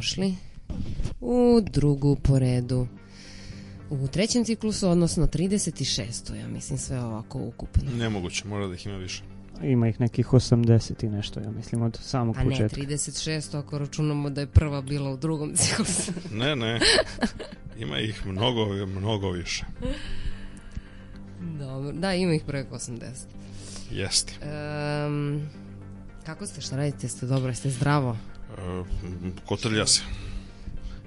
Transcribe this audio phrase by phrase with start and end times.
[0.00, 0.34] dobrodošli
[1.20, 2.86] u drugu po redu.
[3.90, 6.34] U trećem ciklusu, odnosno 36.
[6.34, 7.90] ja mislim sve ovako ukupno.
[7.96, 9.22] Nemoguće, mora da ih ima više.
[9.62, 12.80] Ima ih nekih 80 i nešto, ja mislim, od samog A ne, početka.
[12.80, 13.58] 36.
[13.58, 16.12] ako računamo da je prva bila u drugom ciklusu.
[16.34, 16.80] Ne, ne.
[17.78, 19.64] Ima ih mnogo, mnogo više.
[21.58, 22.98] Dobro, da, ima ih preko 80.
[23.90, 24.32] Jeste.
[25.06, 25.48] Um,
[26.26, 28.16] kako ste, šta radite, ste dobro, ste zdravo?
[28.58, 28.84] E,
[29.46, 30.02] kotrlja se.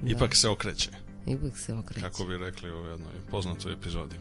[0.05, 0.89] Ipak se okreće,
[1.27, 2.02] Ipak se okreće.
[2.02, 4.16] kako bi rekli u jednoj poznatoj epizodi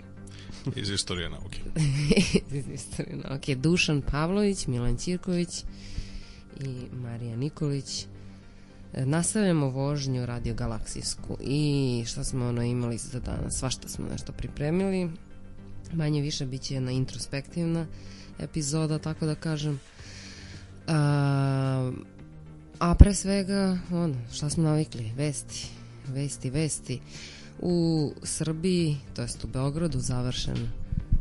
[0.77, 1.60] iz istorije nauke.
[2.59, 3.55] iz istorije nauke.
[3.55, 5.65] Dušan Pavlović, Milan Ćirković
[6.60, 8.06] i Marija Nikolić.
[8.94, 14.33] E, Nastavljamo vožnju radio galaksijsku i šta smo ono imali za danas, svašta smo nešto
[14.33, 15.10] pripremili.
[15.93, 17.87] Manje više bit će jedna introspektivna
[18.39, 19.81] epizoda, tako da kažem.
[20.87, 21.93] A,
[22.82, 25.12] a pre svega, ono, šta smo navikli?
[25.16, 25.69] Vesti,
[26.09, 27.00] vesti, vesti.
[27.60, 30.69] U Srbiji, to jest u Beogradu, završen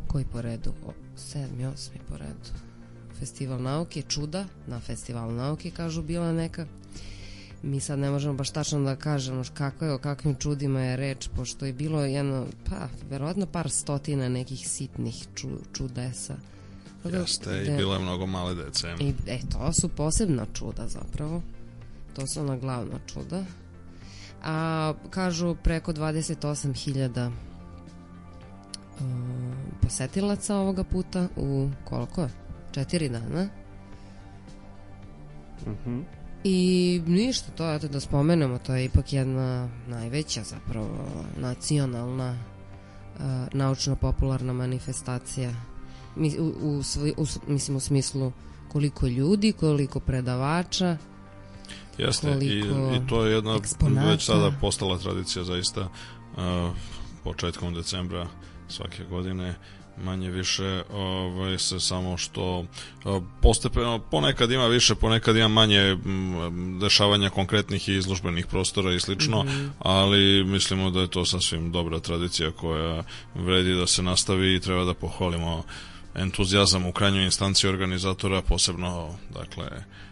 [0.08, 0.72] koji po redu?
[0.86, 2.50] O, sedmi, osmi po redu.
[3.18, 6.66] Festival nauke, čuda na festivalu nauke, kažu bila neka.
[7.62, 11.28] Mi sad ne možemo baš tačno da kažemo kako je, o kakvim čudima je reč,
[11.36, 16.36] pošto je bilo jedno, pa, verovatno par stotina nekih sitnih ču, čudesa.
[17.02, 18.94] Tako da- Jeste, i da- bilo je mnogo male dece.
[19.00, 21.42] i, e, to su posebna čuda zapravo.
[22.14, 23.44] To su ona glavna čuda.
[24.44, 27.30] A kažu preko 28.000
[29.00, 29.06] uh,
[29.82, 32.28] posetilaca ovoga puta u koliko?
[32.72, 33.48] Četiri dana.
[35.66, 36.00] Mhm.
[36.44, 36.56] I
[37.06, 42.36] ništa, to eto da spomenemo, to je ipak jedna najveća zapravo nacionalna
[43.14, 45.52] uh, naučno-popularna manifestacija.
[46.16, 46.82] U, u,
[47.16, 48.32] u, mislim u smislu
[48.68, 50.96] koliko ljudi, koliko predavača,
[51.98, 54.08] Jeste, i, koliko i to je jedna eksponata.
[54.08, 56.70] već sada postala tradicija zaista uh,
[57.24, 58.26] početkom decembra
[58.68, 59.54] svake godine
[60.04, 66.78] manje više ovaj se samo što uh, postepeno ponekad ima više ponekad ima manje mm,
[66.80, 69.44] dešavanja konkretnih i izložbenih prostora i slično
[69.78, 73.02] ali mislimo da je to sasvim dobra tradicija koja
[73.34, 75.62] vredi da se nastavi i treba da pohvalimo
[76.14, 79.68] entuzijazam u krajnjoj instanciji organizatora posebno dakle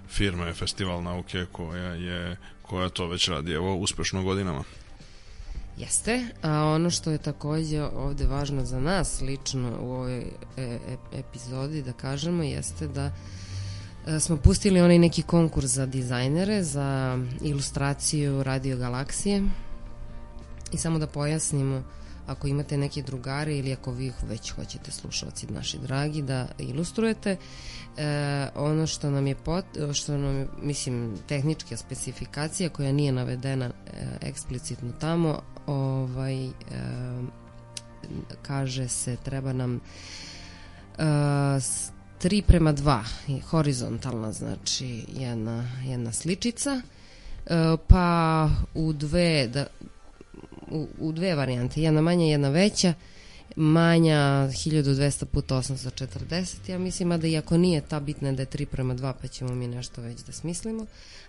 [0.08, 4.64] firme Festival nauke koja je koja to već radi evo uspešno godinama.
[5.76, 10.24] Jeste, a ono što je takođe ovde važno za nas lično u ovoj e,
[10.56, 10.78] e,
[11.12, 13.12] epizodi da kažemo jeste da
[14.06, 19.42] e, smo pustili onaj neki konkurs za dizajnere, za ilustraciju Radio Galaksije.
[20.72, 21.82] I samo da pojasnimo
[22.30, 27.36] ako imate neke drugare ili ako vi već hoćete slušalci naši dragi da ilustrujete
[27.96, 28.06] e,
[28.54, 33.70] ono što nam je pot, što nam je, mislim tehnička specifikacija koja nije navedena e,
[34.22, 36.50] eksplicitno tamo ovaj e,
[38.42, 39.80] kaže se treba nam e,
[41.60, 41.90] s-
[42.20, 43.02] 3 prema 2
[43.40, 46.80] horizontalna znači jedna, jedna sličica
[47.46, 47.54] e,
[47.88, 49.66] pa u dve da,
[50.70, 52.94] u, u dve varijante, jedna manja, jedna veća,
[53.56, 58.46] manja 1200 puta 840, ja mislim, a da i ako nije ta bitna da je
[58.46, 60.86] 3 prema 2, pa ćemo mi nešto već da smislimo.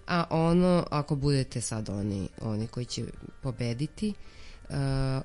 [0.08, 3.04] A ono, ako budete sad oni, oni koji će
[3.42, 4.14] pobediti,
[4.70, 4.76] uh,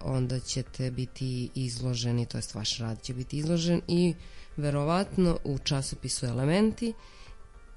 [0.01, 4.15] onda ćete biti izloženi, to jest vaš rad će biti izložen i
[4.57, 6.93] verovatno u časopisu Elementi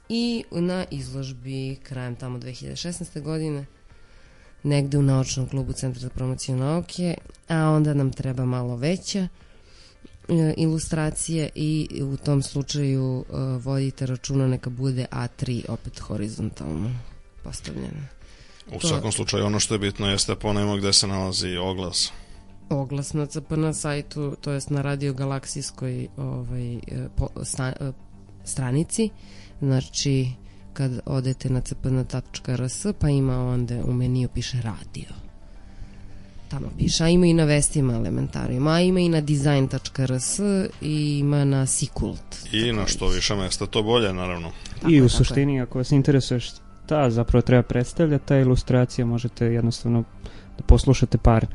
[0.09, 3.21] i na izložbi krajem tamo 2016.
[3.21, 3.65] godine
[4.63, 7.15] negde u naučnom klubu Centra za promociju nauke,
[7.47, 9.27] a onda nam treba malo veća e,
[10.57, 16.91] ilustracije i u tom slučaju e, vodite računa neka bude A3 opet horizontalno
[17.43, 18.07] postavljena.
[18.75, 22.11] U To- svakom slučaju ono što je bitno jeste ponajmo gde se nalazi oglas
[22.69, 26.79] oglas na CPN sajtu, to jest na Radio Galaksijskoj ovaj, e,
[27.15, 27.73] po, sta,
[28.43, 29.09] stranici.
[29.61, 30.31] Znači,
[30.79, 35.09] kad odete na cpn.rs, pa ima onda u meniju piše radio.
[36.49, 40.39] Tamo piše, a ima i na vestima elementarima, a ima i na design.rs
[40.81, 42.35] i ima na Sikult.
[42.51, 44.51] I na što više mesta, to bolje, naravno.
[44.75, 49.45] Tako I je, u suštini, ako vas interesuje šta zapravo treba predstavljati, ta ilustracija možete
[49.45, 50.03] jednostavno
[50.57, 51.45] da poslušate par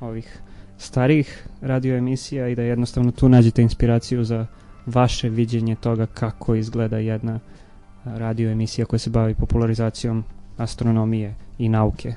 [0.00, 0.38] ovih
[0.78, 4.46] starijih radio emisija i da jednostavno tu nađete inspiraciju za
[4.86, 7.63] vaše viđenje toga kako izgleda jedna a,
[8.04, 10.24] radio emisija koja se bavi popularizacijom
[10.56, 12.14] astronomije i nauke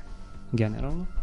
[0.52, 1.17] generalno.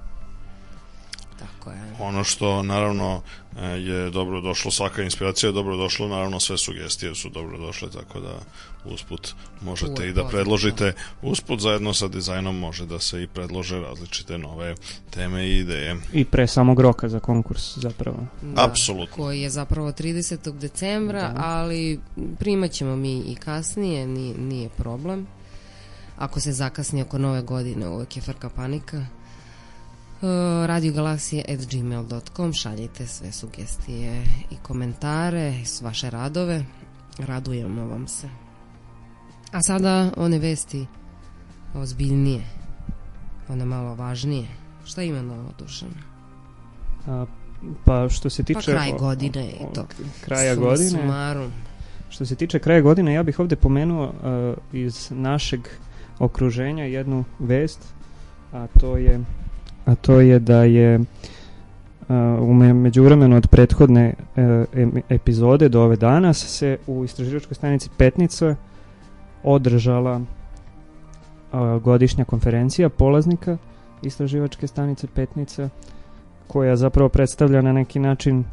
[1.39, 1.95] Tako je.
[1.99, 3.21] Ono što naravno
[3.57, 7.89] e, je dobro došlo, svaka inspiracija je dobro došla, naravno sve sugestije su dobro došle,
[7.89, 8.39] tako da
[8.85, 13.79] usput možete Uvek i da predložite, usput zajedno sa dizajnom može da se i predlože
[13.79, 14.75] različite nove
[15.09, 15.95] teme i ideje.
[16.13, 18.17] I pre samog roka za konkurs zapravo.
[18.41, 19.15] Da, Apsolutno.
[19.15, 20.57] Koji je zapravo 30.
[20.57, 21.41] decembra, Da.
[21.45, 21.99] ali
[22.39, 25.27] primat ćemo mi i kasnije, nije, nije problem.
[26.17, 29.05] Ako se zakasni oko nove godine, uvek je frka panika.
[30.21, 30.29] Uh,
[30.65, 36.65] radiogalaksije.gmail.com šaljite sve sugestije i komentare, s vaše radove.
[37.19, 38.29] Radujemo vam se.
[39.51, 40.85] A sada one vesti
[41.75, 42.43] ozbiljnije,
[43.49, 44.47] one malo važnije.
[44.85, 45.89] Šta ima novo dušan?
[47.07, 47.25] A,
[47.85, 48.71] pa što se tiče...
[48.71, 49.85] kraj o- godine i o- to.
[50.25, 50.89] Kraja Suma godine.
[50.89, 51.51] Sumarum.
[52.09, 54.13] Što se tiče kraja godine, ja bih ovde pomenuo uh,
[54.73, 55.59] iz našeg
[56.19, 57.79] okruženja jednu vest,
[58.53, 59.19] a to je
[59.85, 60.99] a to je da je
[62.39, 64.13] u me- međuvremenu od prethodne
[64.73, 68.55] em- epizode do ove danas se u istraživačkoj stanici Petnica
[69.43, 70.21] održala
[71.83, 73.57] godišnja konferencija polaznika
[74.01, 75.69] istraživačke stanice Petnica
[76.47, 78.43] koja zapravo predstavlja na neki način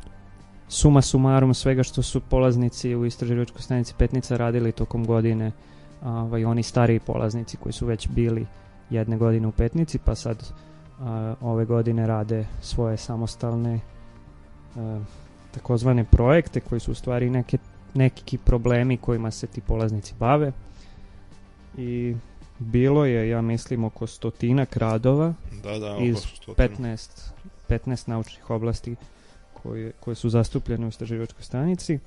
[0.69, 5.53] suma sumarum svega što su polaznici u istraživačkoj stanici Petnica radili tokom godine,
[6.05, 8.47] ovaj, oni stariji polaznici koji su već bili
[8.91, 10.53] jedne godine u Petnici, pa sad
[11.01, 13.81] a, ove godine rade svoje samostalne
[14.77, 15.01] a,
[15.51, 17.59] takozvane projekte koji su u stvari neke,
[17.95, 20.53] neki problemi kojima se ti polaznici bave
[21.79, 22.17] i
[22.59, 26.69] bilo je, ja mislim, oko stotinak radova Da, da, Iz stotinu.
[26.69, 27.31] 15,
[27.69, 28.97] 15 naučnih oblasti
[29.63, 31.99] koje, koje su zastupljene u istraživačkoj stanici.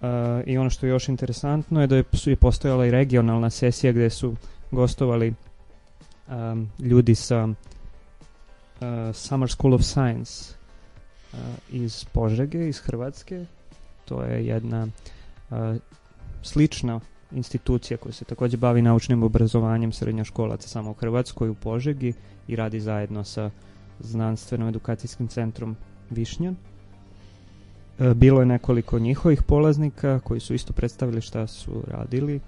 [0.00, 0.08] Uh,
[0.46, 3.92] I ono što je još interesantno je da je, su je postojala i regionalna sesija
[3.92, 4.36] gde su
[4.70, 5.34] gostovali
[6.28, 7.48] um, ljudi sa
[9.12, 10.54] Summer School of Science
[11.32, 11.38] uh,
[11.70, 13.46] iz Požege, iz Hrvatske.
[14.04, 14.86] To je jedna
[15.50, 15.76] uh,
[16.42, 17.00] slična
[17.32, 22.12] institucija koja se takođe bavi naučnim obrazovanjem srednjoškolaca samo u Hrvatskoj, u Požegi
[22.48, 23.50] i radi zajedno sa
[24.00, 25.76] znanstveno-edukacijskim centrom
[26.10, 26.56] Višnjan.
[27.98, 32.40] E, Bilo je nekoliko njihovih polaznika koji su isto predstavili šta su radili.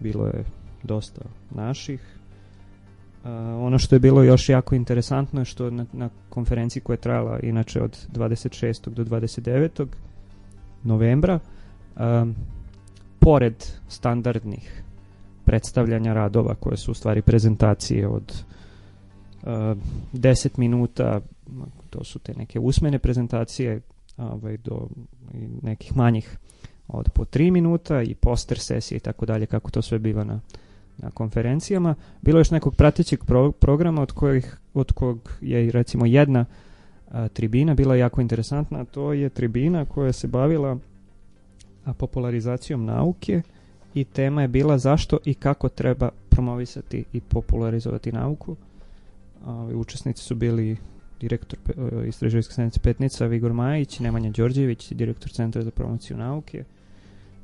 [0.00, 0.44] Bilo je
[0.82, 1.20] dosta
[1.50, 2.15] naših.
[3.26, 7.00] E, ono što je bilo još jako interesantno je što na, na konferenciji koja je
[7.00, 8.88] trajala inače od 26.
[8.90, 9.86] do 29.
[10.84, 11.38] novembra
[11.96, 12.34] um,
[13.18, 14.82] pored standardnih
[15.44, 18.44] predstavljanja radova koje su u stvari prezentacije od
[19.42, 19.48] uh,
[20.12, 21.20] 10 minuta
[21.90, 23.80] to su te neke usmene prezentacije
[24.16, 24.88] ovaj, do
[25.62, 26.38] nekih manjih
[26.88, 30.40] od po 3 minuta i poster sesije i tako dalje kako to sve biva na,
[30.98, 36.06] na konferencijama bilo je još nekog pratećeg pro, programa od kojih od kog je recimo
[36.06, 36.44] jedna
[37.10, 40.78] a, tribina bila jako interesantna to je tribina koja se bavila
[41.84, 43.42] a, popularizacijom nauke
[43.94, 48.56] i tema je bila zašto i kako treba promovisati i popularizovati nauku.
[49.44, 50.76] A, učesnici su bili
[51.20, 56.64] direktor e, istraživačke stanice Petnica Vigor Majić, Nemanja Đorđević, direktor Centra za promociju nauke.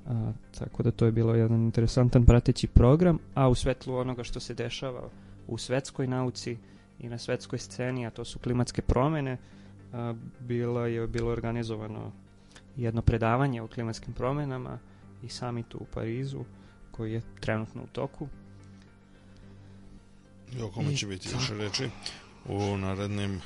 [0.06, 4.40] A, tako da to je bilo jedan interesantan prateći program, a u svetlu onoga što
[4.40, 5.08] se dešava
[5.48, 6.56] u svetskoj nauci
[7.00, 9.36] i na svetskoj sceni, a to su klimatske promene,
[9.92, 12.12] a, bila je bilo organizovano
[12.76, 14.78] jedno predavanje o klimatskim promenama
[15.22, 16.44] i samitu u Parizu
[16.90, 18.28] koji je trenutno u toku.
[20.58, 21.90] I o kome će biti više reči
[22.48, 23.40] u narednim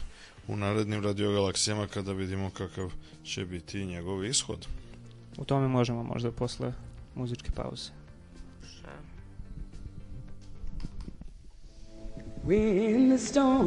[0.48, 2.92] u narednim radiogalaksijama kada vidimo kakav
[3.24, 4.66] će biti njegov ishod.
[5.38, 6.72] U tome možemo možda posle
[7.14, 7.90] muzičke pauze.
[12.46, 13.66] When the storm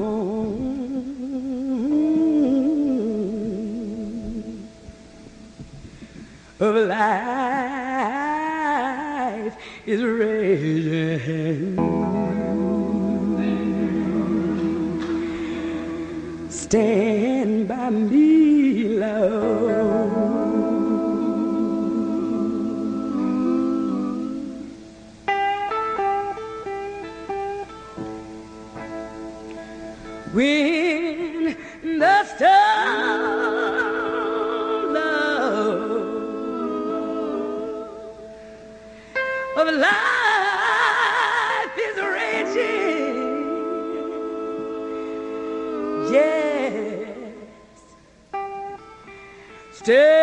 [6.60, 7.30] of life
[9.86, 11.76] is raging,
[16.50, 20.39] stand by me, love.
[30.32, 32.46] When the storm
[39.58, 43.42] of life is raging.
[46.14, 47.10] Yes,
[49.74, 50.19] stand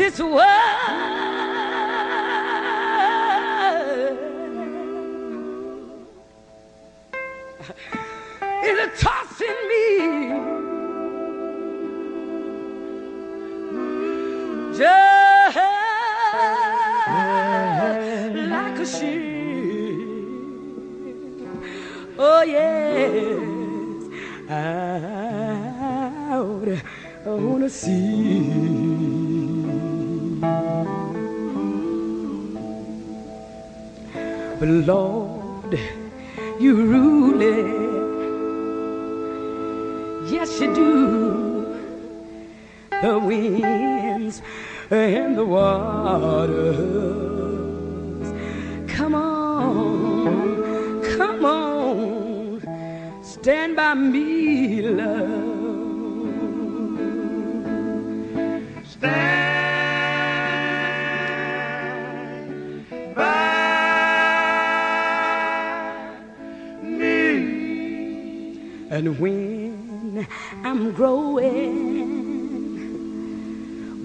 [0.00, 1.19] this world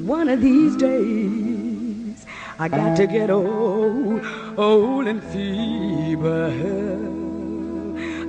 [0.06, 2.26] One of these days,
[2.60, 4.24] I got to get old,
[4.58, 6.30] old and feeble.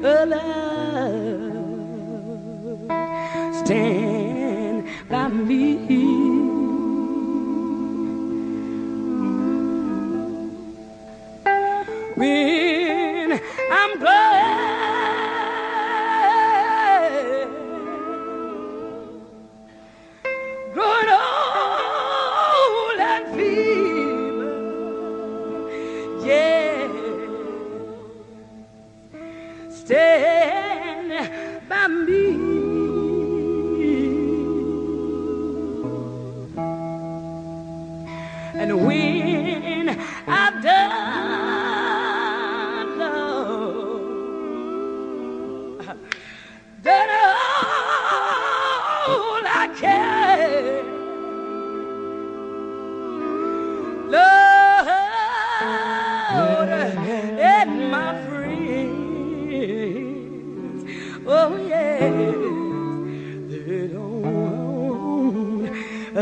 [0.04, 0.24] Oh,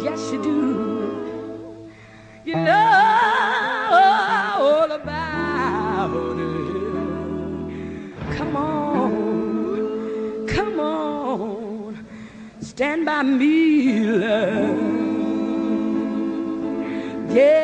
[0.03, 0.59] yes you do.
[2.45, 3.89] You know
[4.59, 6.75] all about it.
[8.37, 12.05] Come on, come on,
[12.59, 14.91] stand by me, love.
[17.29, 17.62] Yeah,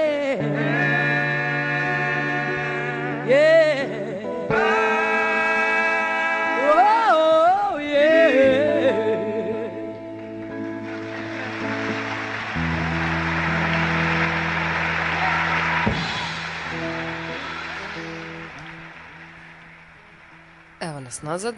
[21.09, 21.55] nas nazad.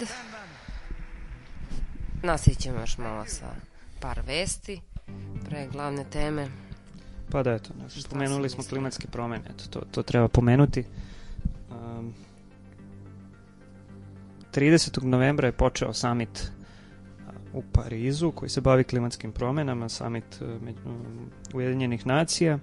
[2.24, 3.46] Nastavit ćemo još malo sa
[4.00, 4.81] par vesti
[5.46, 6.48] pre glavne teme.
[7.31, 10.84] Pa da, eto, spomenuli smo klimatske promene, eto, to, to treba pomenuti.
[11.72, 12.13] Um,
[14.53, 15.03] 30.
[15.03, 16.51] novembra je počeo summit
[17.27, 22.60] a, u Parizu koji se bavi klimatskim promenama, summit među- um, Ujedinjenih nacija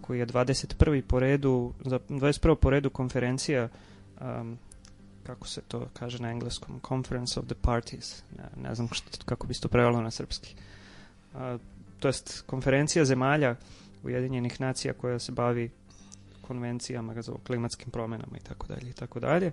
[0.00, 1.02] koji je 21.
[1.02, 2.54] po redu, za 21.
[2.54, 3.68] po redu konferencija
[4.20, 4.58] um,
[5.22, 9.46] kako se to kaže na engleskom, Conference of the Parties, ne, ne znam što, kako
[9.46, 10.54] bi se to prevelo na srpski.
[11.34, 11.58] A,
[11.98, 13.56] to jest konferencija zemalja
[14.02, 15.70] Ujedinjenih nacija koja se bavi
[16.40, 19.52] konvencijama za klimatskim promenama i tako dalje i tako dalje.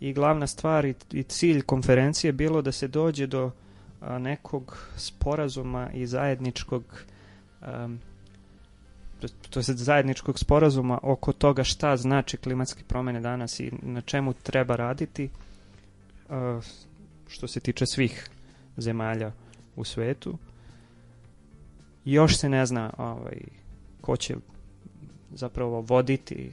[0.00, 3.50] I glavna stvar i, i cilj konferencije je bilo da se dođe do
[4.00, 7.04] a, nekog sporazuma i zajedničkog
[7.60, 8.00] am,
[9.28, 14.76] to je zajedničkog sporazuma oko toga šta znači klimatske promene danas i na čemu treba
[14.76, 15.28] raditi
[16.28, 16.64] uh,
[17.28, 18.28] što se tiče svih
[18.76, 19.32] zemalja
[19.76, 20.38] u svetu.
[22.04, 23.38] Još se ne zna ovaj,
[24.00, 24.36] ko će
[25.34, 26.52] zapravo voditi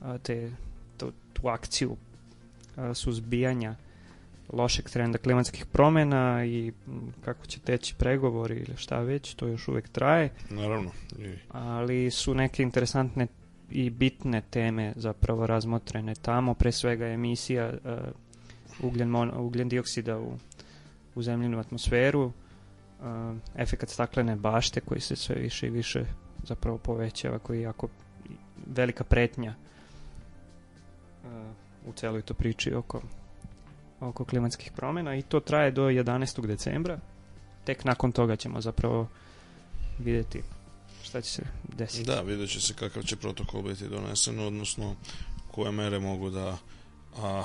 [0.00, 0.50] a, te,
[0.96, 1.96] to, tu akciju
[2.76, 3.74] a, suzbijanja
[4.52, 6.72] lošeg trenda klimatskih promena i
[7.24, 10.30] kako će teći pregovori ili šta već, to još uvek traje.
[10.50, 10.90] Naravno.
[11.18, 11.34] I...
[11.48, 13.26] Ali su neke interesantne
[13.70, 17.90] i bitne teme zapravo razmotrene tamo, pre svega emisija uh,
[18.82, 20.32] ugljen, mon, ugljen dioksida u,
[21.14, 22.32] u zemljenu atmosferu, uh,
[23.56, 26.04] efekat staklene bašte koji se sve više i više
[26.44, 27.88] zapravo povećava, koji je jako
[28.66, 29.54] velika pretnja
[31.24, 31.30] uh,
[31.86, 33.02] u celoj to priči oko
[34.00, 36.46] oko klimatskih promjena i to traje do 11.
[36.46, 36.98] decembra.
[37.64, 39.08] Tek nakon toga ćemo zapravo
[39.98, 40.42] vidjeti
[41.02, 41.42] šta će se
[41.76, 42.04] desiti.
[42.04, 44.96] Da, vidjet će se kakav će protokol biti donesen, odnosno
[45.50, 46.58] koje mere mogu da
[47.18, 47.44] a,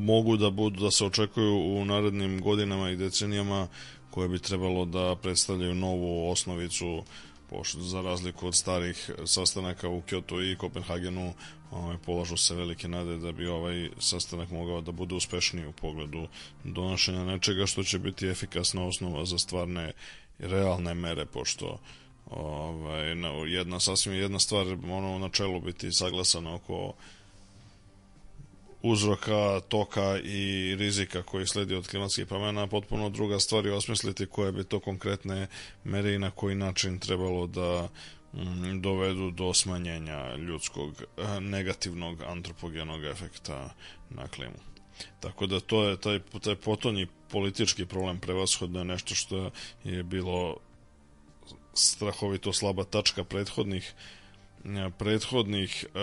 [0.00, 3.68] mogu da budu da se očekuju u narednim godinama i decenijama
[4.10, 7.04] koje bi trebalo da predstavljaju novu osnovicu
[7.52, 11.34] pošto za razliku od starih sastanaka u Kyoto i Kopenhagenu
[11.70, 16.28] ovaj, polažu se velike nade da bi ovaj sastanak mogao da bude uspešniji u pogledu
[16.64, 19.92] donošenja nečega što će biti efikasna osnova za stvarne
[20.38, 21.78] realne mere pošto
[22.30, 23.14] ovaj,
[23.46, 26.94] jedna sasvim jedna stvar ono na čelu biti saglasana oko
[28.82, 34.52] uzroka, toka i rizika koji sledi od klimatskih promjena, potpuno druga stvar je osmisliti koje
[34.52, 35.46] bi to konkretne
[35.84, 37.88] mere i na koji način trebalo da
[38.32, 43.74] mm, dovedu do smanjenja ljudskog eh, negativnog antropogenog efekta
[44.10, 44.58] na klimu.
[45.20, 49.50] Tako da to je taj, taj potonji politički problem prevashodno je nešto što
[49.84, 50.56] je bilo
[51.74, 53.94] strahovito slaba tačka prethodnih
[54.98, 55.98] prethodnih e,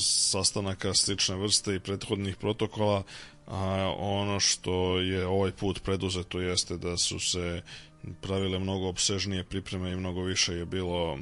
[0.00, 3.02] sastanaka slične vrste i prethodnih protokola
[3.46, 7.62] a ono što je ovaj put preduzeto jeste da su se
[8.20, 11.20] pravile mnogo obsežnije pripreme i mnogo više je bilo e,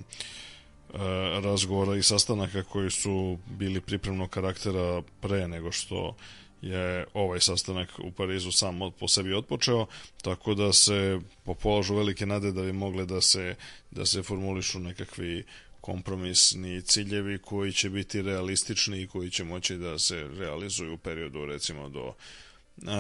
[1.41, 6.17] razgovora i sastanaka koji su bili pripremnog karaktera pre nego što
[6.63, 9.87] je ovaj sastanak u Parizu sam od, po sebi otpočeo,
[10.23, 13.55] tako da se popolažu velike nade da bi mogle da se,
[13.91, 15.45] da se formulišu nekakvi
[15.85, 21.45] kompromisni ciljevi koji će biti realistični i koji će moći da se realizuju u periodu
[21.45, 22.15] recimo do,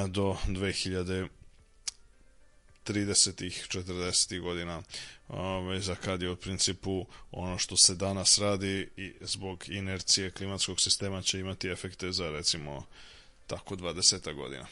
[0.08, 1.28] do 2030
[2.86, 4.82] 30-ih, 40 godina
[5.28, 10.80] ove, za kad je u principu ono što se danas radi i zbog inercije klimatskog
[10.80, 12.86] sistema će imati efekte za recimo
[13.46, 14.66] tako 20 godina.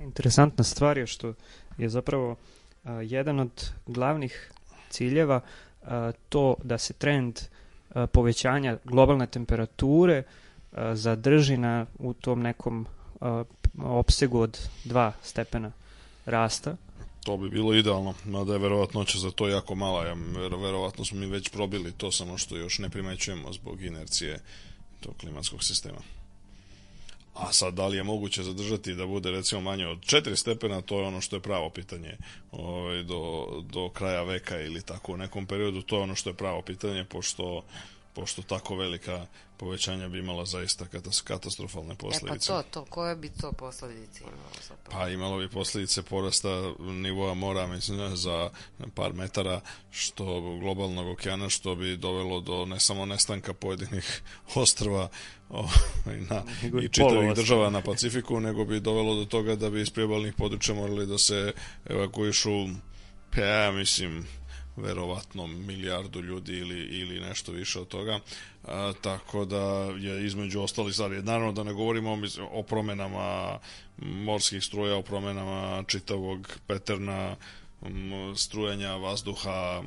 [0.00, 1.34] Interesantna stvar je što
[1.78, 2.36] je zapravo
[2.84, 4.50] a, jedan od glavnih
[4.90, 5.40] ciljeva
[6.28, 7.40] to da se trend
[8.12, 10.22] povećanja globalne temperature
[10.92, 12.86] zadrži na u tom nekom
[13.84, 15.72] opsegu od 2 stepena
[16.26, 16.76] rasta.
[17.24, 20.06] To bi bilo idealno, mada je verovatnoća za to jako mala.
[20.06, 20.16] Ja,
[20.62, 24.40] verovatno smo mi već probili to, samo što još ne primećujemo zbog inercije
[25.00, 25.98] tog klimatskog sistema.
[27.36, 31.00] A sad, da li je moguće zadržati da bude recimo manje od 4 stepena, to
[31.00, 32.16] je ono što je pravo pitanje
[32.52, 36.34] ovaj, do, do kraja veka ili tako u nekom periodu, to je ono što je
[36.34, 37.64] pravo pitanje, pošto
[38.16, 39.26] pošto tako velika
[39.56, 40.86] povećanja bi imala zaista
[41.24, 42.52] katastrofalne posledice.
[42.52, 45.00] E pa to, to, koje bi to posledice imalo zapravo?
[45.02, 46.48] Pa imalo bi posledice porasta
[46.78, 48.50] nivoa mora, mislim, za
[48.94, 54.22] par metara što globalnog okeana, što bi dovelo do ne samo nestanka pojedinih
[54.54, 55.08] ostrva
[55.50, 55.68] o,
[56.30, 56.42] na,
[56.84, 60.74] i čitavih država na Pacifiku, nego bi dovelo do toga da bi iz priobalnih područja
[60.74, 61.52] morali da se
[61.86, 62.66] evakuišu,
[63.34, 64.26] pa ja mislim,
[64.76, 68.20] verovatno milijardu ljudi ili, ili nešto više od toga.
[68.64, 69.62] A, tako da
[69.98, 72.18] je između ostalih stvari, naravno da ne govorimo o,
[72.50, 73.58] o promenama
[73.98, 77.36] morskih struja, o promenama čitavog peterna,
[78.36, 79.82] strujanja vazduha,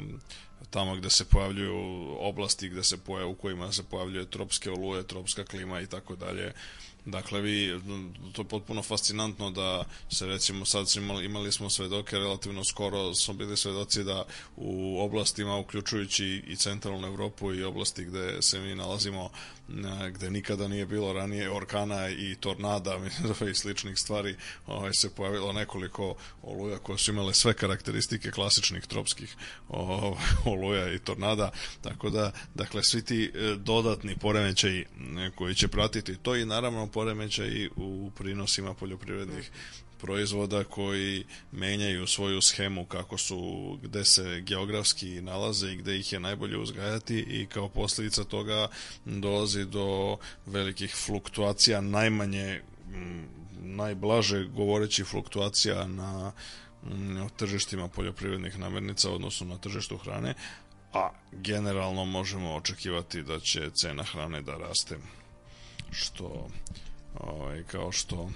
[0.70, 5.44] tamo gde se pojavljuju oblasti gde se pojav, u kojima se pojavljuje tropske oluje, tropska
[5.44, 6.54] klima i tako dalje.
[7.06, 7.80] Dakle, vi,
[8.34, 13.34] to je potpuno fascinantno da se recimo sad imali, imali smo svedoke relativno skoro smo
[13.34, 14.26] bili svedoci da
[14.58, 19.30] u oblastima uključujući i centralnu Evropu i oblasti gde se mi nalazimo
[20.12, 23.00] gde nikada nije bilo ranije orkana i tornada
[23.52, 24.36] i sličnih stvari
[24.68, 29.36] ovaj, se pojavilo nekoliko oluja koje su imale sve karakteristike klasičnih tropskih
[29.70, 31.52] ovaj, oluja i tornada
[31.82, 34.86] tako da dakle svi ti e, dodatni poremećaji
[35.36, 39.52] koji će pratiti to i naravno poremećaj u prinosima poljoprivrednih
[40.00, 43.40] proizvoda koji menjaju svoju schemu kako su,
[43.84, 48.68] gde se geografski nalaze i gde ih je najbolje uzgajati i kao posljedica toga
[49.06, 52.62] dolazi do velikih fluktuacija najmanje
[53.62, 56.32] najblaže govoreći fluktuacija na
[57.36, 60.34] tržištima poljoprivrednih namirnica odnosno na tržištu hrane,
[60.94, 64.98] a generalno možemo očekivati da će cena hrane da raste
[65.92, 66.48] što
[67.20, 68.30] ovaj, kao što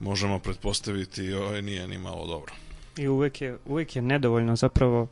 [0.00, 2.54] možemo pretpostaviti ovaj, nije ni malo dobro.
[2.96, 5.08] I uvek je, uvek je nedovoljno zapravo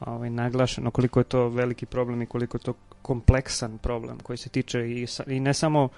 [0.00, 4.48] ovaj, naglašeno koliko je to veliki problem i koliko je to kompleksan problem koji se
[4.48, 5.88] tiče i, i ne samo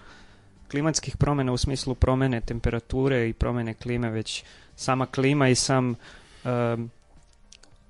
[0.71, 4.45] klimatskih promena u smislu promene temperature i promene klime, već
[4.77, 5.95] sama klima i sam
[6.45, 6.91] um,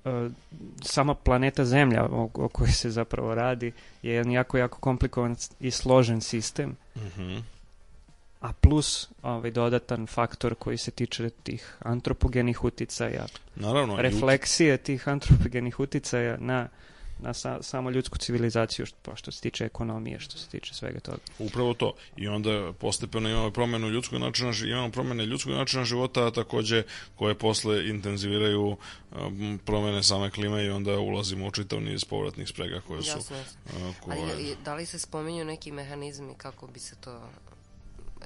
[0.05, 0.31] uh,
[0.81, 5.71] sama planeta Zemlja o, o kojoj se zapravo radi je jedan jako, jako komplikovan i
[5.71, 6.75] složen sistem.
[6.95, 7.41] Mm -hmm.
[8.43, 13.25] A plus ovaj dodatan faktor koji se tiče tih antropogenih uticaja.
[13.55, 13.95] Naravno.
[13.97, 16.67] Refleksije tih antropogenih uticaja na
[17.23, 20.99] na sa, samo ljudsku civilizaciju što, pa što se tiče ekonomije, što se tiče svega
[20.99, 21.17] toga.
[21.39, 21.93] Upravo to.
[22.17, 26.83] I onda postepeno imamo promenu ljudskog načina, imamo promene ljudskog načina života, a takođe
[27.15, 28.77] koje posle intenziviraju
[29.11, 33.17] um, promene same klime i onda ulazimo u čitav niz povratnih sprega koje su...
[33.17, 33.89] Jasno, jasno.
[33.89, 34.21] Uh, koje...
[34.21, 37.21] Ali da li se spominju neki mehanizmi kako bi se to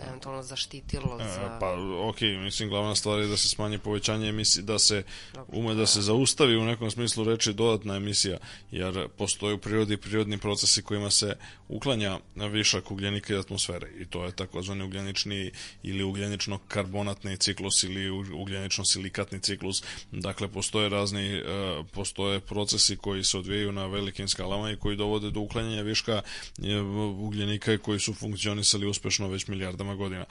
[0.08, 1.58] eventualno zaštitilo e, za...
[1.60, 1.76] Pa,
[2.10, 5.04] ok, mislim, glavna stvar je da se smanji povećanje emisije, da se
[5.48, 8.38] ume da se zaustavi u nekom smislu reči dodatna emisija,
[8.72, 11.36] jer postoje u prirodi prirodni procesi kojima se
[11.68, 15.52] uklanja višak ugljenika i atmosfere i to je takozvani ugljenični
[15.84, 19.84] ili ugljenično-karbonatni ciklus ili ugljenično-silikatni ciklus.
[20.12, 21.44] Dakle, postoje razni, e,
[21.92, 26.22] postoje procesi koji se odvijaju na velikim skalama i koji dovode do uklanjanja viška
[26.64, 26.80] e,
[27.20, 30.26] ugljenika i koji su funkcionisali uspešno već milijardama godina.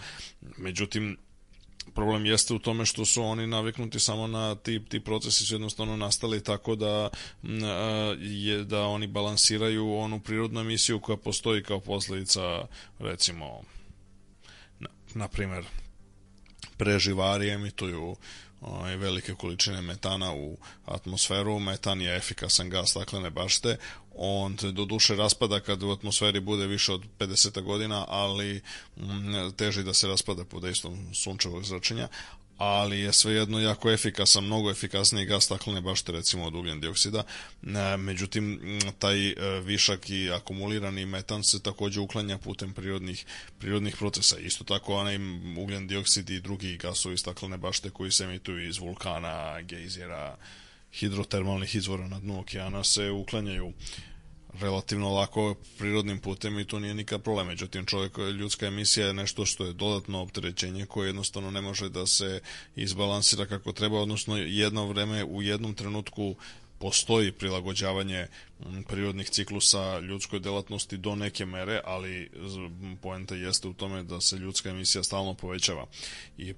[0.57, 1.17] Međutim,
[1.95, 5.97] problem jeste u tome što su oni naviknuti samo na ti, ti procesi su jednostavno
[5.97, 7.11] nastali tako da
[8.19, 12.67] je da oni balansiraju onu prirodnu emisiju koja postoji kao posledica
[12.99, 13.63] recimo
[14.81, 15.65] na, na primer
[16.77, 18.17] preživari emituju
[18.61, 21.59] ovaj, velike količine metana u atmosferu.
[21.59, 23.77] Metan je efikasan gas staklene bašte.
[24.15, 28.63] On do duše raspada kad u atmosferi bude više od 50 godina, ali
[28.97, 32.09] mm, teži da se raspada pod dejstvom sunčevog zračenja,
[32.59, 37.23] ali je svejedno jako efikasan, mnogo efikasniji gas staklene bašte recimo od ugljen dioksida.
[37.63, 38.61] E, međutim,
[38.99, 43.27] taj e, višak i akumulirani metan se takođe uklanja putem prirodnih,
[43.59, 44.39] prirodnih procesa.
[44.39, 45.19] Isto tako onaj
[45.59, 50.37] ugljen dioksid i drugi gasovi staklene bašte koji se emituju iz vulkana, gejzira,
[50.93, 53.73] hidrotermalnih izvora na dnu okeana se uklanjaju
[54.61, 57.47] relativno lako prirodnim putem i to nije nikad problem.
[57.47, 62.07] Međutim, čovjek, ljudska emisija je nešto što je dodatno opterećenje koje jednostavno ne može da
[62.07, 62.41] se
[62.77, 66.37] izbalansira kako treba, odnosno jedno vreme u jednom trenutku
[66.79, 68.27] postoji prilagođavanje
[68.89, 72.31] prirodnih ciklusa ljudskoj delatnosti do neke mere, ali
[73.03, 75.87] poenta jeste u tome da se ljudska emisija stalno povećava.
[76.39, 76.55] I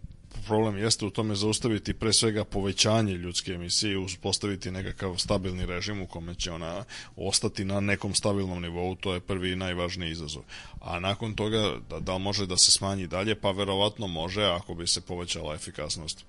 [0.46, 6.02] problem jeste u tome zaustaviti pre svega povećanje ljudske emisije i uspostaviti nekakav stabilni režim
[6.02, 6.84] u kome će ona
[7.16, 10.42] ostati na nekom stabilnom nivou, to je prvi i najvažniji izazov.
[10.80, 13.34] A nakon toga, da, da može da se smanji dalje?
[13.34, 16.24] Pa verovatno može ako bi se povećala efikasnost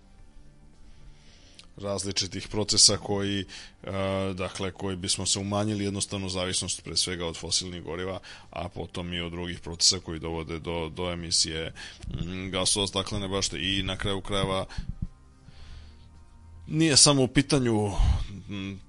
[1.81, 3.45] različitih procesa koji e,
[4.33, 9.19] dakle koji bismo se umanjili jednostavno zavisnost pre svega od fosilnih goriva a potom i
[9.19, 11.73] od drugih procesa koji dovode do, do emisije
[12.07, 13.57] mm, gasova staklene bašte.
[13.61, 14.65] I na kraju krajeva
[16.67, 17.91] nije samo u pitanju
[18.49, 18.79] mm,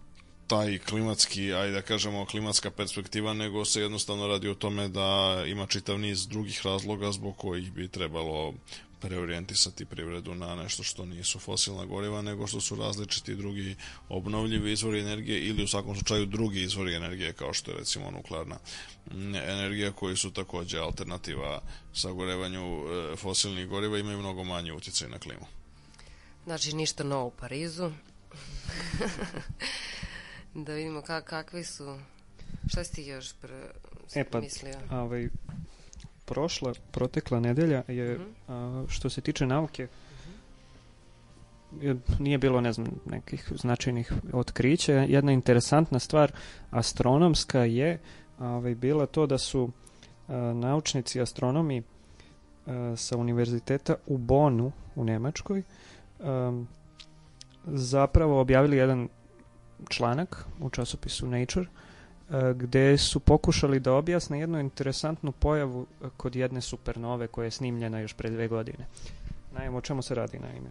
[0.47, 5.67] taj klimatski, ajde da kažemo klimatska perspektiva, nego se jednostavno radi o tome da ima
[5.67, 8.55] čitav niz drugih razloga zbog kojih bi trebalo
[9.01, 13.77] preorijentisati privredu na nešto što nisu fosilna goriva, nego što su različiti drugi
[14.09, 18.59] obnovljivi izvori energije ili u svakom slučaju drugi izvori energije kao što je recimo nuklearna
[19.35, 21.63] energija koji su takođe alternativa
[21.95, 25.47] sagorevanju e, fosilnih goriva imaju mnogo manje utjecaj na klimu.
[26.45, 27.91] Znači ništa novo u Parizu.
[30.55, 31.99] da vidimo kak, kakvi su
[32.69, 33.71] šta si ti još pre,
[34.15, 34.79] e, pa, mislio?
[34.91, 35.29] Ovaj,
[36.31, 38.85] prošla, protekla nedelja je, mm -hmm.
[38.85, 39.89] a, što se tiče nauke,
[41.81, 44.93] je, nije bilo, ne znam, nekih značajnih otkrića.
[44.93, 46.33] Jedna interesantna stvar
[46.71, 47.99] astronomska je
[48.39, 49.71] ovaj, bila to da su
[50.29, 51.83] a, naučnici astronomi
[52.67, 55.63] a, sa univerziteta u Bonu u Nemačkoj
[56.21, 56.63] a,
[57.67, 59.09] zapravo objavili jedan
[59.89, 61.67] članak u časopisu Nature
[62.55, 68.15] gde su pokušali da objasne jednu interesantnu pojavu kod jedne supernove koja je snimljena još
[68.15, 68.87] pre dve godine.
[69.53, 70.71] Naime, o čemu se radi naime?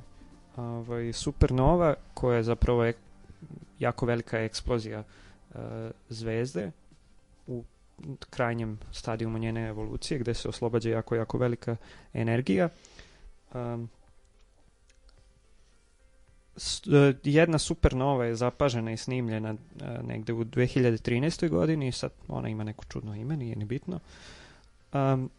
[0.58, 2.98] Ovaj, supernova koja je zapravo ek,
[3.80, 5.60] jako velika eksplozija uh,
[6.10, 6.72] zvezde
[7.48, 7.64] u
[8.30, 11.76] krajnjem stadijumu njene evolucije gde se oslobađa jako, jako velika
[12.14, 12.70] energija.
[17.24, 21.50] Jedna supernova je zapažena i snimljena uh, negde u 2013.
[21.50, 24.00] godini, sad ona ima neko čudno ime, nije ni bitno.
[24.94, 25.30] Um,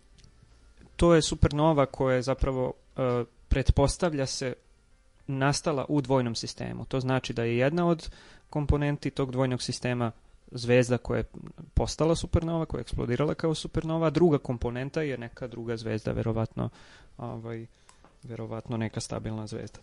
[0.96, 4.54] to je supernova koja je zapravo uh, pretpostavlja se
[5.26, 6.84] nastala u dvojnom sistemu.
[6.84, 8.10] To znači da je jedna od
[8.50, 10.12] komponenti tog dvojnog sistema
[10.50, 11.24] zvezda koja je
[11.74, 16.68] postala supernova, koja je eksplodirala kao supernova, a druga komponenta je neka druga zvezda, verovatno,
[17.18, 17.66] ovaj,
[18.22, 19.78] verovatno neka stabilna zvezda.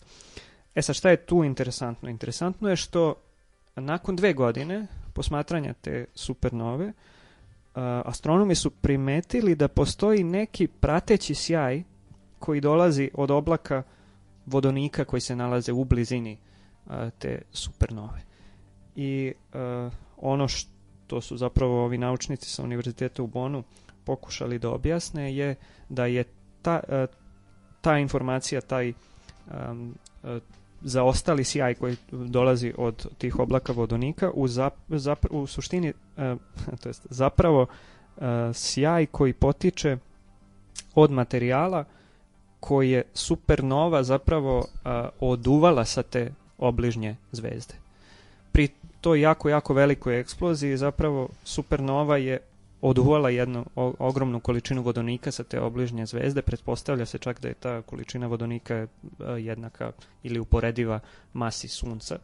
[0.77, 2.09] E sad, šta je tu interesantno?
[2.09, 3.15] Interesantno je što
[3.75, 6.93] nakon dve godine posmatranja te supernove, uh,
[8.05, 11.83] astronomi su primetili da postoji neki prateći sjaj
[12.39, 13.83] koji dolazi od oblaka
[14.45, 16.37] vodonika koji se nalaze u blizini
[16.85, 18.21] uh, te supernove.
[18.95, 23.63] I uh, ono što su zapravo ovi naučnici sa univerziteta u Bonu
[24.03, 25.55] pokušali da objasne je
[25.89, 26.23] da je
[26.61, 26.79] ta,
[27.81, 28.93] ta informacija, taj
[29.69, 29.95] um,
[30.81, 36.23] zaostali sjaj koji dolazi od tih oblaka vodonika u, zap, zap, u suštini uh,
[36.81, 39.97] to jest zapravo uh, sjaj koji potiče
[40.95, 41.85] od materijala
[42.59, 47.73] koji je supernova zapravo uh, oduvala sa te obližnje zvezde.
[48.51, 48.69] Pri
[49.01, 52.39] toj jako, jako velikoj eksploziji zapravo supernova je
[52.81, 56.41] oduvala jednu ogromnu količinu vodonika sa te obližnje zvezde.
[56.41, 58.87] Pretpostavlja se čak da je ta količina vodonika e,
[59.39, 59.91] jednaka
[60.23, 60.99] ili uporediva
[61.33, 62.19] masi sunca.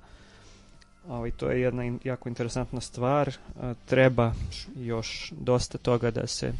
[1.07, 3.29] Ovaj, to je jedna jako interesantna stvar.
[3.29, 3.33] E,
[3.85, 4.33] treba
[4.75, 6.53] još dosta toga da se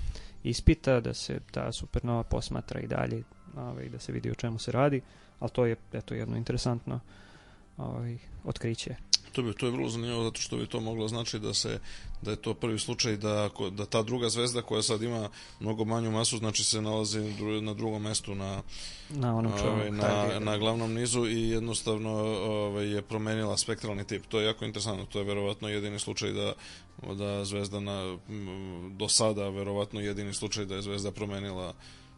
[0.43, 3.23] ispita, da se ta supernova posmatra i dalje,
[3.57, 5.01] ovaj, da se vidi o čemu se radi,
[5.39, 6.99] ali to je eto, jedno interesantno
[7.77, 8.95] ovaj, otkriće.
[9.33, 11.79] To bi to je vrlo zanimljivo zato što bi to moglo znači da se
[12.21, 16.11] da je to prvi slučaj da da ta druga zvezda koja sad ima mnogo manju
[16.11, 17.19] masu znači se nalazi
[17.61, 18.61] na drugom mestu na
[19.09, 22.09] na onom ovaj, na, na glavnom nizu i jednostavno
[22.43, 24.25] ovaj, je promenila spektralni tip.
[24.27, 25.05] To je jako interesantno.
[25.05, 26.53] To je verovatno jedini slučaj da
[27.13, 28.17] da zvezda na
[28.91, 31.73] do sada verovatno jedini slučaj da je zvezda promenila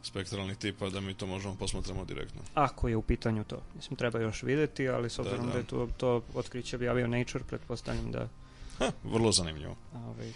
[0.05, 2.41] spektralnih tipa da mi to možemo posmatramo direktno.
[2.53, 3.61] Ako je u pitanju to.
[3.75, 5.53] Mislim, treba još videti, ali s obzirom da, da.
[5.53, 8.27] da je to, to otkriće objavio Nature, pretpostavljam da...
[8.79, 9.75] Ha, vrlo zanimljivo.
[9.93, 10.05] Ove...
[10.05, 10.31] Ovaj.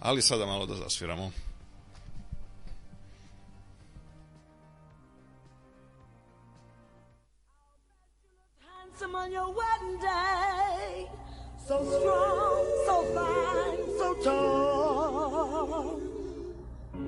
[0.00, 1.30] Ali sada malo da zasviramo.
[9.20, 11.08] on your wedding day.
[11.66, 16.00] So strong, so fine, so tall.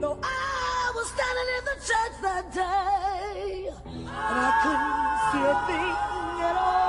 [0.01, 0.62] No, I
[1.03, 6.82] was standing in the church that day, and I couldn't see a thing at all.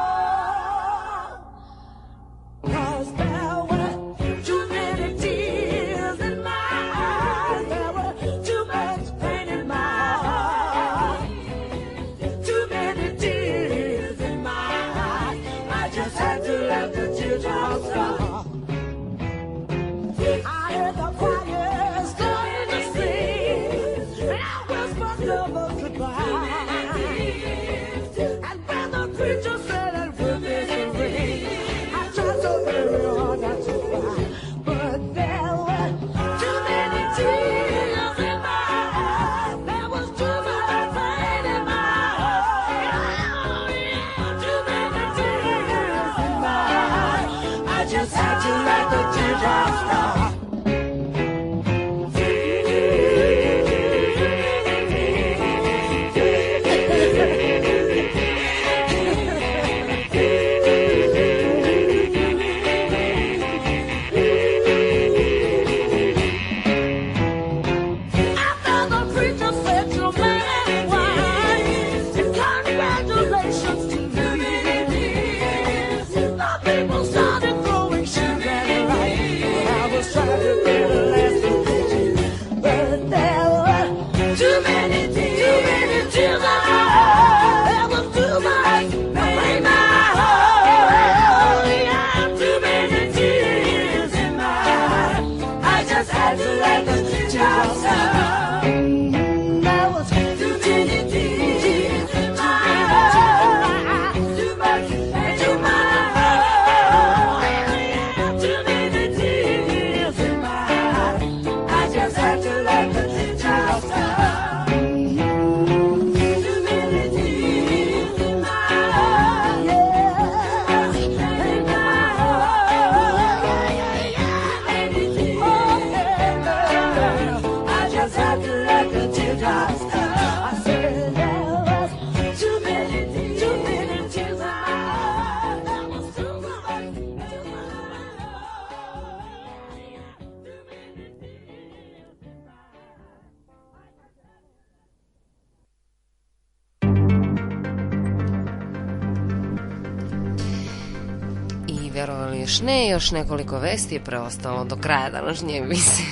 [152.43, 156.07] Još ne, još nekoliko vesti je preostalo do kraja današnje emisije.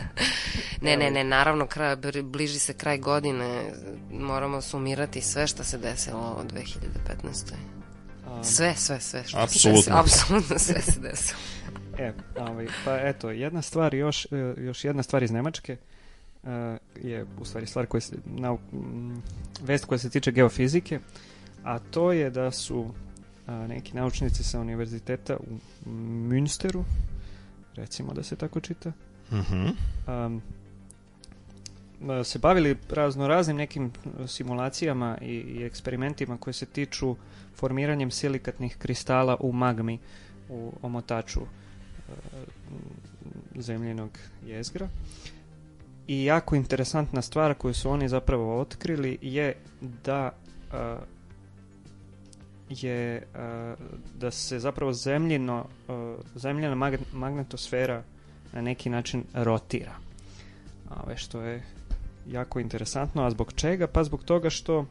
[0.82, 3.72] ne, ne, ne, naravno, kraj, bliži se kraj godine,
[4.12, 7.52] moramo sumirati sve što se desilo od 2015.
[8.42, 9.24] Sve, sve, sve.
[9.26, 9.82] Što Apsolutno.
[9.82, 11.38] Se desilo, apsolutno sve se desilo.
[11.98, 15.76] E, ovaj, pa eto, jedna stvar još, e, još jedna stvar iz Nemačke
[16.42, 16.50] uh,
[17.02, 18.58] je u stvari stvar koja se, nau,
[19.62, 20.98] vest koja se tiče geofizike,
[21.64, 22.94] a to je da su
[23.46, 25.58] uh, neki naučnici sa univerziteta u
[26.28, 26.84] Münsteru,
[27.74, 28.92] recimo da se tako čita,
[29.32, 29.66] Mhm.
[30.06, 30.26] -huh.
[30.26, 30.42] um,
[32.24, 33.92] se bavili razno raznim nekim
[34.26, 37.16] simulacijama i, i eksperimentima koje se tiču
[37.54, 39.98] formiranjem silikatnih kristala u magmi
[40.48, 41.40] u omotaču
[43.58, 44.10] zemljenog
[44.46, 44.88] jezgra.
[46.06, 50.32] I jako interesantna stvar koju su oni zapravo otkrili je da
[50.72, 50.76] uh,
[52.68, 53.40] je uh,
[54.14, 55.94] da se zapravo zemljino uh,
[56.34, 58.02] zemljena mag magnetosfera
[58.52, 59.94] na neki način rotira.
[61.04, 61.62] Ove što je
[62.26, 63.86] jako interesantno, a zbog čega?
[63.86, 64.86] Pa zbog toga što uh,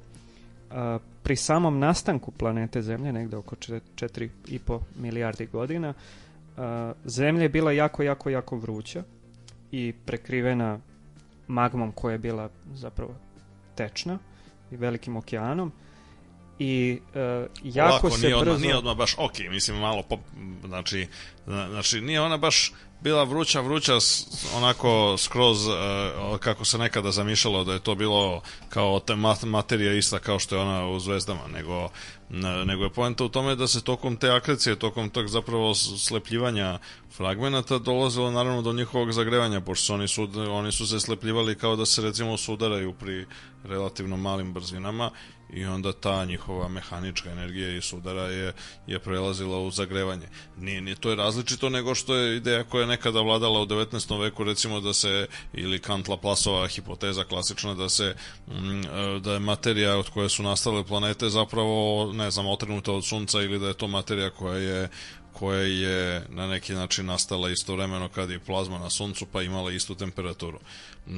[1.23, 6.63] pri samom nastanku planete Zemlje, negde oko 4,5 milijardi godina, uh,
[7.05, 9.03] Zemlja je bila jako, jako, jako vruća
[9.71, 10.79] i prekrivena
[11.47, 13.15] magmom koja je bila zapravo
[13.75, 14.19] tečna
[14.71, 15.71] i velikim okeanom
[16.59, 18.57] i uh, jako Lako, se nije brzo...
[18.57, 20.19] Nije odmah baš ok, mislim malo pop,
[20.65, 21.07] znači,
[21.45, 23.93] znači nije ona baš bila vruća, vruća
[24.55, 25.73] onako skroz uh,
[26.39, 29.15] kako se nekada zamišljalo da je to bilo kao te
[29.45, 31.89] materija ista kao što je ona u zvezdama, nego,
[32.65, 36.79] nego je poenta u tome da se tokom te akrecije, tokom tog zapravo slepljivanja
[37.11, 41.75] fragmenata dolazilo naravno do njihovog zagrevanja, pošto su oni, su, oni su se slepljivali kao
[41.75, 43.25] da se recimo sudaraju pri
[43.63, 45.11] relativno malim brzinama
[45.55, 48.53] i onda ta njihova mehanička energija i sudara je,
[48.87, 50.27] je prelazila u zagrevanje.
[50.57, 54.21] Nije, nije to je različito nego što je ideja koja je nekada vladala u 19.
[54.21, 58.15] veku recimo da se ili Kant Laplaceova hipoteza klasična da se
[58.47, 58.83] m,
[59.21, 63.59] da je materija od koje su nastale planete zapravo ne znam otrgnuta od sunca ili
[63.59, 64.89] da je to materija koja je
[65.39, 69.95] koja je na neki način nastala istovremeno kad je plazma na suncu pa imala istu
[69.95, 70.59] temperaturu.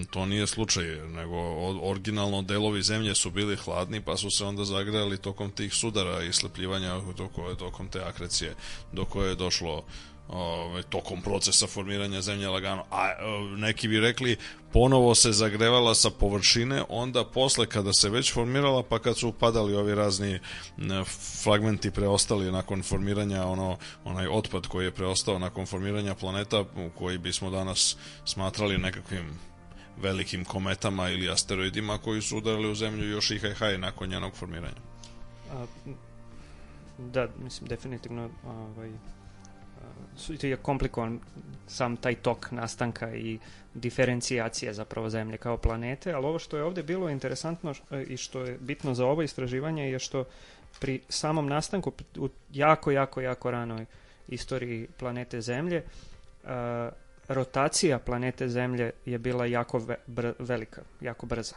[0.09, 1.37] To nije slučaj, nego
[1.81, 6.33] originalno delovi zemlje su bili hladni pa su se onda zagrejali tokom tih sudara i
[6.33, 7.01] slepljivanja
[7.57, 8.55] tokom, te akrecije
[8.91, 9.83] do koje je došlo
[10.29, 12.85] ovaj, tokom procesa formiranja zemlje lagano.
[12.91, 13.09] A
[13.57, 14.37] neki bi rekli
[14.73, 19.75] ponovo se zagrevala sa površine, onda posle kada se već formirala, pa kad su upadali
[19.75, 20.39] ovi razni
[21.43, 26.63] fragmenti preostali nakon formiranja, ono, onaj otpad koji je preostao nakon formiranja planeta,
[26.97, 29.39] koji bismo danas smatrali nekakvim
[30.01, 34.81] velikim kometama ili asteroidima koji su udarili u zemlju još i haj nakon njenog formiranja.
[35.53, 35.65] A,
[36.97, 38.91] da, mislim, definitivno ovaj,
[40.41, 41.19] je komplikovan
[41.67, 43.39] sam taj tok nastanka i
[43.73, 47.73] diferencijacije zapravo zemlje kao planete, ali ovo što je ovde bilo interesantno
[48.07, 50.25] i što je bitno za ovo istraživanje je što
[50.79, 53.85] pri samom nastanku u jako, jako, jako ranoj
[54.27, 55.83] istoriji planete Zemlje
[56.43, 56.49] uh,
[57.27, 61.55] rotacija planete Zemlje je bila jako ve, br, velika, jako brza.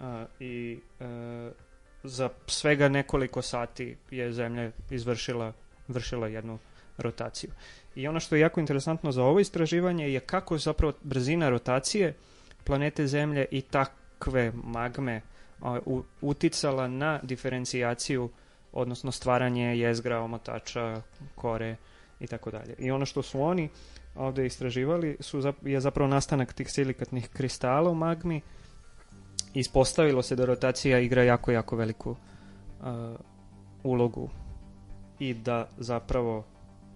[0.00, 0.06] Uh,
[0.40, 1.06] I uh,
[2.02, 5.52] za svega nekoliko sati je Zemlja izvršila
[5.88, 6.58] vršila jednu
[6.98, 7.50] rotaciju.
[7.94, 12.14] I ono što je jako interesantno za ovo istraživanje je kako zapravo brzina rotacije
[12.64, 15.20] planete Zemlje i takve magme
[15.60, 18.30] uh, uticala na diferencijaciju
[18.72, 21.02] odnosno stvaranje jezgra, omotača,
[21.34, 21.76] kore
[22.20, 22.74] i tako dalje.
[22.78, 23.68] I ono što su oni
[24.14, 28.40] ovde istraživali su, je zapravo nastanak tih silikatnih kristala u magmi.
[29.54, 32.16] Ispostavilo se da rotacija igra jako, jako veliku uh,
[33.82, 34.30] ulogu
[35.18, 36.44] i da zapravo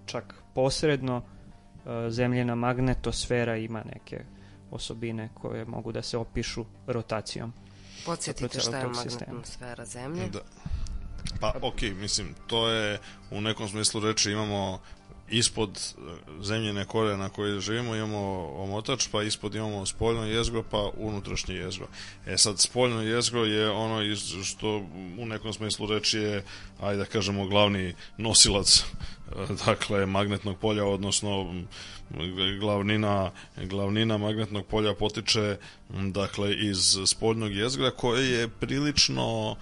[0.07, 4.25] čak posredno uh, zemljena magnetosfera ima neke
[4.71, 7.53] osobine koje mogu da se opišu rotacijom.
[8.07, 10.29] Podsjetite šta je magnetosfera zemlje.
[10.29, 10.41] Da.
[11.41, 12.99] Pa, ok, mislim, to je
[13.31, 14.81] u nekom smislu reči imamo
[15.31, 15.95] ispod
[16.43, 21.87] zemljene kore na kojoj živimo imamo omotač, pa ispod imamo spoljno jezgro, pa unutrašnje jezgro.
[22.27, 24.77] E sad, spoljno jezgro je ono iz, što
[25.19, 26.45] u nekom smislu reči je,
[26.81, 28.85] ajde da kažemo, glavni nosilac
[29.67, 31.55] dakle, magnetnog polja, odnosno
[32.61, 35.57] glavnina, glavnina magnetnog polja potiče
[35.89, 39.57] dakle, iz spoljnog jezgra koje je prilično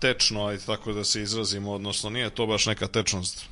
[0.00, 3.51] tečno, ajde tako da se izrazimo, odnosno nije to baš neka tečnost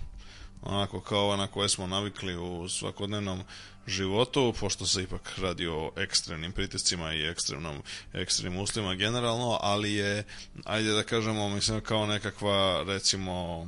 [0.62, 3.42] onako kao ova na koje smo navikli u svakodnevnom
[3.86, 7.82] životu, pošto se ipak radi o ekstremnim pritiscima i ekstremnom,
[8.12, 10.24] ekstremnim uslovima generalno, ali je,
[10.64, 13.66] ajde da kažemo, mislim kao nekakva, recimo,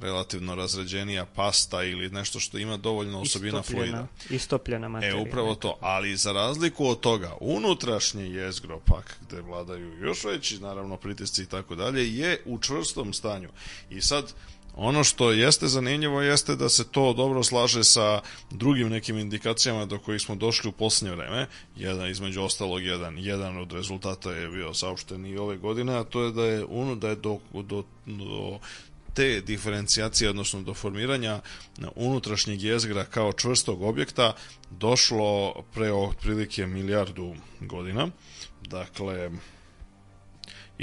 [0.00, 4.06] relativno razređenija pasta ili nešto što ima dovoljno osobina fluida.
[4.30, 5.18] Istopljena materija.
[5.18, 5.78] E, upravo to.
[5.80, 11.46] Ali za razliku od toga, unutrašnje jezgro pak, gde vladaju još veći, naravno, pritisci i
[11.46, 13.48] tako dalje, je u čvrstom stanju.
[13.90, 14.32] I sad,
[14.76, 18.20] Ono što jeste zanimljivo jeste da se to dobro slaže sa
[18.50, 21.46] drugim nekim indikacijama do kojih smo došli u poslednje vreme.
[21.76, 26.22] Jedan između ostalog jedan jedan od rezultata je bio saopšten i ove godine, a to
[26.22, 28.58] je da je uno da je do, do, do
[29.14, 31.40] te diferencijacije, odnosno do formiranja
[31.94, 34.34] unutrašnjeg jezgra kao čvrstog objekta
[34.70, 38.08] došlo pre otprilike milijardu godina.
[38.62, 39.30] Dakle,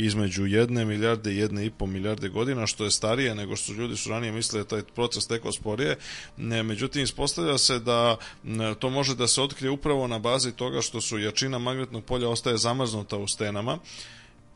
[0.06, 3.98] između jedne milijarde i jedne i po milijarde godina, što je starije nego što ljudi
[3.98, 5.98] su ranije mislili da taj proces teko sporije.
[6.38, 8.18] Međutim, ispostavlja se da
[8.80, 12.58] to može da se otkrije upravo na bazi toga što su jačina magnetnog polja ostaje
[12.58, 13.78] zamrznuta u stenama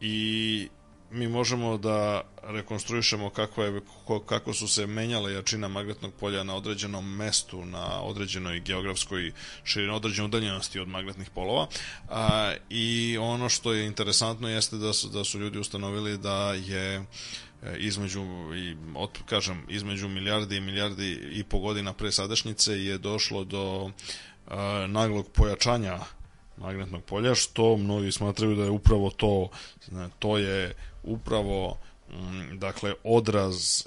[0.02, 0.68] i
[1.14, 3.82] mi možemo da rekonstruišemo kako, je,
[4.26, 9.32] kako su se menjale jačina magnetnog polja na određenom mestu, na određenoj geografskoj
[9.64, 11.68] širini, određenoj udaljenosti od magnetnih polova.
[12.10, 16.96] A, I ono što je interesantno jeste da su, da su ljudi ustanovili da je
[16.96, 17.04] e,
[17.78, 18.24] između
[18.56, 23.92] i od, kažem između milijardi i milijardi i po godina pre sadašnjice je došlo do
[24.48, 26.00] a, naglog pojačanja
[26.58, 29.50] magnetnog polja, što mnogi smatraju da je upravo to,
[30.20, 30.74] to je
[31.04, 31.78] upravo
[32.10, 33.86] mm, dakle odraz e,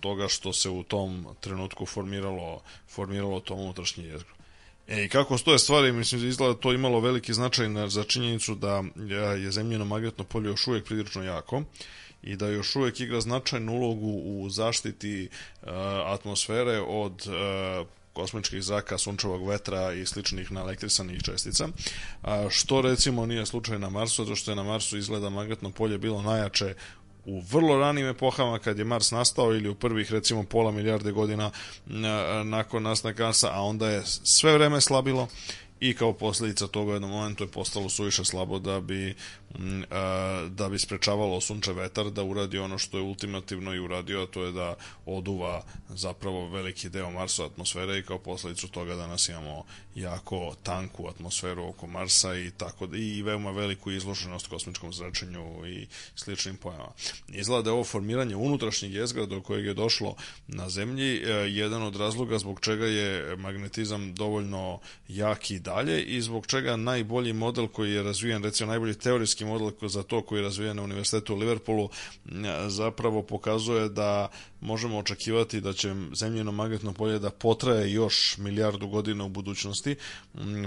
[0.00, 4.34] toga što se u tom trenutku formiralo formiralo to unutrašnje jezgro.
[4.88, 8.54] E, i kako stoje stvari, mislim da izgleda to imalo veliki značaj na, za činjenicu
[8.54, 8.84] da
[9.36, 11.62] je zemljeno magnetno polje još uvijek prilično jako
[12.22, 15.28] i da još uvijek igra značajnu ulogu u zaštiti
[15.62, 15.68] uh,
[16.06, 21.68] atmosfere od uh, kosmičkih zraka, sunčevog vetra i sličnih naelektrisanih čestica,
[22.22, 25.98] a, što recimo nije slučaj na Marsu, zato što je na Marsu izgleda magnetno polje
[25.98, 26.74] bilo najjače
[27.24, 31.50] u vrlo ranim epohama kad je Mars nastao ili u prvih recimo pola milijarde godina
[32.44, 35.28] nakon nastanka Marsa, a onda je sve vreme slabilo
[35.80, 39.14] i kao posljedica toga u jednom momentu je postalo suviše slabo da bi
[40.50, 44.44] da bi sprečavalo sunče vetar da uradi ono što je ultimativno i uradio, a to
[44.44, 44.74] je da
[45.06, 51.68] oduva zapravo veliki deo Marsa atmosfere i kao posledicu toga danas imamo jako tanku atmosferu
[51.68, 56.92] oko Marsa i tako i veoma veliku izloženost kosmičkom zračenju i sličnim pojavama.
[57.28, 60.16] Izgleda da je ovo formiranje unutrašnjeg jezgra do kojeg je došlo
[60.48, 66.22] na zemlji e, jedan od razloga zbog čega je magnetizam dovoljno jak i dalje i
[66.22, 70.42] zbog čega najbolji model koji je razvijen, recimo najbolji teorijski model za to koji je
[70.42, 71.88] razvijen na Univerzitetu u Liverpoolu
[72.68, 74.28] zapravo pokazuje da
[74.60, 79.96] možemo očekivati da će zemljeno magnetno polje da potraje još milijardu godina u budućnosti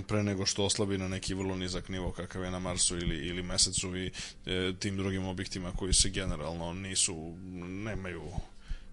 [0.07, 3.43] pre nego što oslabi na neki vrlo nizak nivo kakav je na Marsu ili, ili
[3.43, 4.11] Mesecu i
[4.45, 7.33] e, tim drugim objektima koji se generalno nisu,
[7.67, 8.21] nemaju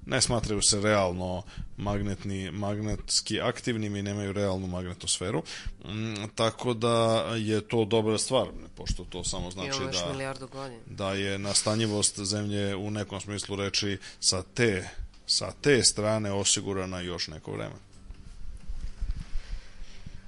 [0.07, 1.43] ne smatraju se realno
[1.77, 5.43] magnetni, magnetski aktivnim i nemaju realnu magnetosferu.
[5.85, 8.47] Mm, tako da je to dobra stvar,
[8.77, 14.89] pošto to samo znači da, da je nastanjivost zemlje u nekom smislu reči sa te,
[15.27, 17.75] sa te strane osigurana još neko vreme.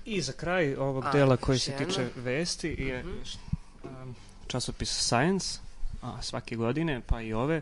[0.05, 3.23] I za kraj ovog dela koji se tiče vesti je mm
[3.85, 4.13] -hmm.
[4.47, 5.59] časopis Science
[6.03, 7.61] a, svake godine, pa i ove,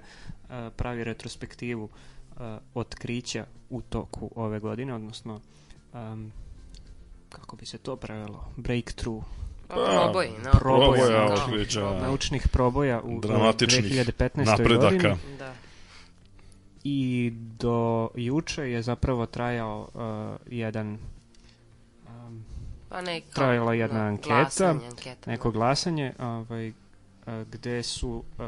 [0.77, 1.89] pravi retrospektivu
[2.75, 5.41] otkrića u toku ove godine, odnosno
[5.93, 6.33] um,
[7.29, 9.25] kako bi se to prevelo, breakthrough
[9.69, 10.51] pa, proboj, no.
[10.51, 14.47] proboja, proboja otkrića, naučnih proboja u dramatičnih 2015.
[14.47, 14.91] napredaka.
[14.91, 15.37] godini.
[15.39, 15.55] Da.
[16.85, 20.99] I do juče je zapravo trajao uh, jedan
[22.09, 22.45] um,
[22.89, 25.53] pa neko, trajala jedna no, anketa, glasanje, anketa, neko da.
[25.53, 26.75] glasanje, ovaj, uh,
[27.53, 28.45] gde su uh,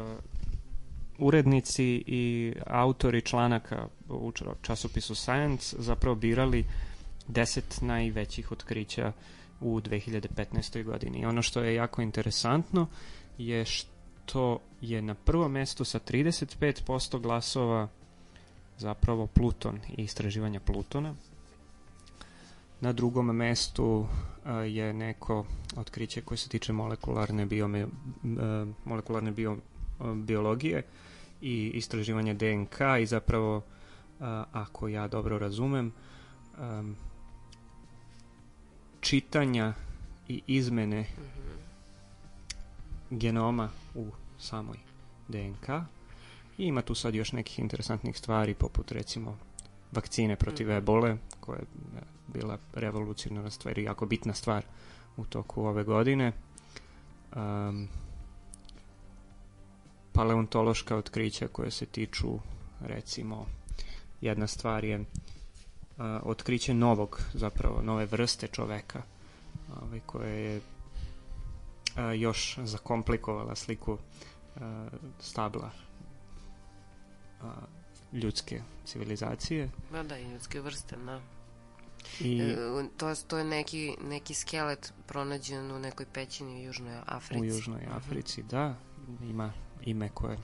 [1.17, 6.65] urednici i autori članaka u časopisu Science zapravo birali
[7.27, 9.11] deset najvećih otkrića
[9.61, 10.83] u 2015.
[10.83, 11.25] godini.
[11.25, 12.87] Ono što je jako interesantno
[13.37, 17.87] je što je na prvom mestu sa 35% glasova
[18.77, 21.15] zapravo Pluton i istraživanje Plutona.
[22.81, 24.07] Na drugom mestu
[24.67, 25.45] je neko
[25.77, 27.87] otkriće koje se tiče molekularne, biome,
[28.85, 29.57] molekularne bio,
[30.15, 30.83] biologije
[31.45, 33.61] i istraživanje DNK i zapravo,
[34.51, 35.93] ako ja dobro razumem,
[39.01, 39.73] čitanja
[40.27, 43.17] i izmene mm -hmm.
[43.19, 44.07] genoma u
[44.39, 44.77] samoj
[45.27, 45.69] DNK.
[46.57, 49.37] I ima tu sad još nekih interesantnih stvari, poput recimo
[49.91, 50.77] vakcine protiv mm -hmm.
[50.77, 51.65] ebole, koja je
[52.27, 54.65] bila revolucionarna stvar i jako bitna stvar
[55.17, 56.31] u toku ove godine.
[57.35, 57.89] Um,
[60.15, 62.27] paleontološka otkrića koje se tiču
[62.81, 63.45] recimo
[64.21, 65.05] jedna stvar je uh,
[66.23, 69.01] otkriće novog, zapravo nove vrste čoveka
[69.81, 74.61] ovaj, koje je uh, još zakomplikovala sliku uh,
[75.19, 75.71] stabla
[77.41, 77.47] uh,
[78.13, 79.69] ljudske civilizacije.
[79.91, 81.21] Ma da, i ljudske vrste, da.
[82.19, 82.55] I, E,
[82.97, 87.41] to, to je neki, neki skelet pronađen u nekoj pećini u Južnoj Africi.
[87.41, 88.75] u Južnoj Africi, da,
[89.21, 89.53] ima
[89.85, 90.37] ime koje,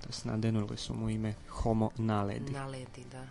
[0.00, 2.52] to jest nadenule su mu ime Homo naledi.
[2.52, 3.26] Na ledi, da.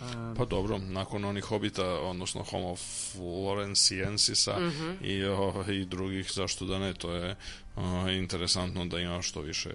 [0.00, 4.90] A, Pa dobro, nakon onih hobita, odnosno Homo florensiensisa Mhm.
[5.04, 7.36] i, o, i drugih, zašto da ne, to je
[7.76, 9.70] o, interesantno da ima što više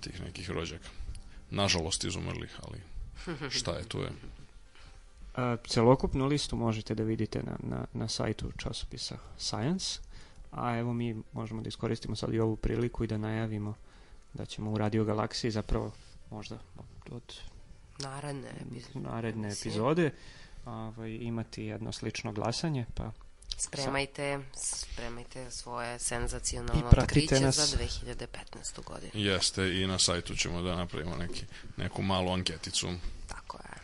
[0.00, 0.88] tih nekih rođaka.
[1.50, 2.80] Nažalost izumrlih, ali
[3.58, 4.10] šta je tu je.
[5.34, 10.00] a, celokupnu listu možete da vidite na, na, na sajtu časopisa Science,
[10.54, 13.74] a evo mi možemo da iskoristimo sad i ovu priliku i da najavimo
[14.32, 15.92] da ćemo u Radio Galaksiji zapravo
[16.30, 16.58] možda
[17.10, 17.34] od
[17.98, 19.00] Naredne epizode.
[19.08, 19.70] naredne Mislim.
[19.72, 20.10] epizode
[20.66, 23.10] ovaj, imati jedno slično glasanje, pa
[23.58, 27.56] Spremajte, spremajte svoje senzacionalno otkriće nas.
[27.56, 28.84] za 2015.
[28.84, 29.10] godinu.
[29.14, 31.44] Jeste, i na sajtu ćemo da napravimo neki,
[31.76, 32.88] neku malu anketicu.
[33.28, 33.74] Tako je.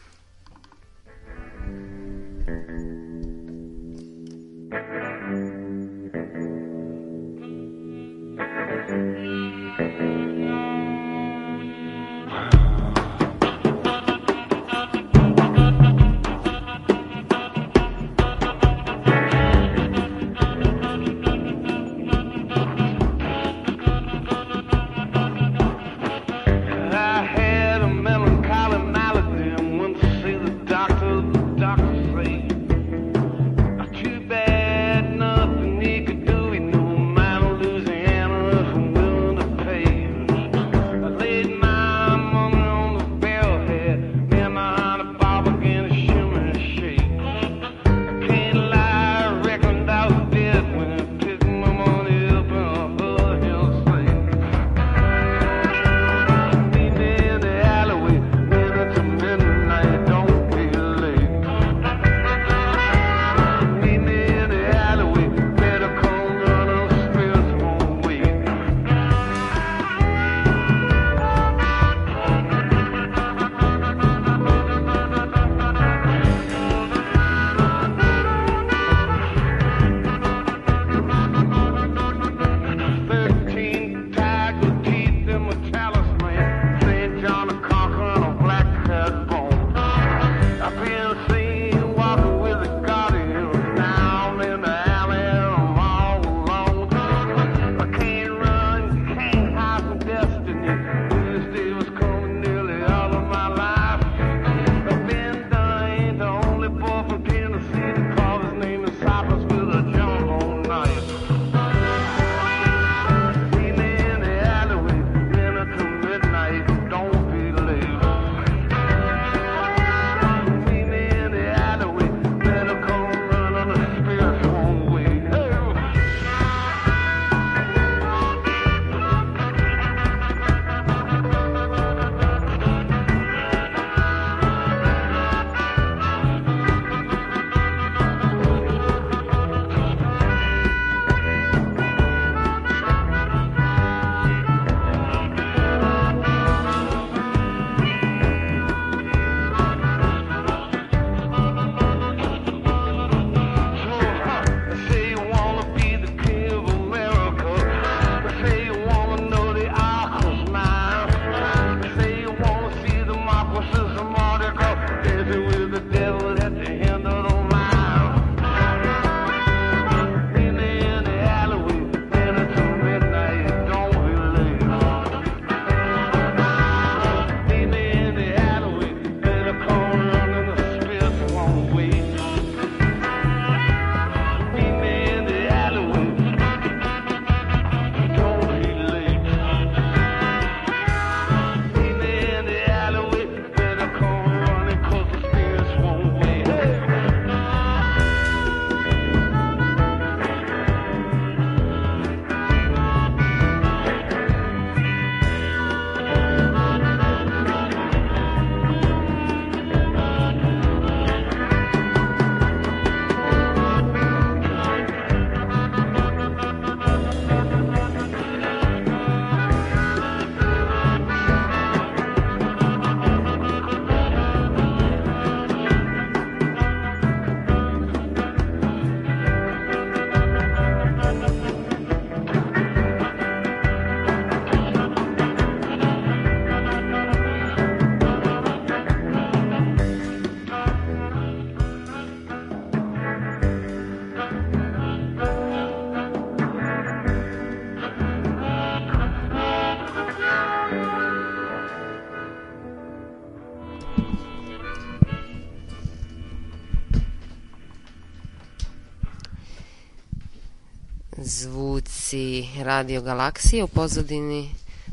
[262.62, 264.50] Radio Galaksije u pozadini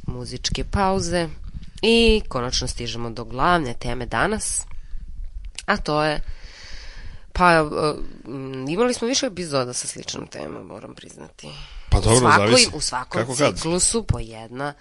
[0.07, 1.27] muzičke pauze
[1.81, 4.65] i konačno stižemo do glavne teme danas,
[5.65, 6.21] a to je
[7.37, 7.59] Pa, e,
[8.27, 11.49] m, imali smo više epizoda sa sličnom temom, moram priznati.
[11.89, 12.69] Pa dobro, u svakoj, zavisi.
[12.73, 13.55] U svakom Kako kad?
[13.55, 14.73] ciklusu po jedna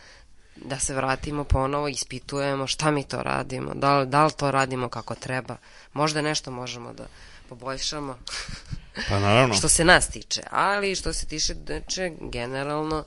[0.56, 4.88] da se vratimo ponovo, ispitujemo šta mi to radimo, da li, da li to radimo
[4.88, 5.56] kako treba.
[5.92, 7.04] Možda nešto možemo da
[7.48, 8.18] poboljšamo
[9.08, 9.54] Pa naravno.
[9.54, 13.04] što se nas tiče, ali što se tiče tiče generalno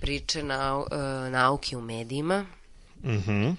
[0.00, 0.96] priče nau, e,
[1.30, 2.46] nauke u medijima,
[3.04, 3.50] Mhm.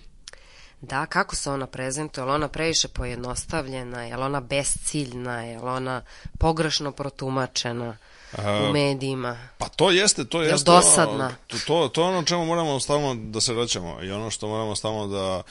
[0.81, 5.57] da, kako se ona prezentuje, je li ona previše pojednostavljena, je li ona besciljna, je
[5.57, 6.01] li ona
[6.37, 7.97] pogrešno protumačena
[8.33, 9.37] A, u medijima.
[9.57, 10.65] Pa to jeste, to jeste.
[10.65, 11.13] dosadna?
[11.15, 14.47] ono, To, to, to je ono čemu moramo stalno da se vraćamo i ono što
[14.47, 15.41] moramo stalno da,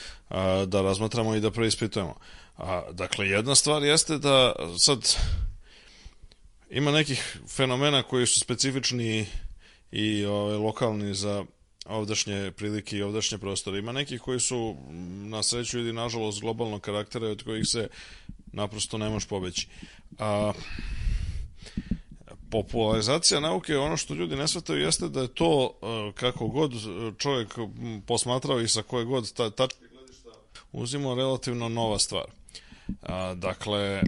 [0.66, 2.14] da razmatramo i da preispitujemo.
[2.58, 4.98] A, dakle, jedna stvar jeste da sad
[6.70, 9.26] ima nekih fenomena koji su specifični
[9.92, 11.44] i ove, lokalni za
[11.86, 13.78] ovdašnje prilike i ovdašnje prostore.
[13.78, 17.88] Ima nekih koji su m, na sreću ili nažalost globalnog karaktera od kojih se
[18.52, 19.68] naprosto ne može pobeći.
[20.18, 20.52] A,
[22.50, 26.78] popularizacija nauke, ono što ljudi ne shvataju jeste da je to e, kako god e,
[27.18, 27.54] čovjek
[28.06, 30.30] posmatrao i sa koje god ta, tačke gledišta
[30.72, 32.37] uzimo relativno nova stvar.
[33.02, 34.02] A, dakle, e,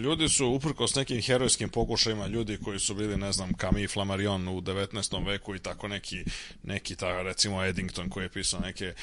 [0.00, 4.60] ljudi su uprkos nekim herojskim pokušajima, ljudi koji su bili, ne znam, Camille Flammarion u
[4.60, 5.26] 19.
[5.26, 6.24] veku i tako neki,
[6.62, 8.94] neki ta, recimo Eddington koji je pisao neke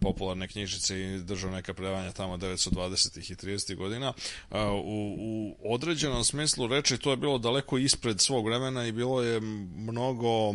[0.00, 3.32] popularne knjižice i držao neka predavanja tamo 920.
[3.32, 3.76] i 30.
[3.76, 4.12] godina,
[4.50, 5.14] a, u,
[5.62, 9.40] u određenom smislu reči to je bilo daleko ispred svog vremena i bilo je
[9.76, 10.54] mnogo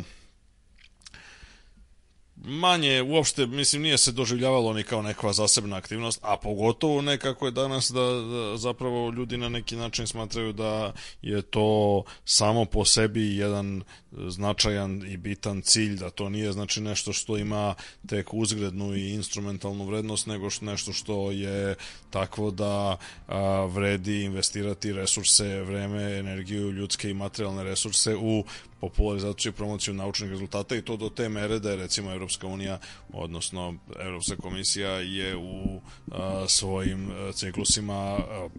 [2.43, 7.45] manje uopšte, mislim, nije se doživljavalo ni kao neka zasebna aktivnost, a pogotovo ne kako
[7.45, 12.85] je danas da, da zapravo ljudi na neki način smatraju da je to samo po
[12.85, 17.75] sebi jedan značajan i bitan cilj, da to nije znači nešto što ima
[18.07, 21.75] tek uzgrednu i instrumentalnu vrednost, nego što nešto što je
[22.09, 28.43] takvo da a, vredi investirati resurse, vreme, energiju, ljudske i materijalne resurse u
[28.79, 32.79] popularizaciju i promociju naučnih rezultata i to do te mere da je recimo Evropska unija,
[33.13, 35.81] odnosno Evropska komisija je u
[36.11, 38.49] a, svojim ciklusima a,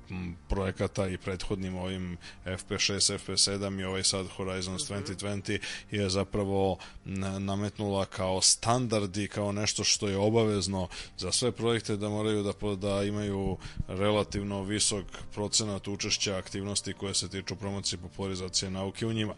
[0.49, 5.59] projekata i prethodnim ovim FP6, FP7 i ovaj sad Horizons 2020
[5.91, 10.89] je zapravo na- nametnula kao standard i kao nešto što je obavezno
[11.19, 13.57] za sve projekte da moraju da, da imaju
[13.89, 19.35] relativno visok procenat učešća aktivnosti koje se tiču promocije i popularizacije nauke u njima.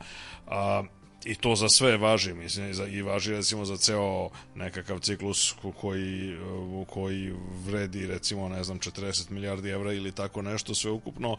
[0.47, 0.83] A,
[1.25, 5.53] i to za sve važi, mislim, i, za, i važi recimo za ceo nekakav ciklus
[5.63, 6.37] ko- koji,
[6.87, 7.33] koji
[7.67, 11.37] vredi recimo, ne znam, 40 milijardi evra ili tako nešto sve ukupno,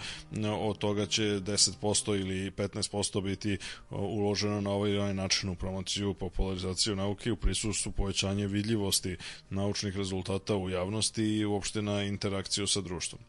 [0.59, 3.57] od toga će 10% ili 15% biti
[3.89, 9.17] o, uloženo na ovaj način u promociju, popularizaciju nauke, u prisustvu povećanje vidljivosti
[9.49, 13.21] naučnih rezultata u javnosti i uopšte na interakciju sa društvom.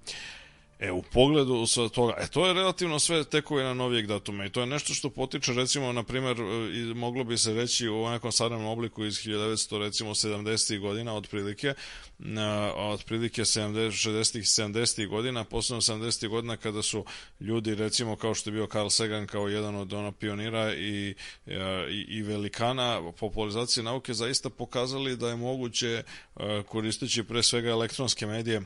[0.85, 4.61] E, u pogledu sa toga, e, to je relativno sve tekovina novijeg datuma i to
[4.61, 8.72] je nešto što potiče, recimo, na primjer, e, moglo bi se reći u nekom savremenom
[8.72, 10.78] obliku iz 1900, recimo, 70.
[10.78, 11.74] godina, otprilike,
[12.18, 14.39] na, otprilike 70, 60.
[14.39, 15.09] i 70.
[15.09, 16.28] godina, posebno 70.
[16.28, 17.05] godina kada su
[17.41, 21.14] ljudi, recimo, kao što je bio Carl Sagan, kao jedan od ono pionira i,
[21.47, 21.55] e,
[21.91, 26.03] i, i velikana popularizacije nauke, zaista pokazali da je moguće,
[26.37, 28.62] e, koristeći pre svega elektronske medije,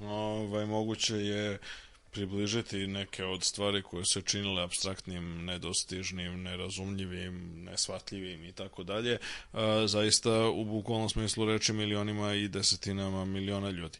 [0.00, 1.58] ovaj, moguće je
[2.16, 9.18] približiti neke od stvari koje se činile abstraktnim, nedostižnim, nerazumljivim, nesvatljivim i tako dalje,
[9.86, 13.98] zaista u bukvalnom smislu reči milionima i desetinama miliona ljudi.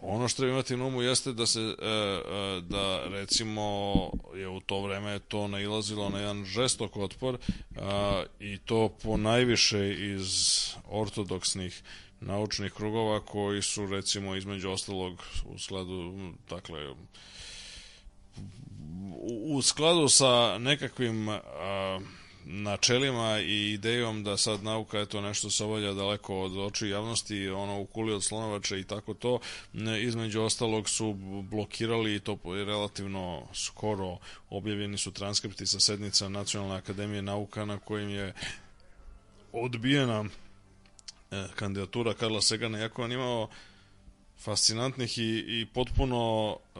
[0.00, 3.94] Ono što treba imati na umu jeste da se e, e, da recimo
[4.34, 7.38] je u to vreme to nailazilo na jedan žestok otpor
[7.76, 11.82] a, i to po najviše iz ortodoksnih
[12.26, 16.12] naučnih krugova koji su recimo između ostalog u skladu
[16.50, 16.94] dakle
[19.46, 22.00] u, skladu sa nekakvim a,
[22.44, 27.48] načelima i idejom da sad nauka je to nešto se obavlja daleko od oči javnosti,
[27.48, 29.38] ono u kuli od slonovača i tako to,
[30.00, 31.12] između ostalog su
[31.50, 34.18] blokirali i to relativno skoro
[34.50, 38.34] objavljeni su transkripti sa sednica Nacionalne akademije nauka na kojim je
[39.52, 40.24] odbijena
[41.54, 43.48] kandidatura Karla Segana, iako on imao
[44.38, 46.78] fascinantnih i, i potpuno e,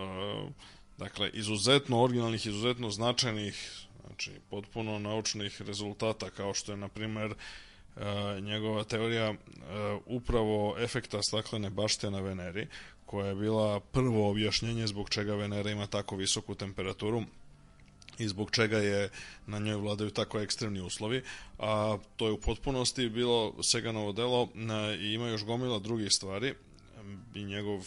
[0.99, 7.35] dakle, izuzetno originalnih, izuzetno značajnih znači, potpuno naučnih rezultata, kao što je, na primer,
[7.97, 9.37] e, njegova teorija e,
[10.07, 12.67] upravo efekta staklene bašte na Veneri,
[13.07, 17.23] koja je bila prvo objašnjenje zbog čega Venera ima tako visoku temperaturu
[18.19, 19.11] i zbog čega je
[19.47, 21.23] na njoj vladaju tako ekstremni uslovi.
[21.59, 26.55] A, to je u potpunosti bilo Seganovo delo a, i ima još gomila drugih stvari
[27.35, 27.87] i njegov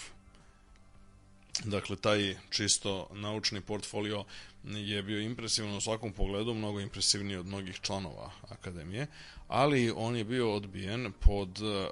[1.64, 4.24] Dakle, taj čisto naučni portfolio
[4.64, 9.08] je bio impresivan u svakom pogledu, mnogo impresivniji od mnogih članova akademije,
[9.48, 11.90] ali on je bio odbijen pod e,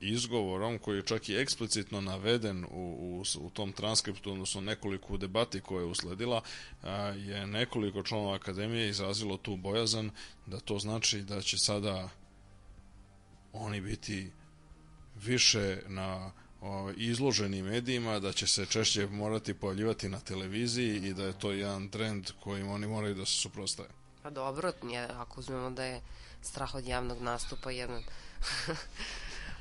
[0.00, 5.60] izgovorom koji je čak i eksplicitno naveden u, u, u tom transkriptu, odnosno nekoliko debati
[5.60, 6.40] koje je usledila,
[6.82, 10.10] a, je nekoliko članova akademije izrazilo tu bojazan
[10.46, 12.08] da to znači da će sada
[13.52, 14.30] oni biti
[15.24, 21.24] više na o, izloženi medijima, da će se češće morati pojavljivati na televiziji i da
[21.24, 23.88] je to jedan trend kojim oni moraju da se suprostave.
[24.22, 24.72] Pa dobro,
[25.16, 26.00] ako uzmemo da je
[26.42, 28.02] strah od javnog nastupa jedan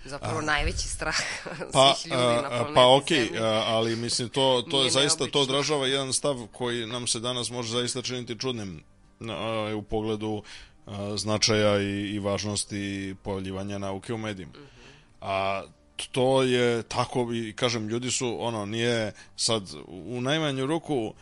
[0.08, 1.16] zapravo a, najveći strah
[1.74, 5.46] pa, svih ljudi na planeti Pa okej, okay, ali mislim to, to je zaista, neobično.
[5.46, 8.84] to odražava jedan stav koji nam se danas može zaista činiti čudnim
[9.30, 10.44] a, u pogledu
[10.86, 14.52] a, značaja i, i važnosti pojavljivanja nauke u medijima.
[14.52, 14.78] Mm -hmm.
[15.22, 15.64] A
[16.12, 21.14] to je tako i kažem ljudi su ono nije sad u najmanju ruku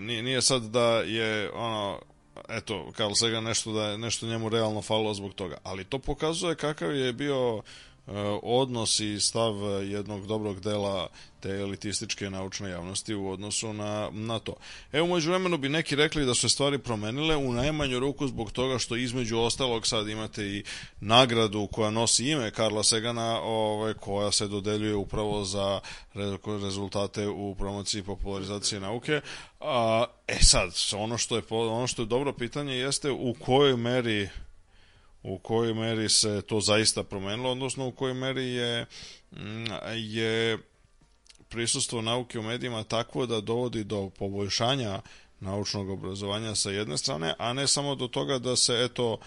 [0.00, 2.00] nije, nije sad da je ono
[2.48, 6.54] eto Carl Sagan nešto da je nešto njemu realno falilo zbog toga ali to pokazuje
[6.54, 7.62] kakav je bio
[8.42, 9.54] odnos i stav
[9.84, 11.08] jednog dobrog dela
[11.40, 14.54] te elitističke naučne javnosti u odnosu na, na to.
[14.92, 18.78] Evo, među vremenu bi neki rekli da su stvari promenile u najmanju ruku zbog toga
[18.78, 20.64] što između ostalog sad imate i
[21.00, 25.80] nagradu koja nosi ime Karla Segana ovaj, koja se dodeljuje upravo za
[26.62, 29.20] rezultate u promociji i popularizaciji nauke.
[29.60, 34.28] A, e sad, ono što, je, ono što je dobro pitanje jeste u kojoj meri
[35.22, 38.86] u kojoj meri se to zaista promenilo, odnosno u kojoj meri je,
[39.32, 39.64] mm,
[39.94, 40.58] je
[41.48, 45.00] prisustvo nauke u medijima takvo da dovodi do poboljšanja
[45.40, 49.18] naučnog obrazovanja sa jedne strane, a ne samo do toga da se eto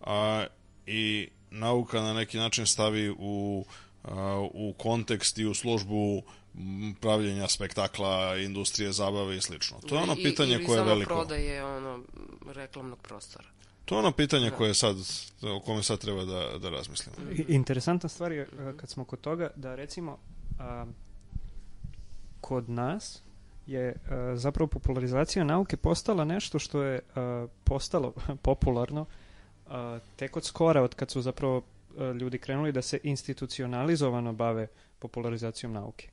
[0.00, 0.46] a,
[0.86, 3.64] i nauka na neki način stavi u,
[4.04, 6.22] a, u kontekst i u službu
[7.00, 9.80] pravljenja spektakla, industrije zabave i slično.
[9.88, 10.94] To je ono pitanje I, koje je veliko.
[10.94, 12.04] Ili samo prodaje ono
[12.46, 13.57] reklamnog prostora.
[13.88, 14.96] To je ono pitanje koje sad,
[15.42, 17.16] o kome sad treba da, da razmislimo.
[17.48, 20.18] Interesantna stvar je, kad smo kod toga, da recimo
[20.58, 20.86] a,
[22.40, 23.22] kod nas
[23.66, 28.12] je a, zapravo popularizacija nauke postala nešto što je a, postalo
[28.42, 29.06] popularno
[29.68, 31.62] a, tek od skora, od kad su zapravo
[31.98, 34.66] a, ljudi krenuli da se institucionalizovano bave
[34.98, 36.08] popularizacijom nauke.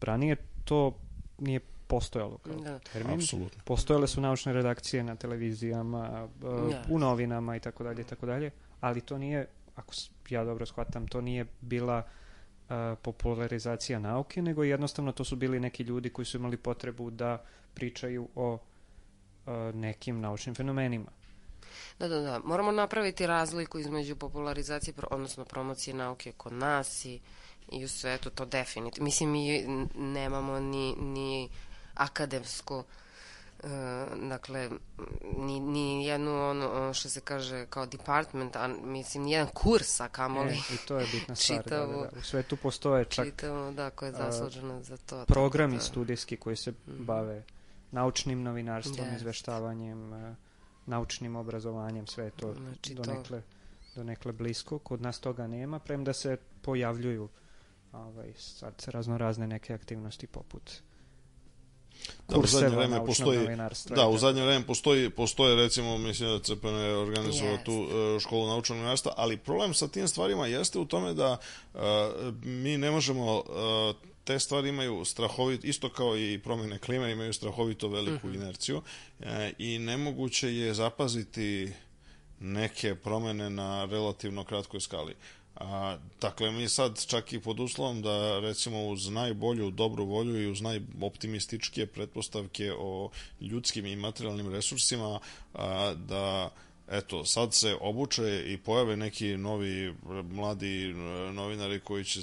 [0.00, 0.96] Ranije to
[1.38, 1.60] nije
[1.90, 2.78] postojalo kao da.
[2.78, 3.14] termin.
[3.14, 3.62] Apsolutno.
[3.64, 6.82] Postojale su naučne redakcije na televizijama, da.
[6.90, 9.92] u novinama i tako dalje i tako dalje, ali to nije, ako
[10.28, 15.82] ja dobro shvatam, to nije bila uh, popularizacija nauke, nego jednostavno to su bili neki
[15.82, 17.42] ljudi koji su imali potrebu da
[17.74, 21.10] pričaju o uh, nekim naučnim fenomenima.
[21.98, 22.40] Da, da, da.
[22.44, 27.20] Moramo napraviti razliku između popularizacije, odnosno promocije nauke kod nas i,
[27.72, 29.04] i u svetu, to definitivno.
[29.04, 29.64] Mislim, mi
[29.94, 31.48] nemamo ni, ni
[31.94, 32.84] akademsku
[33.64, 34.70] Uh, dakle,
[35.36, 40.08] ni, ni jednu ono što se kaže kao department, a mislim ni jedan kurs, a
[40.08, 42.18] kamoli e, i to je bitna stvar, čitavu, da, da, da.
[42.18, 45.24] u svetu postoje čak čitavu, da, koja je zaslužena za to.
[45.24, 47.04] Programi da, studijski koji se mm -hmm.
[47.04, 47.42] bave
[47.90, 49.16] naučnim novinarstvom, yes.
[49.16, 50.34] izveštavanjem, uh,
[50.86, 53.46] naučnim obrazovanjem, sve je to znači, donekle, to...
[53.94, 54.78] donekle blisko.
[54.78, 57.28] Kod nas toga nema, premda se pojavljuju
[57.92, 60.82] ovaj, sad razno razne neke aktivnosti poput
[62.28, 63.38] da, u zadnje vreme postoji
[63.88, 67.64] da u zadnje vreme postoji postoje recimo mislim da CPN je organizovao yes.
[67.64, 71.36] tu uh, školu naučnog novinarstva ali problem sa tim stvarima jeste u tome da
[71.74, 71.80] uh,
[72.42, 77.88] mi ne možemo uh, te stvari imaju strahovit, isto kao i promjene klime, imaju strahovito
[77.88, 78.34] veliku mm -hmm.
[78.34, 78.82] inerciju
[79.20, 81.72] e, i nemoguće je zapaziti
[82.40, 85.14] neke promene na relativno kratkoj skali.
[85.60, 90.50] A, dakle, mi sad čak i pod uslovom da recimo uz najbolju dobru volju i
[90.50, 95.20] uz najoptimističkije pretpostavke o ljudskim i materijalnim resursima
[95.54, 96.50] a, da
[96.90, 99.94] eto, sad se obuče i pojave neki novi
[100.30, 100.94] mladi e,
[101.32, 102.20] novinari koji će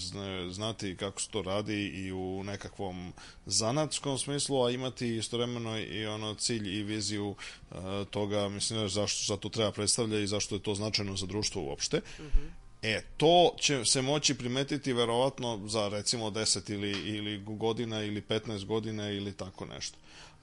[0.49, 3.13] znati kako se to radi i u nekakvom
[3.45, 7.77] zanatskom smislu, a imati istovremeno i ono cilj i viziju uh,
[8.09, 11.97] toga, mislim, zašto za to treba predstavlja i zašto je to značajno za društvo uopšte.
[11.97, 18.03] Mm -hmm E, to će se moći primetiti verovatno za recimo 10 ili, ili godina
[18.03, 19.97] ili 15 godina ili tako nešto.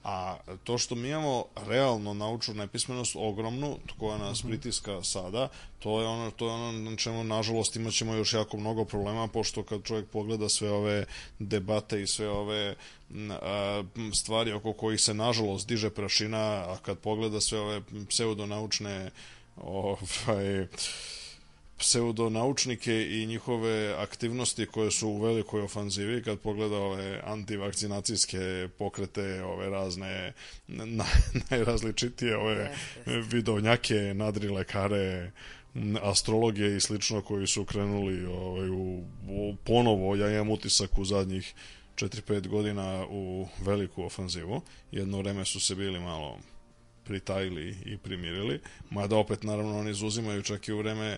[0.05, 6.07] A to što mi imamo realno naučnu nepismenost ogromnu, koja nas pritiska sada, to je
[6.07, 9.83] ono, to je ono na čemu nažalost imat ćemo još jako mnogo problema, pošto kad
[9.83, 11.05] čovjek pogleda sve ove
[11.39, 12.75] debate i sve ove
[13.29, 13.83] a,
[14.21, 19.11] stvari oko kojih se nažalost diže prašina, a kad pogleda sve ove pseudonaučne
[19.55, 20.67] ovaj,
[21.77, 29.69] pseudonaučnike i njihove aktivnosti koje su u velikoj ofanzivi kad pogleda ove antivakcinacijske pokrete, ove
[29.69, 30.33] razne
[30.67, 31.05] na,
[31.49, 35.31] najrazličitije ove vidovnjake, nadrilekare,
[36.01, 41.53] astrologe i slično koji su krenuli ovaj, u, u ponovo, ja imam utisak u zadnjih
[41.95, 44.61] 4-5 godina u veliku ofanzivu.
[44.91, 46.39] Jedno vreme su se bili malo
[47.05, 51.17] pritajili i primirili, mada opet naravno oni izuzimaju čak i u vreme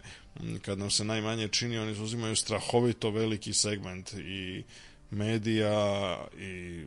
[0.61, 4.63] kad nam se najmanje čini, oni izuzimaju strahovito veliki segment i
[5.11, 6.83] medija i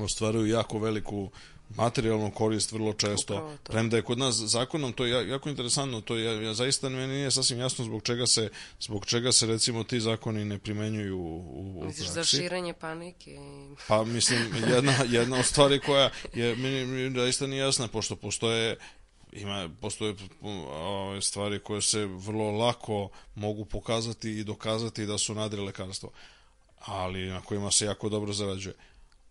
[0.00, 1.30] ostvaruju jako veliku
[1.70, 3.56] materijalnu korist vrlo često.
[3.64, 6.88] Premda je kod nas zakonom to je ja- jako interesantno, to je ja, ja zaista
[6.88, 8.50] meni nije sasvim jasno zbog čega se
[8.80, 11.40] zbog čega se recimo ti zakoni ne primenjuju u,
[11.80, 12.36] u Misliš za praksi.
[12.36, 13.38] širenje panike.
[13.88, 14.38] Pa mislim,
[14.68, 18.76] jedna, jedna od stvari koja je meni, meni zaista nije jasna, pošto postoje
[19.32, 20.14] ima, postoje
[20.72, 26.10] ove stvari koje se vrlo lako mogu pokazati i dokazati da su nadri lekarstvo,
[26.78, 28.74] ali na kojima se jako dobro zarađuje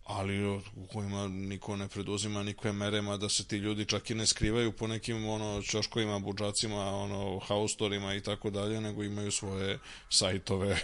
[0.06, 4.26] ali u kojima niko ne preduzima nikakve mere, da se ti ljudi čak i ne
[4.26, 9.78] skrivaju po nekim ono ćoškovima, budžacima, ono haustorima i tako dalje, nego imaju svoje
[10.08, 10.78] sajtove,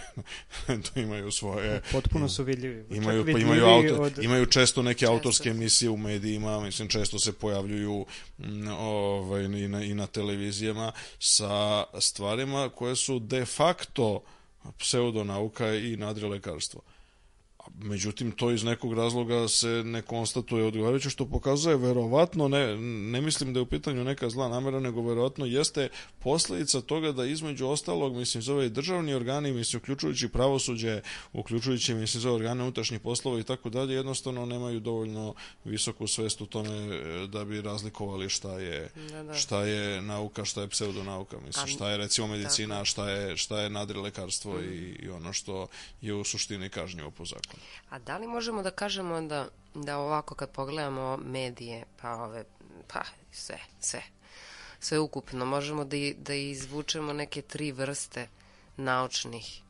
[0.95, 2.85] imaju svoje Potpuno su vidljivi.
[2.95, 4.17] Imaju, pa imaju, auto, od...
[4.23, 5.13] imaju često neke Često.
[5.13, 8.05] autorske emisije u medijima, mislim često se pojavljuju
[8.37, 14.23] mm, ovaj, i, na, i na televizijama sa stvarima koje su de facto
[14.79, 16.81] pseudonauka i nadrilekarstvo.
[17.77, 23.53] Međutim, to iz nekog razloga se ne konstatuje odgovarajuće, što pokazuje verovatno, ne, ne mislim
[23.53, 25.89] da je u pitanju neka zla namera, nego verovatno jeste
[26.19, 31.01] posledica toga da između ostalog, mislim, zove i državni organi, mislim, uključujući pravosuđe,
[31.33, 35.33] uključujući, mislim, zove organe unutrašnjih poslova i tako dalje, jednostavno nemaju dovoljno
[35.65, 39.33] visoku svest u tome e, da bi razlikovali šta je, Da, da.
[39.33, 43.69] šta je nauka, šta je pseudonauka, mislim, šta je recimo medicina, šta je, šta je
[43.69, 45.67] nadrilekarstvo i, i ono što
[46.01, 47.52] je u suštini kažnjivo po zakonu.
[47.89, 52.43] A da li možemo da kažemo da, da ovako kad pogledamo medije, pa ove,
[52.87, 53.01] pa
[53.31, 54.01] sve, sve,
[54.79, 58.27] sve ukupno, možemo da, i- da izvučemo neke tri vrste
[58.77, 59.61] naučnih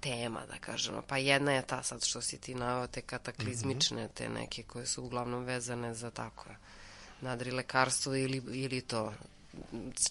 [0.00, 1.02] tema, da kažemo.
[1.02, 5.04] Pa jedna je ta sad što si ti naveo, te kataklizmične, te neke koje su
[5.04, 6.44] uglavnom vezane za tako
[7.20, 9.12] nadrilekarstvo ili, ili to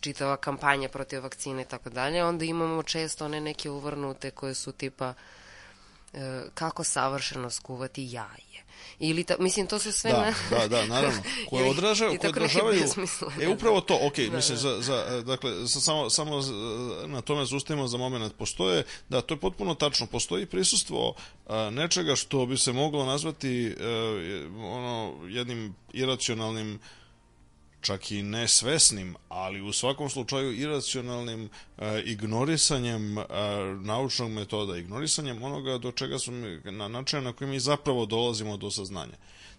[0.02, 2.24] čitava kampanja protiv vakcine i tako dalje.
[2.24, 5.14] Onda imamo često one neke uvrnute koje su tipa e,
[6.54, 8.58] kako savršeno skuvati jaje.
[9.00, 10.12] Ili ta, mislim, to su sve...
[10.12, 10.34] Da, na...
[10.52, 11.22] da, da, naravno.
[11.24, 12.20] Koje i koje odražavaju.
[13.40, 13.52] E da.
[13.52, 14.62] upravo to, ok, Da, mislim da.
[14.62, 16.54] za za dakle sa- samo samo z-
[17.06, 18.34] na tome zustavimo za momenat.
[18.34, 21.16] Postoje, da, to je potpuno tačno, postoji prisustvo
[21.48, 23.74] a, nečega što bi se moglo nazvati e,
[24.58, 26.80] ono jednim iracionalnim
[27.82, 33.24] čak i nesvesnim, ali u svakom slučaju iracionalnim e, ignorisanjem e,
[33.82, 36.32] naučnog metoda, ignorisanjem onoga do čega su
[36.64, 39.18] na način na koji mi zapravo dolazimo do saznanja.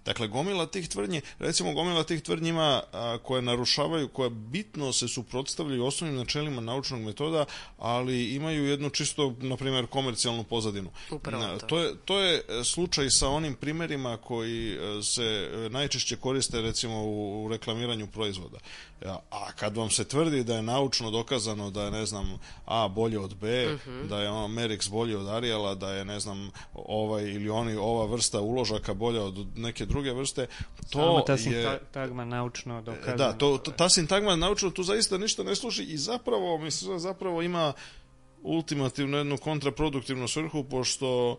[0.09, 5.09] Dakle, gomila tih tvrdnji, recimo gomila tih tvrdnji ima a, koje narušavaju, koja bitno se
[5.09, 7.45] suprotstavljaju osnovnim načelima naučnog metoda,
[7.79, 10.91] ali imaju jednu čisto, na primjer, komercijalnu pozadinu.
[11.11, 11.67] Upravo to.
[11.67, 16.61] to je, to je e, slučaj sa onim primerima koji e, se e, najčešće koriste
[16.61, 18.59] recimo u, u reklamiranju proizvoda.
[19.31, 23.19] A kad vam se tvrdi da je naučno dokazano da je, ne znam, A bolje
[23.19, 24.09] od B, Mhm.
[24.09, 28.07] da je ono Merix bolji od Ariela, da je, ne znam, ovaj ili oni, ova
[28.07, 30.47] vrsta uložaka bolja od neke druge vrste,
[30.91, 31.39] to Sama ta je...
[31.39, 33.17] sintagma naučno dokazana.
[33.17, 37.43] Da, to, to, ta sintagma naučno tu zaista ništa ne služi i zapravo, mislim, zapravo
[37.43, 37.73] ima
[38.43, 41.39] ultimativno jednu kontraproduktivnu svrhu, pošto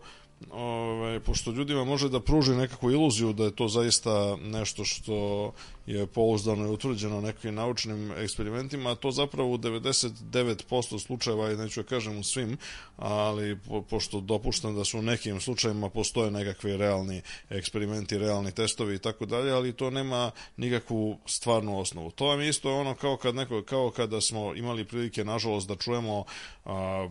[0.50, 5.52] Ove, pošto ljudima može da pruži nekakvu iluziju da je to zaista nešto što
[5.86, 11.82] je pouzdano i utvrđeno nekim naučnim eksperimentima, a to zapravo u 99% slučajeva, i neću
[11.82, 12.56] da kažem u svim,
[12.96, 18.94] ali po, pošto dopuštam da su u nekim slučajevima postoje nekakvi realni eksperimenti, realni testovi
[18.94, 22.10] i tako dalje, ali to nema nikakvu stvarnu osnovu.
[22.10, 25.76] To vam je isto ono kao kad neko, kao kada smo imali prilike nažalost da
[25.76, 26.24] čujemo
[26.64, 27.08] a,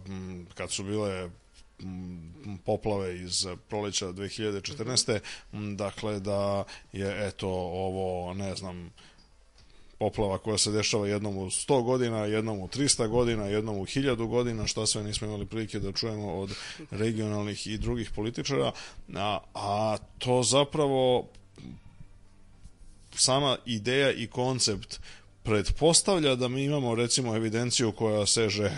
[0.56, 1.30] kad su bile
[2.66, 5.20] poplave iz proleća 2014.
[5.54, 6.64] m, Dakle, da
[6.94, 8.92] je, eto, ovo, ne znam,
[10.00, 14.28] poplava koja se dešava jednom u 100 godina, jednom u 300 godina, jednom u 1000
[14.28, 16.56] godina, šta sve nismo imali prilike da čujemo od
[16.92, 18.72] regionalnih i drugih političara,
[19.16, 21.28] a, a to zapravo
[23.16, 25.00] sama ideja i koncept
[25.50, 28.78] pretpostavlja da mi imamo recimo evidenciju koja seže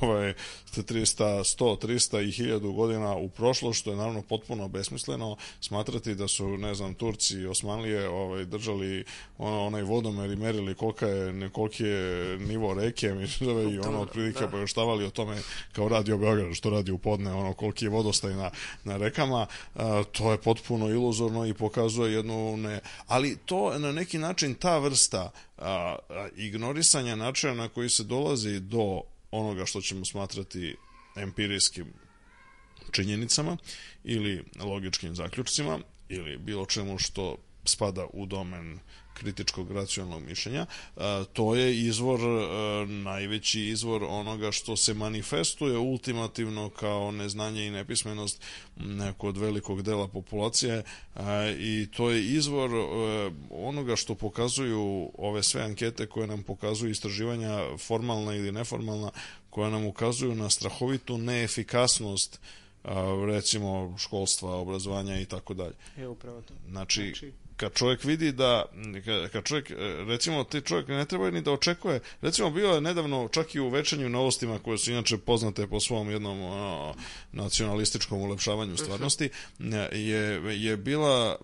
[0.00, 0.34] ovaj
[0.76, 6.28] 300, 100, 300 i 1000 godina u prošlost, što je naravno potpuno besmisleno smatrati da
[6.28, 9.04] su, ne znam, Turci i Osmanlije ovaj, držali
[9.38, 14.46] ono, onaj vodomer i merili kolika je, koliki je nivo reke, mislim, i ono otprilike
[14.46, 15.06] da.
[15.06, 15.36] o tome
[15.72, 18.50] kao radio Beograd, što radi u podne, ono koliki je vodostaj na,
[18.84, 22.80] na rekama, a, to je potpuno iluzorno i pokazuje jednu ne...
[23.06, 25.30] Ali to na neki način ta vrsta
[25.64, 29.00] a, a, ignorisanja načina na koji se dolazi do
[29.30, 30.76] onoga što ćemo smatrati
[31.16, 31.86] empirijskim
[32.90, 33.56] činjenicama
[34.04, 38.78] ili logičkim zaključcima ili bilo čemu što spada u domen
[39.14, 40.66] kritičkog racionalnog mišljenja,
[41.32, 42.20] to je izvor,
[42.88, 48.42] najveći izvor onoga što se manifestuje ultimativno kao neznanje i nepismenost
[49.18, 50.82] kod velikog dela populacije
[51.58, 52.70] i to je izvor
[53.50, 59.10] onoga što pokazuju ove sve ankete koje nam pokazuju istraživanja formalna ili neformalna,
[59.50, 62.40] koja nam ukazuju na strahovitu neefikasnost
[63.26, 65.74] recimo školstva, obrazovanja i tako dalje.
[65.96, 66.54] Je upravo to.
[66.68, 68.64] Znači, znači kad čovjek vidi da,
[69.32, 69.72] kad čovjek,
[70.06, 73.68] recimo, ti čovjek ne treba ni da očekuje, recimo, bio je nedavno čak i u
[73.68, 76.94] večernju novostima, koje su inače poznate po svom jednom ono,
[77.32, 79.28] nacionalističkom ulepšavanju stvarnosti,
[79.92, 81.36] je, je bila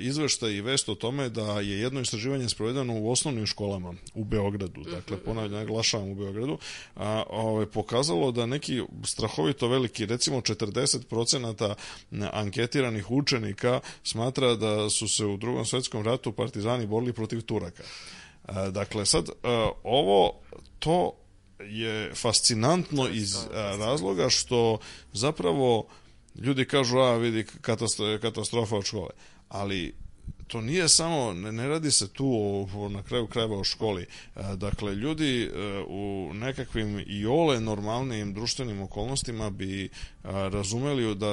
[0.00, 4.82] izvešta i vest o tome da je jedno istraživanje sprovedeno u osnovnim školama u Beogradu,
[4.82, 6.58] dakle, ponavljam, naglašavam u Beogradu,
[6.96, 11.74] a, ovaj, pokazalo da neki strahovito veliki, recimo 40%
[12.32, 17.82] anketiranih učenika smatra da su se u drugom svetskom ratu partizani borili protiv Turaka.
[17.82, 19.32] E, dakle, sad, e,
[19.82, 20.40] ovo,
[20.78, 21.12] to
[21.60, 24.78] je fascinantno iz e, razloga što
[25.12, 25.86] zapravo
[26.34, 27.46] ljudi kažu, a vidi
[28.20, 29.10] katastrofa od škole.
[29.48, 29.94] Ali
[30.46, 34.02] to nije samo, ne, ne radi se tu o, o, na kraju krajeva o školi.
[34.02, 35.50] E, dakle, ljudi e,
[35.88, 39.88] u nekakvim i ole normalnim društvenim okolnostima bi
[40.22, 41.32] a, razumeli da,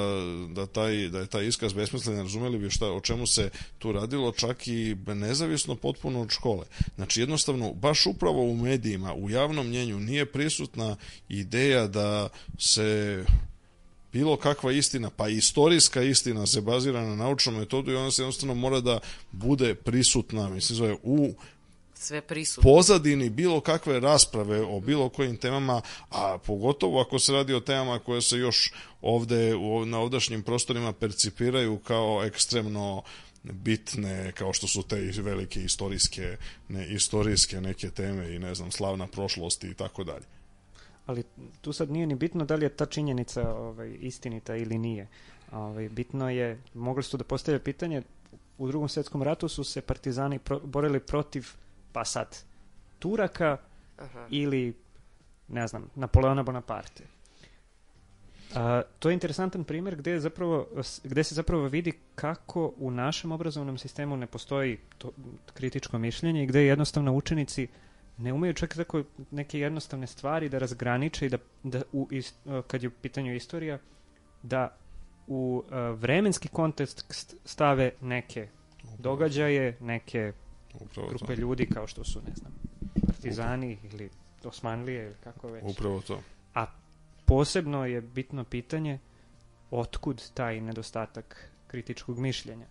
[0.54, 4.32] da, taj, da je taj iskaz besmislen, razumeli bi šta, o čemu se tu radilo,
[4.32, 6.66] čak i nezavisno potpuno od škole.
[6.96, 10.96] Znači, jednostavno, baš upravo u medijima, u javnom mnjenju nije prisutna
[11.28, 13.24] ideja da se
[14.12, 18.22] bilo kakva istina, pa i istorijska istina se bazira na naučnom metodu i ona se
[18.22, 19.00] jednostavno mora da
[19.32, 21.34] bude prisutna, mislim zove, u
[21.94, 22.62] sve prisutno.
[22.62, 27.98] pozadini bilo kakve rasprave o bilo kojim temama, a pogotovo ako se radi o temama
[27.98, 33.02] koje se još ovde u, na ovdašnjim prostorima percipiraju kao ekstremno
[33.42, 36.36] bitne kao što su te velike istorijske
[36.68, 40.24] ne istorijske neke teme i ne znam slavna prošlost i tako dalje
[41.06, 41.22] ali
[41.60, 45.08] tu sad nije ni bitno da li je ta činjenica ovaj, istinita ili nije.
[45.52, 48.02] Ovaj, bitno je, mogli su da postave pitanje,
[48.58, 51.48] u drugom svetskom ratu su se partizani pro, borili protiv,
[51.92, 52.38] pa sad,
[52.98, 53.56] Turaka
[53.98, 54.26] Aha.
[54.30, 54.74] ili,
[55.48, 57.04] ne znam, Napoleona Bonaparte.
[58.54, 60.66] A, to je interesantan primjer gde, je zapravo,
[61.04, 65.10] gde se zapravo vidi kako u našem obrazovnom sistemu ne postoji to
[65.54, 67.68] kritičko mišljenje i gde jednostavno učenici
[68.18, 72.34] ne umeju čak tako neke jednostavne stvari da razgraniče i da, da u, ist,
[72.66, 73.78] kad je u pitanju istorija,
[74.42, 74.76] da
[75.26, 78.48] u uh, vremenski kontekst stave neke
[78.98, 80.32] događaje, neke
[80.80, 81.40] Upravo grupe to.
[81.40, 82.52] ljudi kao što su, ne znam,
[83.06, 83.94] partizani Upravo.
[83.94, 84.10] ili
[84.44, 85.64] Osmanlije ili kako već.
[85.66, 86.22] Upravo to.
[86.54, 86.66] A
[87.24, 88.98] posebno je bitno pitanje
[89.70, 92.66] otkud taj nedostatak kritičkog mišljenja.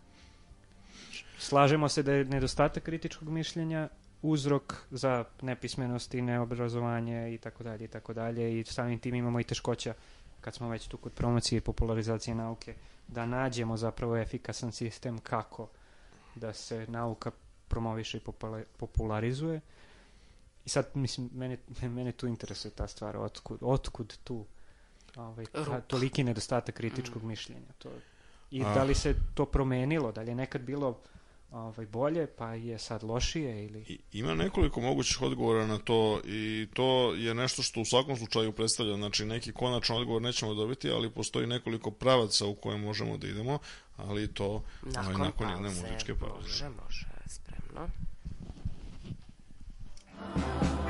[1.37, 3.89] Slažemo se da je nedostatak kritičkog mišljenja
[4.21, 9.39] uzrok za nepismenost i neobrazovanje i tako dalje i tako dalje i samim tim imamo
[9.39, 9.93] i teškoća
[10.41, 12.75] kad smo već tu kod promocije i popularizacije nauke
[13.07, 15.67] da nađemo zapravo efikasan sistem kako
[16.35, 17.31] da se nauka
[17.67, 18.21] promoviše i
[18.77, 19.61] popularizuje
[20.65, 24.45] i sad mislim mene, mene tu interesuje ta stvar otkud, otkud tu
[25.15, 27.27] ovaj, ta, toliki nedostatak kritičkog mm.
[27.27, 27.89] mišljenja to,
[28.51, 28.73] i A.
[28.73, 30.99] da li se to promenilo da li je nekad bilo
[31.51, 33.79] ovaj, bolje, pa je sad lošije ili...
[33.87, 38.51] I, ima nekoliko mogućih odgovora na to i to je nešto što u svakom slučaju
[38.51, 43.27] predstavlja, znači neki konačan odgovor nećemo dobiti, ali postoji nekoliko pravaca u koje možemo da
[43.27, 43.59] idemo,
[43.97, 46.47] ali to nakon, ovaj, nakon jedne muzičke pauze.
[46.47, 47.87] Može, može, spremno.
[50.21, 50.80] darling,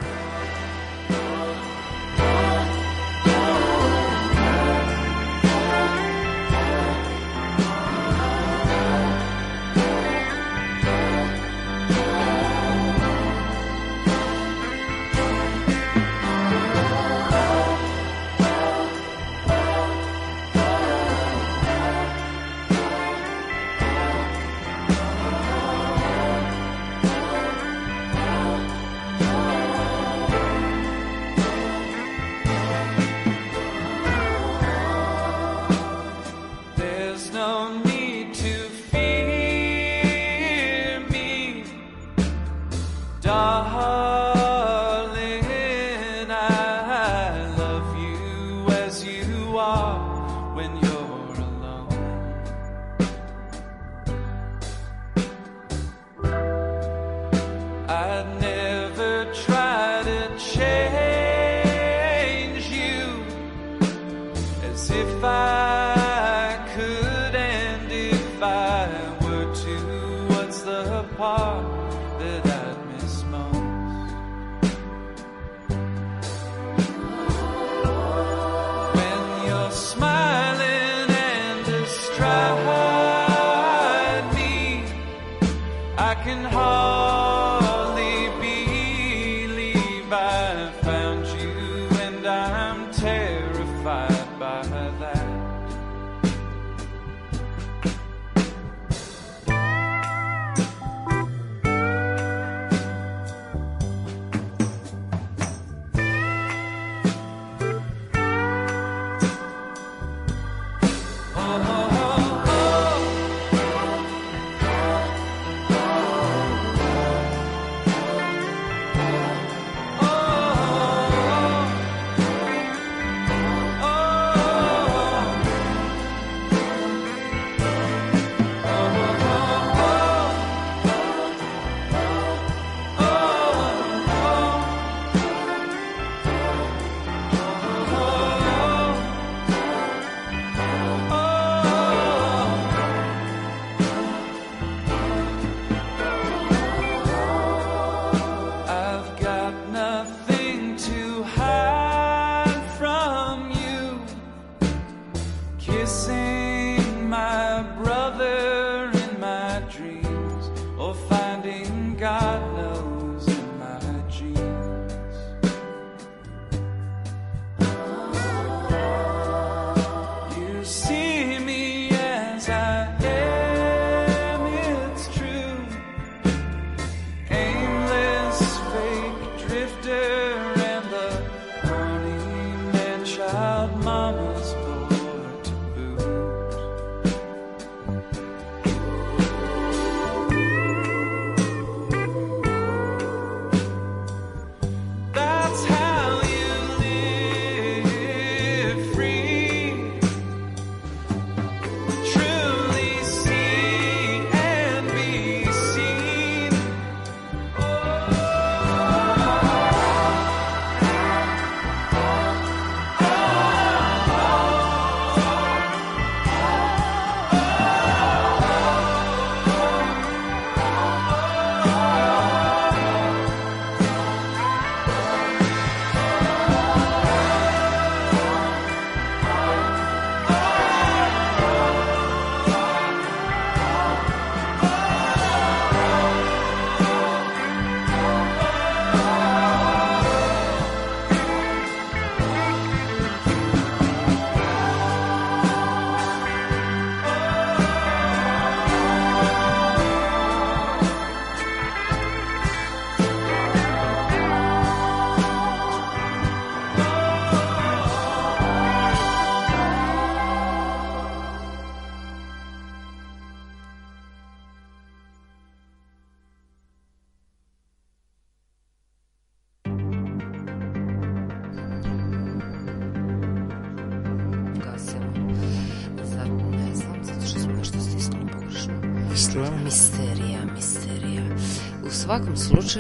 [170.72, 171.01] see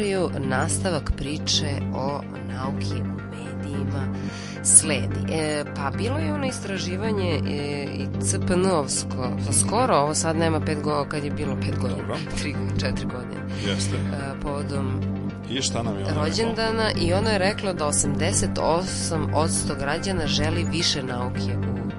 [0.02, 2.22] slučaju, nastavak priče o
[2.54, 4.16] nauki u medijima
[4.64, 5.34] sledi.
[5.34, 11.10] E, pa bilo je ono istraživanje e, i CPN-ovsko, skoro, ovo sad nema pet godina,
[11.10, 12.18] kad je bilo pet godina, Dobro.
[12.42, 13.96] tri, četiri godine, Jeste.
[13.96, 15.02] e, povodom
[15.50, 21.04] I šta nam je ono rođendana i ono je reklo da 88% građana želi više
[21.04, 21.92] nauke u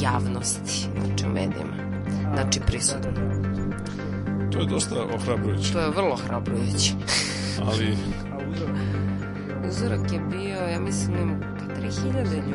[0.00, 1.76] javnosti, znači u medijima,
[2.34, 3.10] znači prisutno.
[4.52, 6.92] To je dosta ohrabrujuće, To je vrlo hrabrujuće.
[7.62, 7.96] ali
[8.32, 8.76] A uzorak?
[9.68, 12.54] Uzorak je bio, ja mislim, pa 3000 ljudi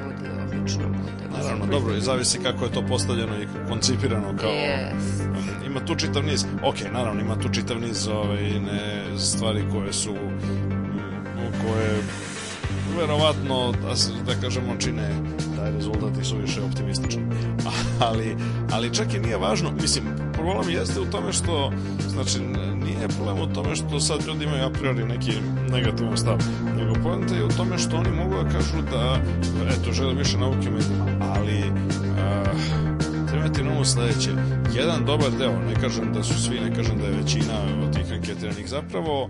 [0.50, 1.38] obično bude.
[1.38, 4.50] naravno, dobro, i zavisi kako je to postavljeno i koncipirano kao...
[4.50, 5.28] Yes.
[5.68, 10.12] Ima tu čitav niz, ok, naravno, ima tu čitav niz ovaj, ne, stvari koje su,
[10.12, 10.98] mm,
[11.62, 11.98] koje
[12.98, 15.10] verovatno, da, se- da kažemo, čine
[15.58, 17.22] taj rezultat i su više optimistični.
[18.00, 18.36] Ali,
[18.72, 20.04] ali čak i nije važno, mislim,
[20.34, 21.72] problem jeste u tome što,
[22.08, 22.40] znači,
[23.08, 25.32] nije problem u tome što sad ljudi imaju a priori neki
[25.70, 26.38] negativan stav,
[26.78, 29.22] nego poenta je u tome što oni mogu da kažu da,
[29.70, 34.32] eto, žele više nauke medijima, ali uh, treba na umu sledeće.
[34.76, 38.14] Jedan dobar deo, ne kažem da su svi, ne kažem da je većina od tih
[38.14, 39.30] anketiranih zapravo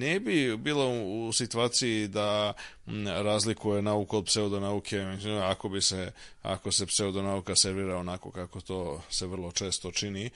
[0.00, 2.52] ne, bi bila u, situaciji da
[3.06, 5.04] razlikuje nauku od pseudonauke
[5.42, 6.12] ako bi se
[6.42, 10.30] ako se pseudonauka servira onako kako to se vrlo često čini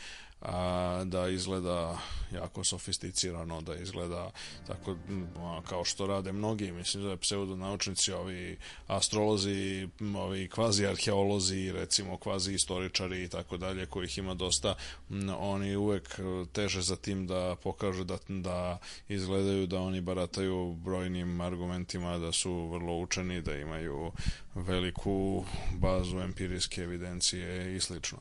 [1.05, 1.99] da izgleda
[2.33, 4.31] jako sofisticirano, da izgleda
[4.67, 4.97] tako
[5.39, 12.55] a, kao što rade mnogi, mislim da pseudonaučnici, ovi astrolozi, ovi kvazi arheolozi, recimo kvazi
[12.55, 14.75] istoričari i tako dalje, kojih ima dosta,
[15.39, 16.21] oni uvek
[16.53, 22.69] teže za tim da pokažu da, da izgledaju da oni barataju brojnim argumentima, da su
[22.69, 24.13] vrlo učeni, da imaju
[24.55, 25.45] veliku
[25.79, 28.19] bazu empirijske evidencije i slično.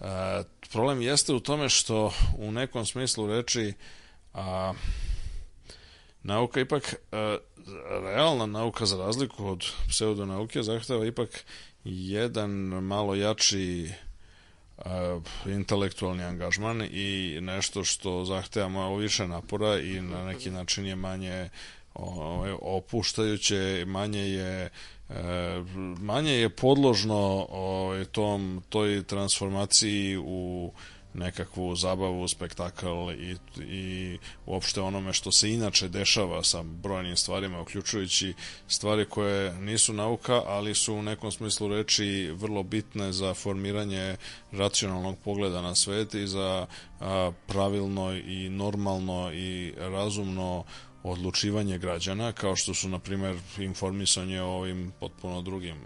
[0.00, 0.42] E,
[0.72, 3.72] problem jeste u tome što u nekom smislu reči
[4.34, 4.72] a,
[6.22, 7.38] nauka ipak e,
[8.02, 11.44] realna nauka za razliku od pseudonauke zahteva ipak
[11.84, 12.50] jedan
[12.82, 13.90] malo jači e,
[15.46, 21.48] intelektualni angažman i nešto što zahteva malo više napora i na neki način je manje
[22.60, 24.70] opuštajuće, manje je
[25.98, 30.72] manje je podložno ovaj, tom, toj transformaciji u
[31.16, 38.34] nekakvu zabavu, spektakl i, i uopšte onome što se inače dešava sa brojnim stvarima, uključujući
[38.68, 44.16] stvari koje nisu nauka, ali su u nekom smislu reči vrlo bitne za formiranje
[44.52, 46.66] racionalnog pogleda na svet i za
[47.00, 50.64] a, pravilno i normalno i razumno
[51.10, 55.76] odlučivanje građana, kao što su, na primer, informisanje o ovim potpuno drugim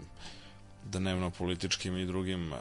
[0.85, 2.57] dnevno-političkim i drugim e,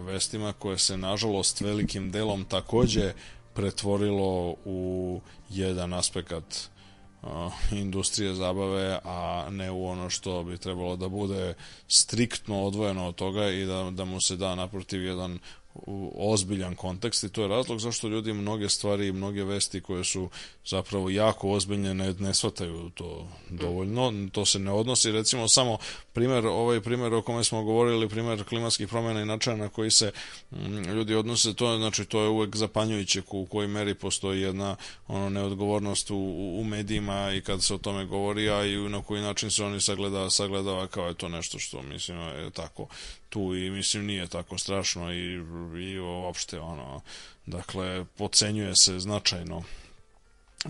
[0.00, 3.12] vestima, koje se, nažalost, velikim delom takođe
[3.54, 5.20] pretvorilo u
[5.50, 11.54] jedan aspekt uh, industrije zabave, a ne u ono što bi trebalo da bude
[11.88, 15.38] striktno odvojeno od toga i da, da mu se da naprotiv jedan
[15.86, 20.04] u ozbiljan kontekst i to je razlog zašto ljudi mnoge stvari i mnoge vesti koje
[20.04, 20.28] su
[20.66, 24.12] zapravo jako ozbiljne ne, ne shvataju to dovoljno.
[24.32, 25.78] To se ne odnosi, recimo samo
[26.12, 30.12] primer, ovaj primer o kome smo govorili, primer klimatskih promjena i načina na koji se
[30.50, 34.76] mm, ljudi odnose, to znači, to je uvek zapanjujuće u kojoj meri postoji jedna
[35.08, 36.16] ono, neodgovornost u,
[36.60, 39.80] u medijima i kad se o tome govori, a i na koji način se oni
[39.80, 42.88] sagleda, sagledava kao je to nešto što, mislim, je tako
[43.28, 45.32] tu i mislim nije tako strašno i,
[45.80, 47.00] i uopšte ono
[47.46, 49.62] dakle pocenjuje se značajno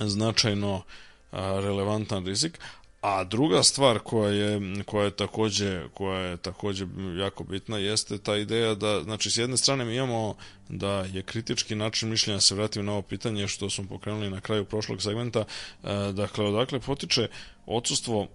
[0.01, 0.83] značajno
[1.33, 2.59] a, relevantan rizik.
[3.01, 6.87] A druga stvar koja je koja je takođe koja je takođe
[7.19, 10.37] jako bitna jeste ta ideja da znači s jedne strane mi imamo
[10.69, 14.65] da je kritički način mišljenja se vratim na ovo pitanje što smo pokrenuli na kraju
[14.65, 17.29] prošlog segmenta e, dakle odakle potiče
[17.67, 18.27] odsustvo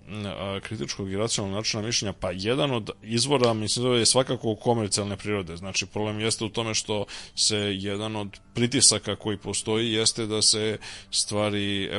[0.61, 5.57] kritičkog i racionalnog načina mišljenja, pa jedan od izvora, mislim da je svakako komercijalne prirode.
[5.57, 7.05] Znači, problem jeste u tome što
[7.35, 10.77] se jedan od pritisaka koji postoji jeste da se
[11.11, 11.89] stvari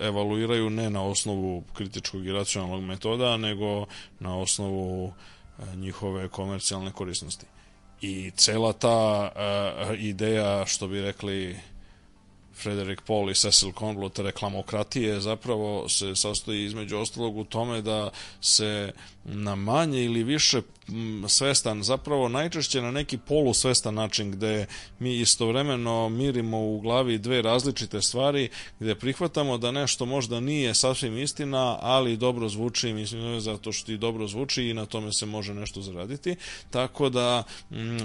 [0.00, 3.86] evaluiraju ne na osnovu kritičkog i racionalnog metoda, nego
[4.20, 5.12] na osnovu
[5.58, 7.46] a, njihove komercijalne korisnosti.
[8.00, 11.56] I cela ta a, ideja, što bi rekli
[12.54, 18.10] Frederick Paul i Cecil Conblut reklamokratije zapravo se sastoji između ostalog u tome da
[18.40, 18.92] se
[19.28, 20.62] na manje ili više
[21.28, 24.66] svestan, zapravo najčešće na neki polusvestan način gde
[24.98, 28.48] mi istovremeno mirimo u glavi dve različite stvari,
[28.80, 33.96] gde prihvatamo da nešto možda nije sasvim istina, ali dobro zvuči, mislim zato što i
[33.96, 36.36] dobro zvuči i na tome se može nešto zaraditi.
[36.70, 37.42] Tako da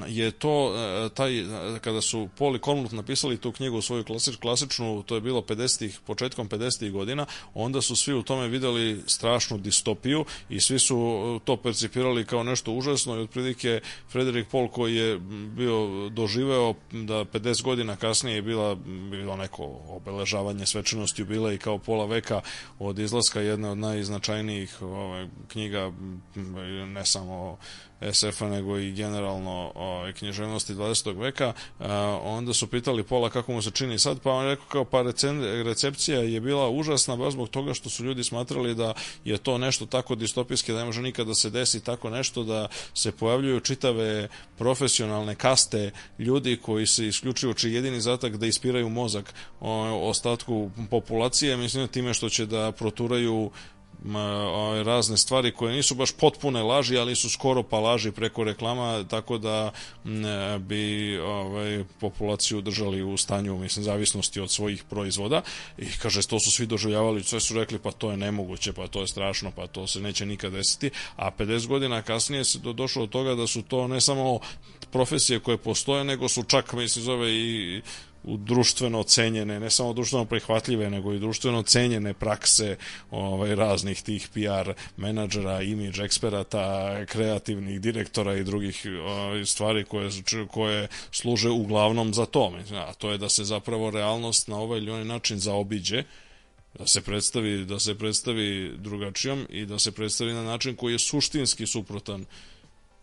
[0.08, 0.74] je to
[1.14, 1.44] taj
[1.82, 6.00] kada su Paul i Conblut napisali tu knjigu svoju klasič, klasičnu, to je bilo 50-ih,
[6.06, 11.13] početkom 50-ih godina, onda su svi u tome videli strašnu distopiju i svi su
[11.46, 15.20] to percipirali kao nešto užasno i otprilike Frederik Paul koji je
[15.56, 18.76] bio doživeo da 50 godina kasnije je bila
[19.12, 22.42] bilo neko obeležavanje svečanosti jubila i kao pola veka
[22.80, 25.92] od izlaska jedne od najznačajnijih ovaj, knjiga
[26.88, 27.58] ne samo
[28.12, 31.20] SF-a nego i generalno ovaj, književnosti 20.
[31.20, 31.54] veka
[32.24, 35.02] onda su pitali Pola kako mu se čini sad pa on rekao kao pa
[35.64, 38.94] recepcija je bila užasna baš zbog toga što su ljudi smatrali da
[39.26, 42.68] je to nešto tako distopijski da ne može nikada da se desi tako nešto da
[42.94, 44.28] se pojavljuju čitave
[44.58, 51.58] profesionalne kaste ljudi koji se isključivo čiji jedini zatak da ispiraju mozak o, ostatku populacije
[51.58, 53.52] mislim time što će da proturaju
[54.84, 59.38] razne stvari koje nisu baš potpune laži, ali su skoro pa laži preko reklama, tako
[59.38, 59.72] da
[60.60, 65.42] bi ovaj, populaciju držali u stanju, mislim, zavisnosti od svojih proizvoda.
[65.78, 69.02] I kaže, to su svi doživljavali, sve su rekli, pa to je nemoguće, pa to
[69.02, 73.06] je strašno, pa to se neće nikad desiti, a 50 godina kasnije se do, došlo
[73.06, 74.40] do toga da su to ne samo
[74.92, 77.82] profesije koje postoje, nego su čak, mislim, zove i
[78.24, 82.78] društveno cenjene, ne samo društveno prihvatljive, nego i društveno cenjene prakse
[83.12, 90.10] ovaj, raznih tih PR menadžera, imidž eksperata, kreativnih direktora i drugih ovaj, stvari koje,
[90.48, 92.54] koje služe uglavnom za to.
[92.76, 96.04] A to je da se zapravo realnost na ovaj ili onaj način zaobiđe,
[96.80, 101.00] da se predstavi da se predstavi drugačijom i da se predstavi na način koji je
[101.00, 102.26] suštinski suprotan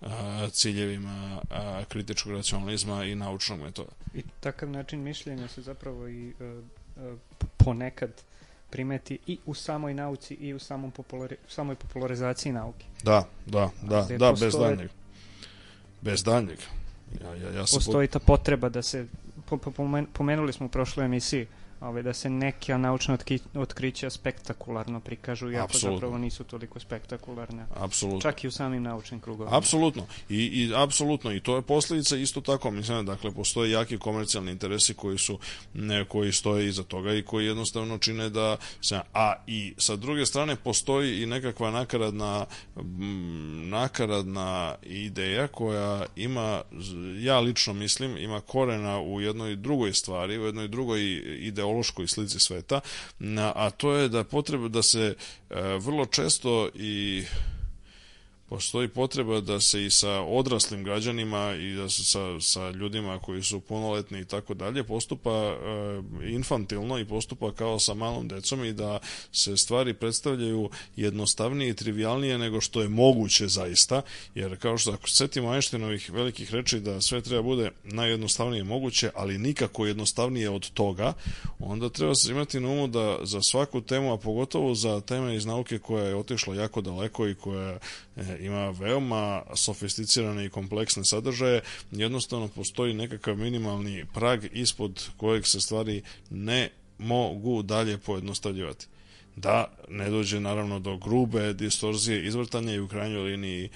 [0.01, 3.91] a, ciljevima a, kritičkog racionalizma i naučnog metoda.
[4.15, 6.65] I takav način mišljenja se zapravo i uh,
[7.05, 7.19] uh,
[7.57, 8.11] ponekad
[8.71, 12.85] primeti i u samoj nauci i u samom populari, samoj popularizaciji nauke.
[13.03, 14.91] Da, da, da, Gde da, postoje- bez daljnjeg.
[16.01, 16.59] Bez daljnjeg.
[17.23, 19.07] Ja, ja, ja sam Postoji ta potreba da se,
[19.49, 21.47] po, po, pomen- pomenuli smo u prošloj emisiji,
[21.81, 25.97] ovaj, da se neka naučna otkri, otkrića spektakularno prikažu, iako Apsolutno.
[25.97, 27.67] zapravo nisu toliko spektakularne.
[27.75, 28.21] apsolutno.
[28.21, 29.57] Čak i u samim naučnim krugovima.
[29.57, 30.07] Apsolutno.
[30.29, 31.33] I, I apsolutno.
[31.33, 32.71] I to je posljedica isto tako.
[32.71, 35.39] Mislim, dakle, postoje jaki komercijalni interesi koji su,
[35.75, 40.27] ne, koji stoje iza toga i koji jednostavno čine da se, a i sa druge
[40.27, 42.47] strane postoji i nekakva nakaradna
[42.77, 46.63] mm, nakaradna ideja koja ima,
[47.21, 51.01] ja lično mislim, ima korena u jednoj drugoj stvari, u jednoj drugoj
[51.71, 52.81] ideološkoj slici sveta,
[53.55, 55.15] a to je da potreba da se
[55.51, 57.25] e, vrlo često i
[58.51, 63.43] postoji potreba da se i sa odraslim građanima i da se sa, sa ljudima koji
[63.43, 65.57] su punoletni i tako dalje postupa e,
[66.31, 68.99] infantilno i postupa kao sa malom decom i da
[69.33, 74.03] se stvari predstavljaju jednostavnije i trivialnije nego što je moguće zaista,
[74.35, 79.11] jer kao što ako se setimo Einsteinovih velikih reči da sve treba bude najjednostavnije moguće,
[79.15, 81.13] ali nikako jednostavnije od toga,
[81.59, 85.47] onda treba se imati na umu da za svaku temu, a pogotovo za teme iz
[85.47, 87.79] nauke koja je otišla jako daleko i koja
[88.41, 91.61] ima veoma sofisticirane i kompleksne sadržaje,
[91.91, 98.87] jednostavno postoji nekakav minimalni prag ispod kojeg se stvari ne mogu dalje pojednostavljivati.
[99.37, 103.69] Da ne dođe naravno do grube distorzije izvrtanja i u krajnjoj liniji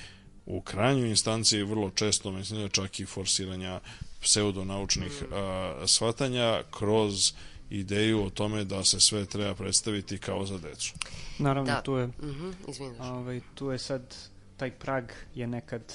[0.46, 3.80] u krajnjoj instanciji vrlo često mislim da čak i forsiranja
[4.22, 7.32] pseudonaučnih a, shvatanja kroz
[7.70, 10.94] ideju o tome da se sve treba predstaviti kao za decu.
[11.38, 11.82] Naravno, Da.
[11.82, 12.98] tu je Mhm, izvini.
[13.00, 14.14] Ovaj, tu je sad,
[14.56, 15.04] taj prag
[15.34, 15.94] je nekad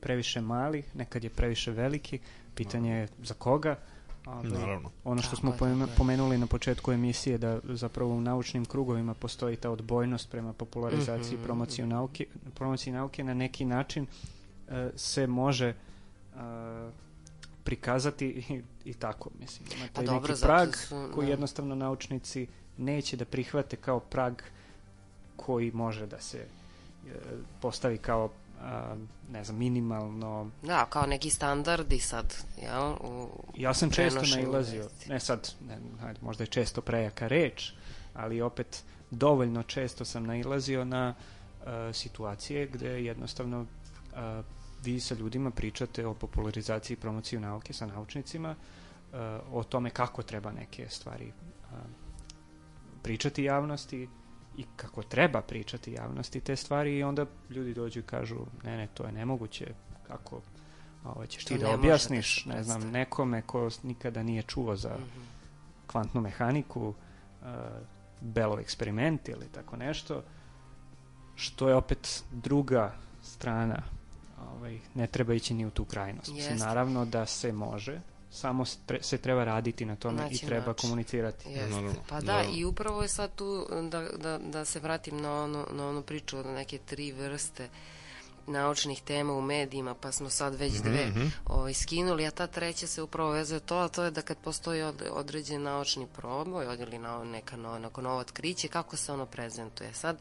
[0.00, 2.18] previše mali, nekad je previše veliki,
[2.54, 3.76] pitanje je za koga.
[4.26, 4.90] Ovaj, Naravno.
[5.04, 5.56] Ono što smo
[5.96, 11.42] pomenuli na početku emisije da zapravo u naučnim krugovima postoji ta odbojnost prema popularizaciji Mhm.
[11.42, 14.06] i promociji nauke, promociji nauke na neki način
[14.68, 15.74] e, se može e,
[17.64, 19.68] prikazati i, i tako, mislim.
[19.76, 21.30] Ima taj Pa dobro, neki prag su, koji da.
[21.30, 22.46] jednostavno naučnici
[22.78, 24.34] neće da prihvate kao prag
[25.36, 26.46] koji može da se
[27.60, 28.30] postavi kao
[28.62, 28.96] a,
[29.32, 32.92] ne znam, minimalno Da, kao neki standardi sad, jel?
[32.92, 37.72] U, ja sam često nailazio, ne sad, ne, hajde, možda je često prejaka reč,
[38.14, 43.66] ali opet dovoljno često sam nailazio na e, situacije gde jednostavno
[44.16, 44.42] e,
[44.82, 49.16] vi sa ljudima pričate o popularizaciji i promociji nauke sa naučnicima, e,
[49.52, 51.32] o tome kako treba neke stvari e,
[53.02, 54.08] pričati javnosti
[54.56, 58.88] i kako treba pričati javnosti te stvari i onda ljudi dođu i kažu ne, ne,
[58.94, 59.66] to je nemoguće,
[60.06, 60.40] kako
[61.04, 64.76] ovo ćeš To ti da objasniš, da se ne znam, nekome ko nikada nije čuo
[64.76, 65.20] za Mhm.
[65.86, 67.46] kvantnu mehaniku, uh,
[68.20, 70.22] Bellov eksperiment ili tako nešto,
[71.34, 73.82] što je opet druga strana.
[74.56, 76.32] Ovaj, ne treba ići ni u tu krajnost.
[76.34, 76.54] Jeste.
[76.54, 78.00] Naravno da se može,
[78.30, 80.80] samo se tre- se treba raditi na tome Naći i treba način.
[80.80, 81.48] komunicirati.
[81.48, 82.00] Jeste.
[82.08, 82.52] Pa da, naravno.
[82.56, 86.38] i upravo je sad tu da, da, da se vratim na onu, na onu priču
[86.38, 87.68] od neke tri vrste
[88.46, 91.26] naučnih tema u medijima, pa smo sad već dve mhm.
[91.46, 94.82] ovaj, skinuli, a ta treća se upravo vezuje to, a to je da kad postoji
[94.82, 99.94] od, određen naučni proboj ili na, neka no, neko novo otkriće, kako se ono prezentuje.
[99.94, 100.18] Sad,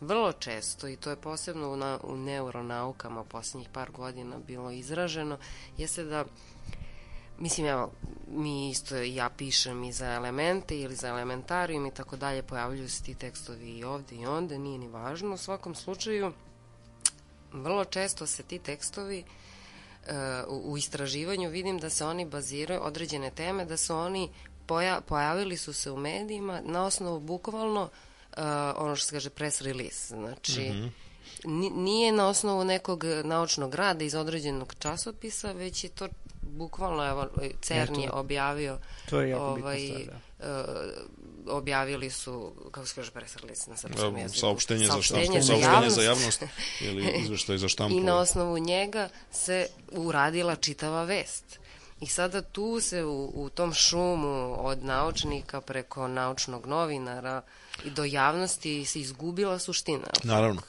[0.00, 5.38] vrlo često, i to je posebno u, na, u neuronaukama posljednjih par godina bilo izraženo,
[5.76, 6.24] jeste da
[7.40, 7.90] Mislim, evo,
[8.28, 13.02] mi isto, ja pišem i za elemente ili za elementarijum i tako dalje, pojavljuju se
[13.02, 15.34] ti tekstovi i ovde i onda, nije ni važno.
[15.34, 16.32] U svakom slučaju,
[17.52, 19.24] vrlo često se ti tekstovi e,
[20.48, 24.30] u, istraživanju vidim da se oni baziraju, određene teme, da su oni
[24.66, 27.88] poja, pojavili su se u medijima na osnovu bukvalno
[28.76, 30.06] ono što se kaže press release.
[30.06, 30.86] Znači, Mhm.
[31.44, 36.08] ni- nije na osnovu nekog naučnog rada iz određenog časopisa, već je to
[36.50, 37.26] bukvalno, evo,
[37.60, 38.78] CERN je objavio
[39.10, 40.46] To je jako ovaj, bitna stvar, da.
[40.46, 44.40] e, objavili su, kako se kaže press release na srpskom jeziku?
[44.40, 46.42] Saopštenje za Saopštenje štampu, za saopštenje za javnost.
[46.42, 46.42] javnost
[46.86, 47.96] ili izveštaj za štampu.
[47.96, 51.60] I na osnovu njega se uradila čitava vest.
[52.00, 57.42] I sada tu se u, u tom šumu od naučnika preko naučnog novinara
[57.84, 60.06] i do javnosti se izgubila suština.
[60.24, 60.62] Naravno.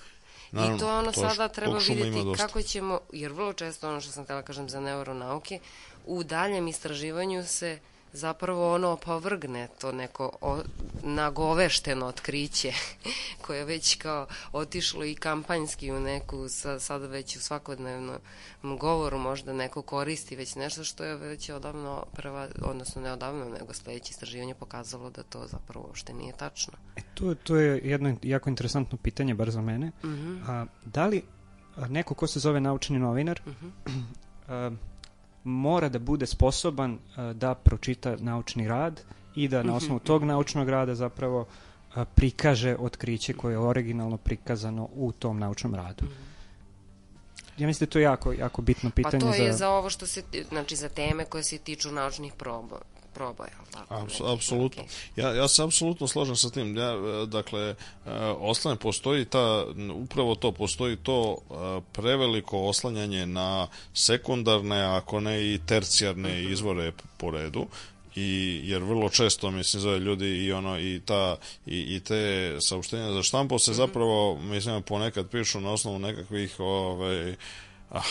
[0.52, 1.80] Naravno, I to ono to sada treba
[2.24, 2.48] dosta.
[2.48, 5.60] kako ćemo, jer vrlo često ono što sam htela kažem za neuronauke,
[6.06, 7.80] u daljem istraživanju se
[8.14, 10.60] zapravo ono opovrgne to neko o,
[11.04, 12.74] nagovešteno otkriće
[13.46, 18.18] koje je već kao otišlo i kampanjski u neku sa, sada već u svakodnevnom
[18.64, 23.74] govoru možda neko koristi već nešto što je već odavno prva, odnosno ne odavno nego
[23.74, 26.74] sledeće istraživanje pokazalo da to zapravo uopšte nije tačno.
[26.96, 29.92] E, to, to je jedno jako interesantno pitanje, bar za mene.
[30.04, 30.38] Mhm.
[30.48, 31.24] A, da li
[31.76, 33.70] a, neko ko se zove naučni novinar Mhm.
[34.48, 34.72] a,
[35.44, 39.02] mora da bude sposoban a, da pročita naučni rad
[39.36, 39.68] i da Mhm.
[39.68, 41.46] na osnovu tog naučnog rada zapravo
[41.96, 46.06] a, prikaže otkriće koje je originalno prikazano u tom naučnom radu.
[47.58, 48.94] Ja mislim da je to jako, jako bitno Mhm.
[48.94, 49.58] Pa pitanje to je za...
[49.58, 52.80] za ovo što se, znači za teme koje se tiču naučnih proba,
[53.14, 54.00] proba, jel tako?
[54.02, 54.84] Nekih, Apsolutno.
[54.84, 55.24] okej.
[55.24, 56.78] Ja, ja se apsolutno slažem sa tim.
[56.78, 57.76] Ja, e, dakle, e,
[58.40, 61.54] ostane, postoji ta, upravo to, postoji to e,
[61.92, 67.68] preveliko oslanjanje na sekundarne, ako ne i tercijarne izvore po redu
[68.16, 73.14] i jer vrlo često mislim zove ljudi i ono i ta i, i te saopštenja
[73.14, 77.36] za štampu se zapravo mislim ponekad pišu na osnovu nekakvih ovaj
[77.90, 78.02] ah,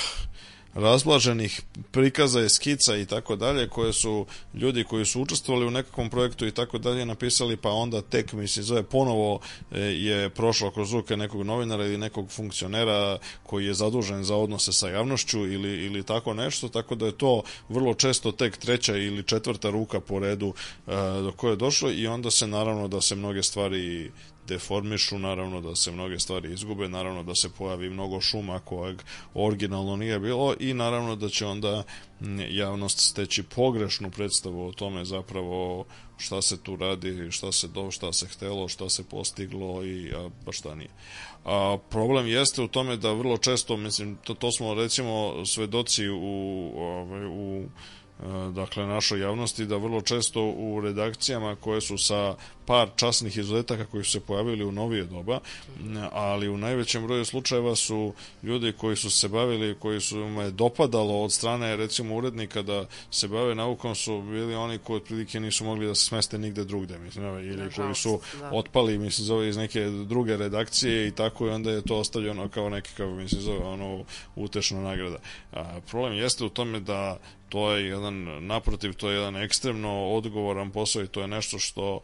[0.74, 6.10] razblaženih prikaza i skica i tako dalje koje su ljudi koji su učestvovali u nekakvom
[6.10, 9.40] projektu i tako dalje napisali pa onda tek mislim zove ponovo
[9.72, 14.72] e, je prošlo kroz ruke nekog novinara ili nekog funkcionera koji je zadužen za odnose
[14.72, 19.22] sa javnošću ili, ili tako nešto tako da je to vrlo često tek treća ili
[19.22, 20.54] četvrta ruka po redu
[20.86, 24.10] e, do koje je došlo i onda se naravno da se mnoge stvari
[24.50, 29.02] deformišu, naravno da se mnoge stvari izgube, naravno da se pojavi mnogo šuma kojeg
[29.34, 31.82] originalno nije bilo i naravno da će onda
[32.20, 35.84] m, javnost steći pogrešnu predstavu o tome zapravo
[36.18, 40.28] šta se tu radi, šta se do, šta se htelo, šta se postiglo i a,
[40.44, 40.90] pa šta nije.
[41.44, 46.72] A, problem jeste u tome da vrlo često, mislim, to, to smo recimo svedoci u,
[46.76, 47.68] ovaj, u
[48.54, 52.34] dakle našoj javnosti da vrlo često u redakcijama koje su sa
[52.66, 55.40] par časnih izuzetaka koji su se pojavili u novije doba,
[56.12, 61.22] ali u najvećem broju slučajeva su ljudi koji su se bavili, koji su me dopadalo
[61.22, 65.86] od strane recimo urednika da se bave naukom su bili oni koji otprilike nisu mogli
[65.86, 68.50] da se smeste nigde drugde, mislim, ili koji su da.
[68.52, 72.68] otpali, mislim, zove iz neke druge redakcije i tako i onda je to ostavljeno kao
[72.68, 74.04] neki, kao mislim, zove ono
[74.36, 75.18] utešna nagrada.
[75.52, 77.18] A, problem jeste u tome da
[77.50, 82.00] to je jedan, naprotiv, to je jedan ekstremno odgovoran posao i to je nešto što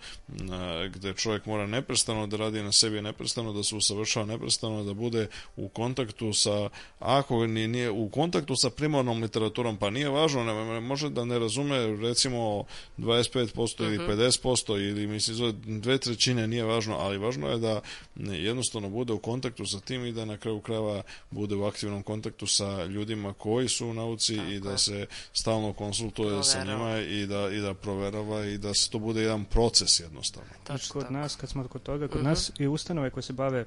[0.91, 5.27] gde čovjek mora neprestano da radi na sebi, neprestano da se usavršava, neprestano da bude
[5.57, 6.69] u kontaktu sa,
[6.99, 11.39] ako ni, nije u kontaktu sa primarnom literaturom, pa nije važno, ne, može da ne
[11.39, 12.65] razume recimo
[12.99, 17.81] 25% ili 50% ili mislim dve trećine nije važno, ali važno je da
[18.17, 22.47] jednostavno bude u kontaktu sa tim i da na kraju krajeva bude u aktivnom kontaktu
[22.47, 25.07] sa ljudima koji su u nauci i da se
[25.37, 26.89] stalno konsultuje sa Proverava.
[26.91, 30.49] njima i da, i da proverava i da se to bude jedan proces jednostavno.
[30.65, 31.13] Tačno kod tako.
[31.13, 32.25] nas, kad smo kod toga, kod Mhm.
[32.25, 33.65] nas i ustanove koje se bave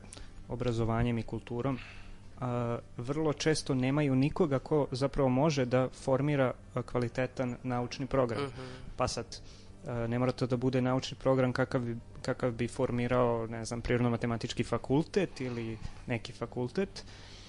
[0.49, 1.79] obrazovanjem i kulturom,
[2.39, 8.43] a, vrlo često nemaju nikoga ko zapravo može da formira kvalitetan naučni program.
[8.43, 8.61] Mhm.
[8.95, 9.25] Pa sad,
[9.87, 13.81] a, ne mora to da bude naučni program kakav bi, kakav bi formirao, ne znam,
[13.81, 15.77] prirodno-matematički fakultet ili
[16.07, 17.03] neki fakultet.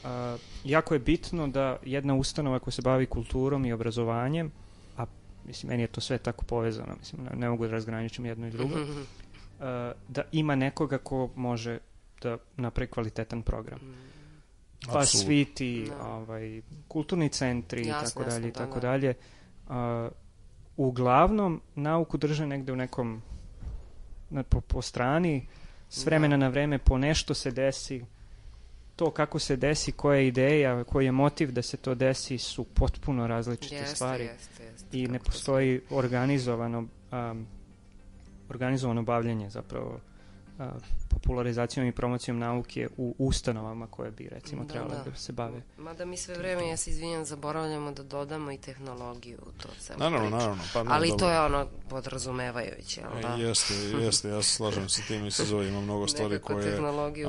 [0.05, 4.53] A, jako je bitno da jedna ustanova koja se bavi kulturom i obrazovanjem,
[4.97, 5.07] a
[5.47, 8.51] mislim, meni je to sve tako povezano, mislim, ne, ne mogu da razgraničim jedno i
[8.51, 8.87] drugo, uh,
[10.09, 11.79] da ima nekoga ko može
[12.23, 13.79] da napravi kvalitetan program.
[14.93, 16.07] Pa svi ti Da.
[16.07, 18.89] ovaj, kulturni centri i tako dalje i da, tako da.
[18.89, 19.15] dalje.
[19.69, 19.75] Uh,
[20.77, 23.23] uglavnom nauku drže negde u nekom
[24.31, 25.47] na, po, po strani
[25.89, 26.41] s vremena Da.
[26.41, 28.05] na vreme po nešto se desi
[29.01, 32.65] to kako se desi, koja je ideja, koji je motiv da se to desi su
[32.65, 34.25] potpuno različite Jeste, stvari.
[34.25, 35.81] jeste, jeste, i ne postoji.
[35.91, 37.47] organizovano um,
[38.51, 40.01] organizovano bavljanje zapravo
[41.09, 45.11] popularizacijom i promocijom nauke u ustanovama koje bi recimo Da, trebale da.
[45.11, 45.62] da se bave.
[45.78, 49.99] Mada mi sve vreme, ja se izvinjam, zaboravljamo da dodamo i tehnologiju u to celo
[49.99, 50.37] Naravno, priču.
[50.37, 50.62] naravno.
[50.73, 51.27] Pa, ne, Ali dobro.
[51.27, 53.28] to je ono podrazumevajuće, jel da?
[53.35, 56.78] Jeste, jeste, ja se slažem sa tim i se zove, ima mnogo stvari koje,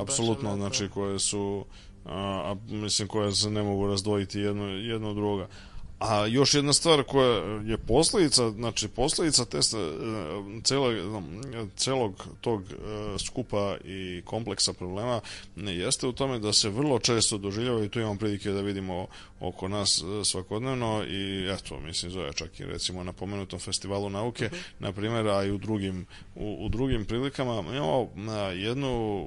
[0.02, 1.66] apsolutno, znači, koje su,
[2.06, 5.48] a, a, mislim, koje se ne mogu razdvojiti jedno, jedno od drugoga.
[6.02, 7.28] A još jedna stvar koja
[7.66, 9.78] je posljedica, znači posljedica te s- e,
[10.64, 10.94] celog,
[11.76, 12.76] celog tog e,
[13.20, 15.22] skupa i kompleksa problema
[15.56, 19.08] ne, jeste u tome da se vrlo često doživljava i tu imamo prilike da vidimo
[19.40, 24.50] oko nas e, svakodnevno i eto, mislim, zove čak i recimo na pomenutom festivalu nauke,
[24.80, 26.06] na primjer, a i u drugim,
[26.36, 28.10] u, u drugim prilikama, imamo
[28.54, 29.22] jednu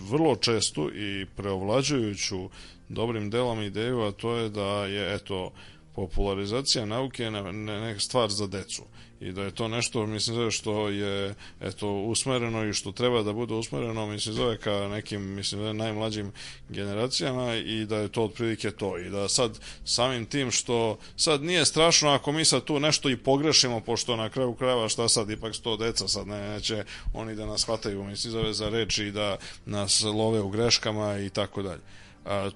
[0.00, 2.48] vrlo čestu i preovlađujuću
[2.88, 5.52] dobrim delom ideju, a to je da je, eto,
[5.94, 8.82] popularizacija nauke ne, ne, neka stvar za decu
[9.20, 13.54] i da je to nešto, mislim, što je eto, usmereno i što treba da bude
[13.54, 16.32] usmereno, mislim, zove ka nekim, mislim, zove najmlađim
[16.68, 21.64] generacijama i da je to otprilike to i da sad samim tim što sad nije
[21.64, 25.54] strašno ako mi sad tu nešto i pogrešimo, pošto na kraju krajeva šta sad, ipak
[25.54, 26.84] sto deca sad ne, neće
[27.14, 29.36] oni da nas hvataju, mislim, zove za reči i da
[29.66, 31.80] nas love u greškama i tako dalje.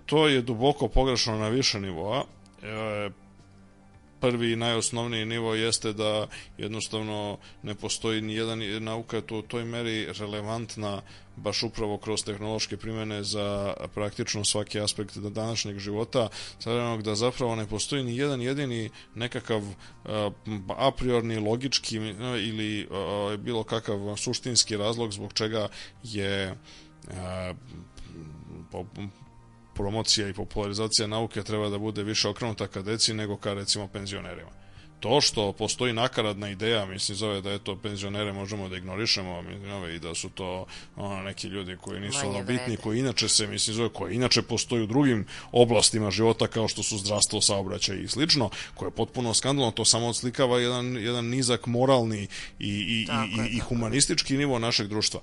[0.07, 2.25] To je duboko pogrešno na više nivoa.
[2.63, 3.11] E,
[4.21, 6.27] prvi i najosnovniji nivo jeste da
[6.59, 11.03] jednostavno ne postoji ni jedan nauka to u toj meri relevantna
[11.37, 16.29] baš upravo kroz tehnološke primjene za praktično svaki aspekt današnjeg života,
[16.59, 19.63] savremenog da zapravo ne postoji ni jedan jedini nekakav
[20.05, 20.31] a,
[20.69, 22.89] a priorni logički a, ili
[23.39, 25.69] bilo kakav suštinski razlog zbog čega
[26.03, 26.55] je
[29.81, 34.51] promocija i popularizacija nauke treba da bude više okrenuta ka deci nego ka recimo penzionerima.
[35.01, 39.73] To što postoji nakaradna ideja, mislim zove da je to penzionere možemo da ignorišemo mislim,
[39.73, 40.67] ove, i da su to
[40.97, 44.83] ono, neki ljudi koji nisu Manje bitni, koji inače se, mislim zove, koji inače postoji
[44.83, 49.71] u drugim oblastima života kao što su zdravstvo, saobraćaj i slično, koje je potpuno skandalno,
[49.71, 52.29] to samo odslikava jedan, jedan nizak moralni i,
[52.59, 55.21] i, Tako i, i, i humanistički nivo našeg društva.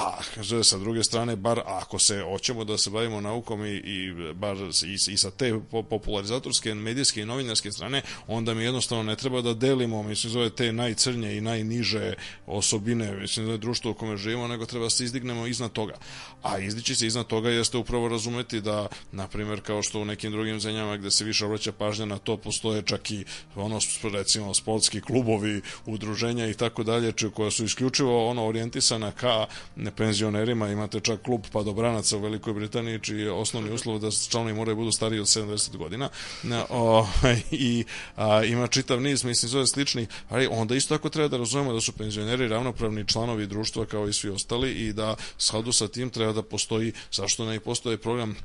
[0.00, 4.12] A, kaže, sa druge strane, bar ako se hoćemo da se bavimo naukom i, i
[4.34, 9.16] bar i, i sa te po- popularizatorske, medijske i novinarske strane, onda mi jednostavno ne
[9.16, 12.14] treba da delimo, mislim, zove te najcrnje i najniže
[12.46, 15.94] osobine, mislim, zove društvo u kome živimo, nego treba da se izdignemo iznad toga.
[16.42, 20.32] A izdići se iznad toga jeste upravo razumeti da, na primjer, kao što u nekim
[20.32, 23.24] drugim zemljama gde se više obraća pažnja na to, postoje čak i
[23.54, 23.78] ono,
[24.12, 29.46] recimo, sportski klubovi, udruženja i tako dalje, koja su isključivo ono orijentisana ka
[29.90, 34.76] penzionerima, imate čak klub padobranaca u Velikoj Britaniji, čiji je osnovni uslov da članovi moraju
[34.76, 36.08] budu stariji od 70 godina.
[36.42, 37.06] Ne, o,
[37.50, 37.84] I
[38.16, 41.80] a, ima čitav niz, mislim, zove sličnih, ali onda isto tako treba da razumemo da
[41.80, 46.32] su penzioneri ravnopravni članovi društva kao i svi ostali i da skladu sa tim treba
[46.32, 48.36] da postoji, zašto ne i postoji program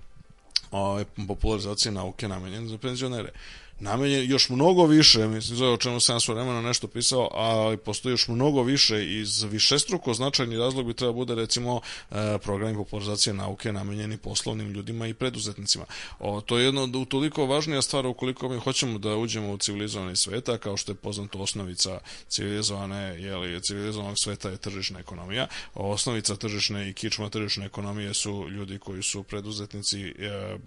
[1.27, 3.31] popularizacije nauke namenjen za penzionere.
[3.80, 7.77] Namenjen još mnogo više, mislim, zove o čemu sam ja svoje vremena nešto pisao, a
[7.85, 11.81] postoji još mnogo više iz višestruko značajni razlog bi treba bude recimo
[12.11, 15.85] e, programi popularizacije nauke namenjeni poslovnim ljudima i preduzetnicima.
[16.19, 20.15] O, to je jedno od utoliko važnija stvar ukoliko mi hoćemo da uđemo u civilizovani
[20.15, 25.47] sveta, kao što je poznato osnovica civilizovane, jeli, civilizovanog sveta je tržišna ekonomija.
[25.73, 30.57] Osnovica tržišne i kičma tržišne ekonomije su ljudi koji su preduzetnici, e,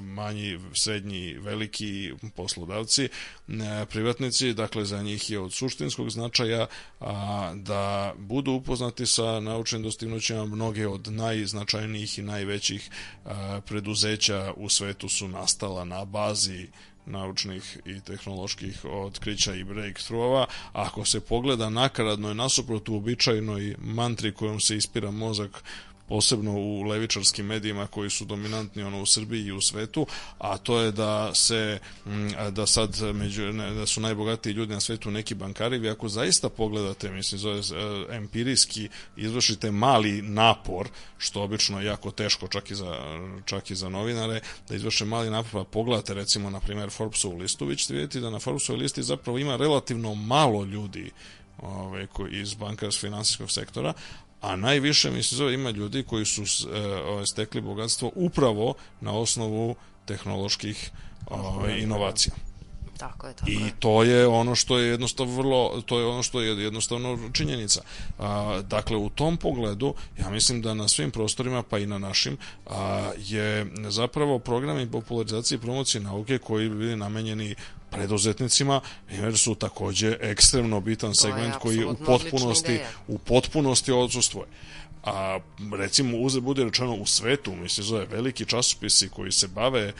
[0.00, 2.12] manji, srednji, veliki
[2.50, 6.66] poslodavci, e, privatnici, dakle za njih je od suštinskog značaja
[7.00, 12.90] a, da budu upoznati sa naučnim dostignućima mnoge od najznačajnijih i najvećih
[13.24, 16.68] a, preduzeća u svetu su nastala na bazi
[17.06, 20.46] naučnih i tehnoloških otkrića i breakthroughova.
[20.72, 25.64] Ako se pogleda nakaradno i nasuprot uobičajenoj mantri kojom se ispira mozak
[26.10, 30.06] posebno u levičarskim medijima koji su dominantni ono u Srbiji i u svetu,
[30.38, 35.10] a to je da se mm, da sad među da su najbogatiji ljudi na svetu
[35.10, 40.88] neki bankari, vi ako zaista pogledate, mislim zove e, empirijski izvršite mali napor,
[41.18, 42.96] što obično je jako teško čak i za
[43.44, 47.66] čak i za novinare, da izvrše mali napor, pa pogledate recimo na primjer Forbesovu listu,
[47.66, 51.10] vi ćete vidjeti da na Forbesovoj listi zapravo ima relativno malo ljudi
[51.62, 53.92] ovaj, koji iz bankarsko-finansijskog sektora,
[54.40, 59.74] a najviše mislim zove ima ljudi koji su e, ovaj, stekli bogatstvo upravo na osnovu
[60.04, 60.90] tehnoloških
[61.26, 62.34] ovaj, inovacija.
[63.00, 63.72] Tako je, tako I je.
[63.78, 67.82] to je ono što je jednostavno vrlo, to je ono što je jednostavno činjenica.
[68.18, 72.36] A, dakle, u tom pogledu, ja mislim da na svim prostorima, pa i na našim,
[72.66, 77.54] a, je zapravo program i popularizacije i promocije nauke koji bi bili namenjeni
[77.90, 78.80] preduzetnicima
[79.10, 84.46] jer su takođe ekstremno bitan segment koji u potpunosti u potpunosti odsustvoje.
[85.04, 85.38] A
[85.72, 89.92] recimo uzre bude rečeno u svetu, mislim zove veliki časopisi koji se bave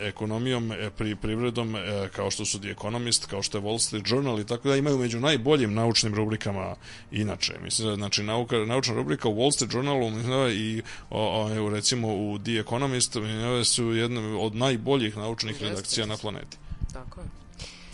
[0.00, 4.04] ekonomijom, e, pri privredom e, kao što su The Economist, kao što je Wall Street
[4.08, 6.76] Journal i tako da imaju među najboljim naučnim rubrikama
[7.12, 7.54] inače.
[7.62, 10.06] Mislim znači nauka, naučna rubrika u Wall Street Journalu
[10.48, 16.06] je i o, o, recimo u The Economist mislim su jedna od najboljih naučnih redakcija
[16.06, 16.56] na planeti.
[16.94, 17.43] Tako je.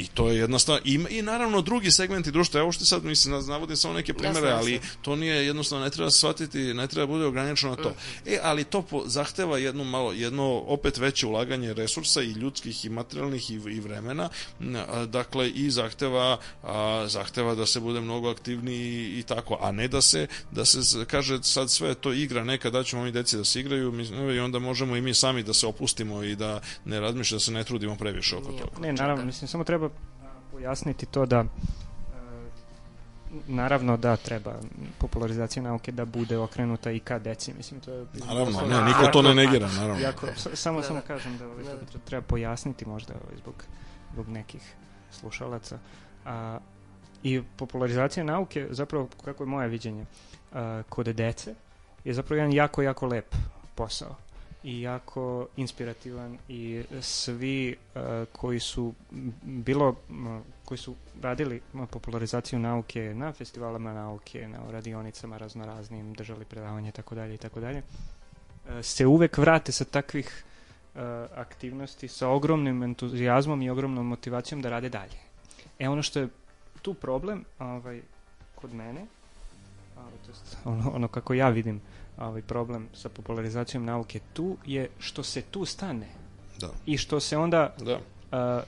[0.00, 0.80] I to je jedna stvar.
[0.84, 4.58] I, I naravno drugi segmenti društva, evo što sad mislim, navodim samo neke primere, Jasno,
[4.58, 7.92] ali to nije jednostavno, ne treba shvatiti, ne treba bude ograničeno na to.
[8.26, 12.88] E, ali to po, zahteva jedno malo, jedno opet veće ulaganje resursa i ljudskih i
[12.88, 14.28] materijalnih i, i vremena,
[15.06, 20.00] dakle i zahteva, a, zahteva da se bude mnogo aktivniji i tako, a ne da
[20.00, 23.44] se, da se kaže sad sve je to igra, neka da ćemo mi deci da
[23.44, 23.92] se igraju
[24.34, 27.52] i onda možemo i mi sami da se opustimo i da ne razmišljamo, da se
[27.52, 28.80] ne trudimo previše oko toga.
[28.80, 29.89] Ne, naravno, mislim, samo treba
[30.60, 31.44] pojasniti to da e,
[33.46, 34.54] naravno da treba
[34.98, 38.84] popularizacija nauke da bude okrenuta i ka deci, mislim to je Naravno, ne, Da.
[38.84, 40.02] niko to ne negira, naravno.
[40.02, 41.06] jako, samo Da, samo da.
[41.06, 42.04] kažem da ovaj, Da, to da.
[42.04, 43.54] treba pojasniti možda ovaj, zbog,
[44.12, 44.74] zbog nekih
[45.10, 45.78] slušalaca.
[46.26, 46.58] A,
[47.22, 50.04] I popularizacija nauke, zapravo kako je moje viđenje,
[50.52, 51.54] a, kod dece
[52.04, 53.34] je zapravo jedan jako, jako lep
[53.74, 54.16] posao
[54.64, 58.94] i jako inspirativan i svi a, koji su
[59.42, 61.60] bilo m, koji su radili
[61.90, 67.60] popularizaciju nauke na festivalama nauke, na radionicama raznoraznim, držali predavanje i tako dalje i tako
[67.60, 67.82] dalje,
[68.68, 70.44] e, se uvek vrate sa takvih
[70.94, 71.00] e,
[71.34, 75.18] aktivnosti sa ogromnim entuzijazmom i ogromnom motivacijom da rade dalje.
[75.78, 76.28] E ono što je
[76.82, 78.00] tu problem ovaj,
[78.54, 79.06] kod mene,
[79.96, 81.80] ovaj, to jest ono, ono kako ja vidim
[82.26, 86.06] ovaj problem sa popularizacijom nauke tu je što se tu stane
[86.60, 86.70] Da.
[86.86, 88.00] i što se onda Da.
[88.32, 88.62] e,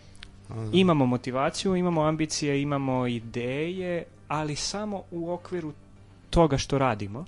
[0.73, 5.73] imamo motivaciju, imamo ambicije, imamo ideje, ali samo u okviru
[6.31, 7.24] toga što radimo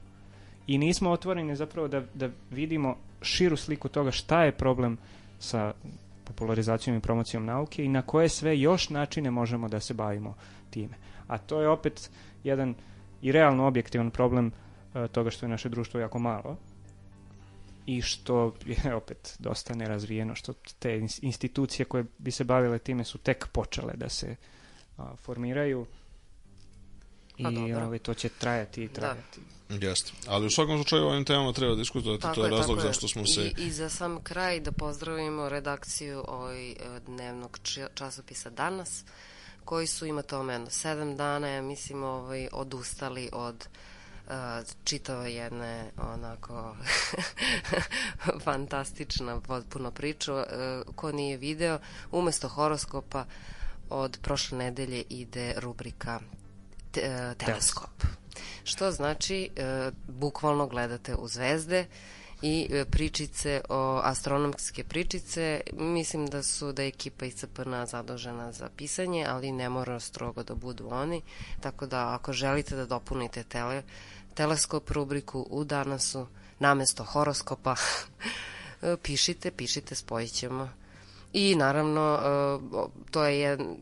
[0.67, 4.99] i nismo otvoreni zapravo da, da vidimo širu sliku toga šta je problem
[5.39, 5.73] sa
[6.25, 10.35] popularizacijom i promocijom nauke i na koje sve još načine možemo da se bavimo
[10.71, 10.95] time.
[11.27, 12.11] A to je opet
[12.45, 12.75] jedan
[13.23, 14.53] i realno objektivan problem
[15.13, 16.57] toga što je naše društvo jako malo
[17.87, 23.05] i što je opet dosta nerazvijeno, što te ins- institucije koje bi se bavile time
[23.05, 24.37] su tek počele da se
[24.97, 25.87] a, formiraju
[27.37, 27.87] i Pa dobro.
[27.87, 29.41] ovaj, to će trajati i trajati.
[29.69, 30.13] Jeste.
[30.27, 33.09] Ali u svakom slučaju o ovim temama treba diskutovati, Tako to je razlog tako zašto
[33.09, 33.41] smo se...
[33.41, 36.77] I, I za sam kraj da pozdravimo redakciju ovaj, e,
[37.07, 37.59] dnevnog
[37.95, 39.05] časopisa Danas,
[39.65, 43.94] koji su ima tome jedno sedam dana, ja mislim, ovaj, odustali od uh,
[44.85, 46.77] čitava jedne onako
[48.45, 50.45] fantastična potpuno priča
[50.97, 51.79] ko nije video
[52.11, 53.25] umesto horoskopa
[53.91, 56.21] od prošle nedelje ide rubrika
[56.91, 58.05] te, teleskop.
[58.65, 59.51] Što znači
[60.09, 61.87] bukvalno gledate u zvezde
[62.43, 65.61] i e, pričice o astronomske pričice.
[65.73, 70.43] Mislim da su da je ekipa iz CPN zadužena za pisanje, ali ne mora strogo
[70.43, 71.23] da budu oni.
[71.61, 73.83] Tako da ako želite da dopunite tele,
[74.35, 76.27] teleskop rubriku u danasu
[76.59, 77.75] namesto horoskopa,
[78.83, 80.69] e, pišite, pišite, spojit ćemo.
[81.33, 83.77] I naravno, e, to je jedan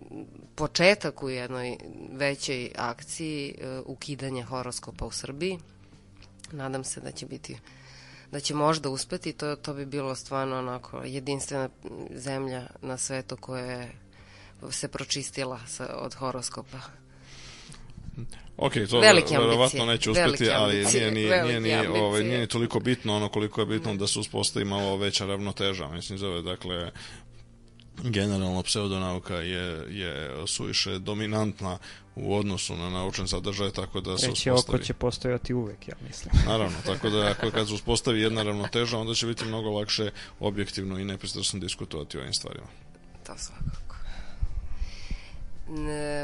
[0.54, 1.76] početak u jednoj
[2.12, 3.54] većoj akciji
[3.86, 5.58] ukidanja horoskopa u Srbiji.
[6.52, 7.56] Nadam se da će biti
[8.32, 11.68] da će možda uspeti, to, to bi bilo stvarno onako jedinstvena
[12.10, 13.92] zemlja na svetu koja je
[14.70, 16.78] se pročistila sa, od horoskopa.
[18.56, 22.46] Ok, to Velike verovatno neće uspeti, ali nije ni, nije, velike ni, ovaj, nije ni
[22.46, 25.88] toliko bitno ono koliko je bitno da se uspostavi malo veća ravnoteža.
[25.88, 26.90] Mislim, zove, dakle,
[28.02, 31.78] generalno pseudonauka je, je suviše dominantna
[32.16, 34.84] u odnosu na naučan sadržaj, tako da se oko uspostavi.
[34.84, 36.34] će postojati uvek, ja mislim.
[36.52, 40.10] Naravno, tako da ako kad se uspostavi jedna ravnoteža, onda će biti mnogo lakše
[40.40, 42.66] objektivno i nepristrasno diskutovati o ovim stvarima.
[43.26, 43.81] To svakako.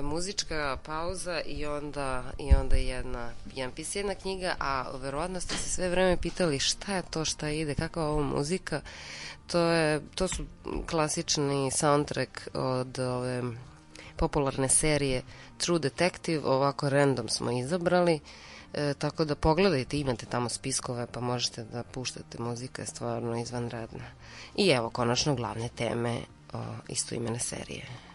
[0.02, 5.88] Muzička pauza i onda, i onda jedna jedan jedna knjiga, a verovatno ste se sve
[5.88, 8.80] vreme pitali šta je to šta ide, kakva je ovo muzika.
[9.46, 10.44] To, je, to su
[10.90, 13.42] klasični soundtrack od ove
[14.16, 15.22] popularne serije
[15.58, 18.20] True Detective, ovako random smo izabrali.
[18.74, 24.04] E, tako da pogledajte, imate tamo spiskove pa možete da puštate muzika je stvarno izvanredna.
[24.56, 26.20] I evo konačno glavne teme
[26.52, 26.58] o,
[26.88, 28.07] istoimene serije.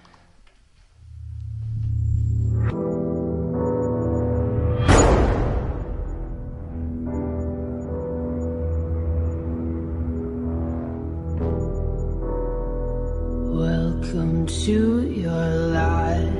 [14.44, 16.34] into your life.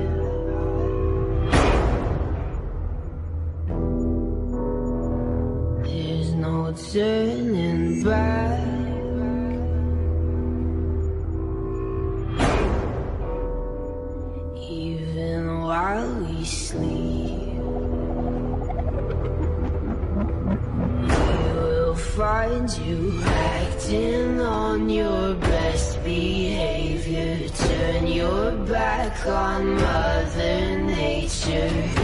[5.84, 8.60] There's no turning back.
[14.68, 17.56] Even while we sleep,
[21.08, 21.22] you
[21.56, 25.34] will find you acting on your
[29.26, 32.03] on Mother Nature.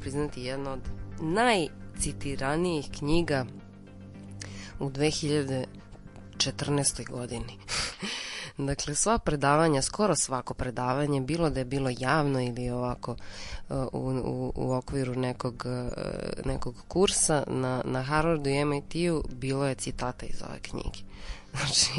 [0.00, 0.80] Priznati, jedna od
[1.20, 3.46] najcitiranijih knjiga
[4.78, 7.10] u 2014.
[7.10, 7.58] godini.
[8.58, 13.16] Dakle, sva predavanja, skoro svako predavanje, bilo da je bilo javno ili ovako
[13.68, 15.92] uh, u, u, u okviru nekog, uh,
[16.46, 20.98] nekog kursa na, na Harvardu i MIT-u, bilo je citata iz ove knjige.
[21.58, 21.90] Znači,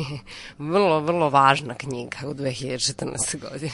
[0.57, 3.49] vrlo, vrlo važna knjiga u 2014.
[3.49, 3.71] godini.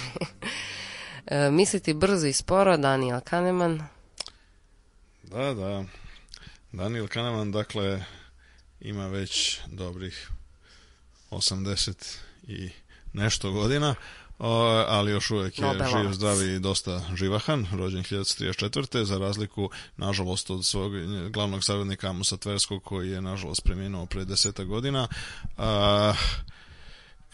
[1.26, 3.84] E, Misliti brzo i sporo, Daniel Kahneman.
[5.35, 5.83] Da, da.
[6.71, 8.03] Daniel Kahneman, dakle,
[8.79, 10.29] ima već dobrih
[11.31, 12.17] 80
[12.47, 12.69] i
[13.13, 13.95] nešto godina,
[14.87, 16.03] ali još uvek je Nobelovac.
[16.03, 19.03] živ, zdrav i dosta živahan, rođen 1934.
[19.03, 20.91] za razliku, nažalost, od svog
[21.29, 25.07] glavnog saradnika Amosa Tverskog, koji je, nažalost, preminuo pre deseta godina.
[25.57, 26.13] A,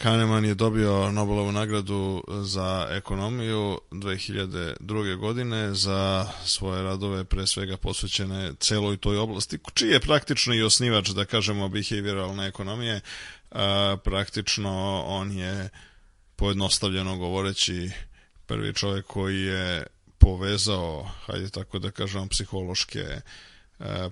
[0.02, 5.16] Kahneman je dobio Nobelovu nagradu za ekonomiju 2002.
[5.16, 11.08] godine za svoje radove pre svega posvećene celoj toj oblasti, čiji je praktično i osnivač,
[11.08, 13.00] da kažemo, behavioralne ekonomije.
[14.04, 15.68] Praktično on je
[16.36, 17.90] pojednostavljeno govoreći
[18.46, 19.86] prvi čovjek koji je
[20.18, 23.20] povezao, hajde tako da kažem, psihološke e,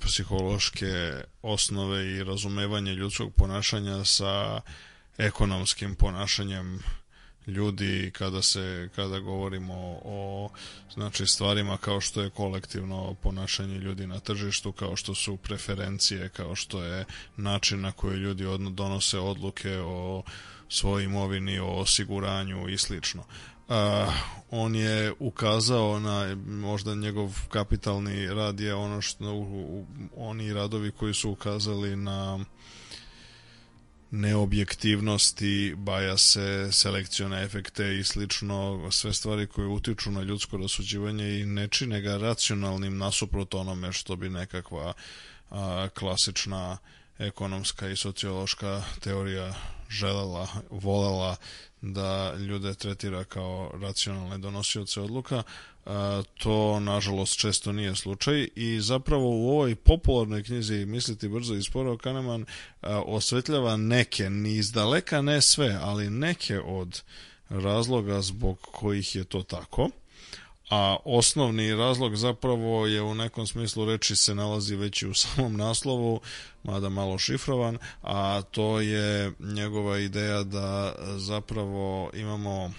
[0.07, 1.13] psihološke
[1.43, 4.61] osnove i razumevanje ljudskog ponašanja sa
[5.19, 6.83] ekonomskim ponašanjem
[7.47, 9.75] ljudi kada se kada govorimo
[10.05, 10.51] o
[10.95, 16.55] znači stvarima kao što je kolektivno ponašanje ljudi na tržištu kao što su preferencije kao
[16.55, 17.05] što je
[17.37, 20.23] način na koji ljudi odno- donose odluke o
[20.69, 23.25] svojoj imovini o osiguranju i slično.
[23.69, 24.13] A,
[24.51, 30.91] on je ukazao na možda njegov kapitalni rad je ono što u, u, oni radovi
[30.91, 32.39] koji su ukazali na
[34.11, 41.69] neobjektivnosti, bajase, selekcione efekte i slično, sve stvari koje utiču na ljudsko rasuđivanje i ne
[41.69, 44.93] čine ga racionalnim nasuprot onome što bi nekakva
[45.51, 46.79] a, klasična
[47.19, 49.55] ekonomska i sociološka teorija
[49.89, 51.37] želela, volela
[51.81, 55.43] da ljude tretira kao racionalne donosioce odluka,
[56.39, 58.49] to nažalost često nije slučaj.
[58.57, 62.47] I zapravo u ovoj popularnoj knjizi Misliti brzo i sporo Kahneman
[63.07, 67.03] osvetljava neke, ni izdaleka ne sve, ali neke od
[67.49, 69.91] razloga zbog kojih je to tako.
[70.71, 75.57] A osnovni razlog zapravo je u nekom smislu reči se nalazi već i u samom
[75.57, 76.21] naslovu,
[76.63, 82.73] mada malo šifrovan, a to je njegova ideja da zapravo imamo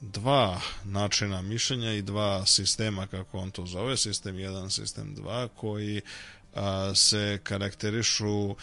[0.00, 6.00] dva načina mišljenja i dva sistema, kako on to zove, sistem 1, sistem 2, koji
[6.54, 8.56] a, se karakterišu a,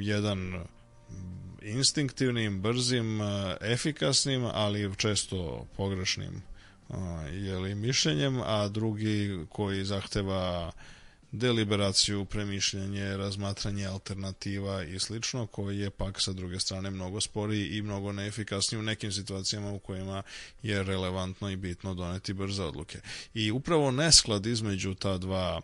[0.00, 0.64] jedan
[1.62, 6.42] instinktivnim, brzim, a, efikasnim, ali često pogrešnim
[6.88, 10.72] a, jeli, mišljenjem, a drugi koji zahteva
[11.36, 17.82] deliberaciju, premišljanje, razmatranje alternativa i slično, koji je pak sa druge strane mnogo sporiji i
[17.82, 20.22] mnogo neefikasniji u nekim situacijama u kojima
[20.62, 23.00] je relevantno i bitno doneti brze odluke.
[23.34, 25.60] I upravo nesklad između ta dva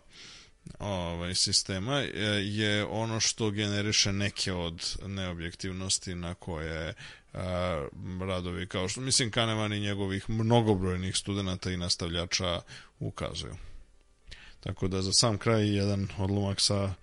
[0.79, 2.09] ovaj sistema e,
[2.43, 6.93] je ono što generiše neke od neobjektivnosti na koje
[7.33, 7.87] a,
[8.27, 12.61] radovi kao što mislim Kahneman i njegovih mnogobrojnih studenta i nastavljača
[12.99, 13.55] ukazuju.
[14.63, 16.93] Tako da za sam kraj jedan odlomak sa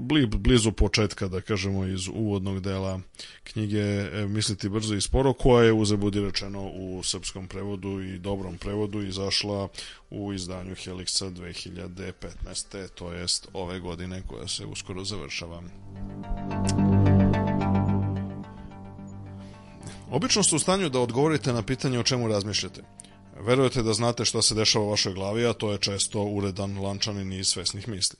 [0.00, 3.00] bli, blizu početka, da kažemo, iz uvodnog dela
[3.44, 8.58] knjige e, Misliti brzo i sporo, koja je uzebudi rečeno u srpskom prevodu i dobrom
[8.58, 9.68] prevodu izašla
[10.10, 12.88] u izdanju Helixa 2015.
[12.94, 15.62] to jest ove godine koja se uskoro završava.
[20.10, 22.82] Obično ste u stanju da odgovorite na pitanje o čemu razmišljate.
[23.42, 27.24] Verujete da znate šta se dešava u vašoj glavi, a to je često uredan lančani
[27.24, 28.18] niz svesnih misli.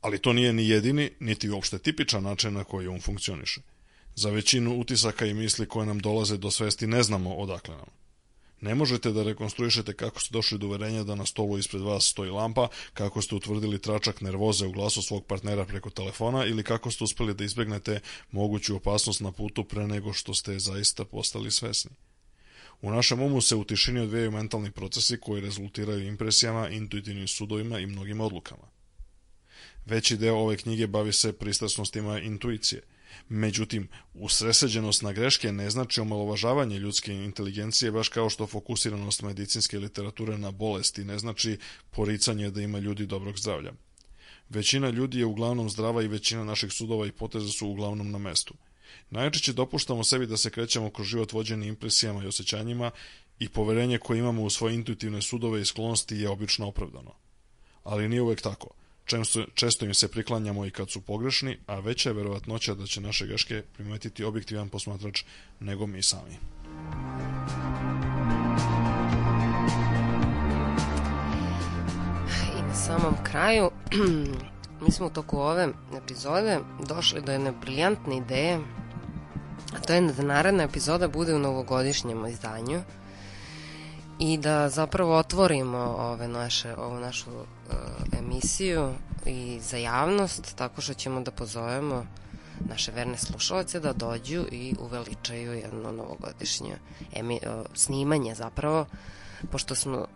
[0.00, 3.60] Ali to nije ni jedini, niti uopšte tipičan način na koji on funkcioniše.
[4.14, 7.86] Za većinu utisaka i misli koje nam dolaze do svesti ne znamo odakle nam.
[8.60, 12.30] Ne možete da rekonstruišete kako ste došli do uverenja da na stolu ispred vas stoji
[12.30, 17.04] lampa, kako ste utvrdili tračak nervoze u glasu svog partnera preko telefona ili kako ste
[17.04, 18.00] uspeli da izbegnete
[18.30, 21.90] moguću opasnost na putu pre nego što ste zaista postali svesni.
[22.82, 27.86] U našem umu se u tišini odvijaju mentalni procesi koji rezultiraju impresijama, intuitivnim sudovima i
[27.86, 28.68] mnogim odlukama.
[29.86, 32.82] Veći deo ove knjige bavi se pristrasnostima intuicije.
[33.28, 40.38] Međutim, usreseđenost na greške ne znači omalovažavanje ljudske inteligencije baš kao što fokusiranost medicinske literature
[40.38, 41.58] na bolesti ne znači
[41.90, 43.72] poricanje da ima ljudi dobrog zdravlja.
[44.48, 48.54] Većina ljudi je uglavnom zdrava i većina naših sudova i poteza su uglavnom na mestu.
[49.10, 52.90] Najčešće dopuštamo sebi da se krećemo kroz život vođeni impresijama i osjećanjima
[53.38, 57.14] i poverenje koje imamo u svoje intuitivne sudove i sklonosti je obično opravdano.
[57.84, 58.68] Ali nije uvek tako.
[59.04, 63.00] Često, često im se priklanjamo i kad su pogrešni, a veća je verovatnoća da će
[63.00, 65.24] naše greške primetiti objektivan posmatrač
[65.60, 66.36] nego mi sami.
[72.58, 73.70] I na samom kraju,
[74.82, 75.68] mi smo u toku ove
[76.04, 76.58] epizode
[76.88, 78.60] došli do jedne briljantne ideje,
[79.76, 82.82] a to je da naredna epizoda bude u novogodišnjem izdanju
[84.18, 87.44] i da zapravo otvorimo ove naše, ovu našu uh,
[88.18, 88.94] emisiju
[89.26, 92.06] i za javnost tako što ćemo da pozovemo
[92.68, 96.76] naše verne slušalce da dođu i uveličaju jedno novogodišnje
[97.12, 98.86] emi, uh, snimanje zapravo
[99.50, 100.06] pošto smo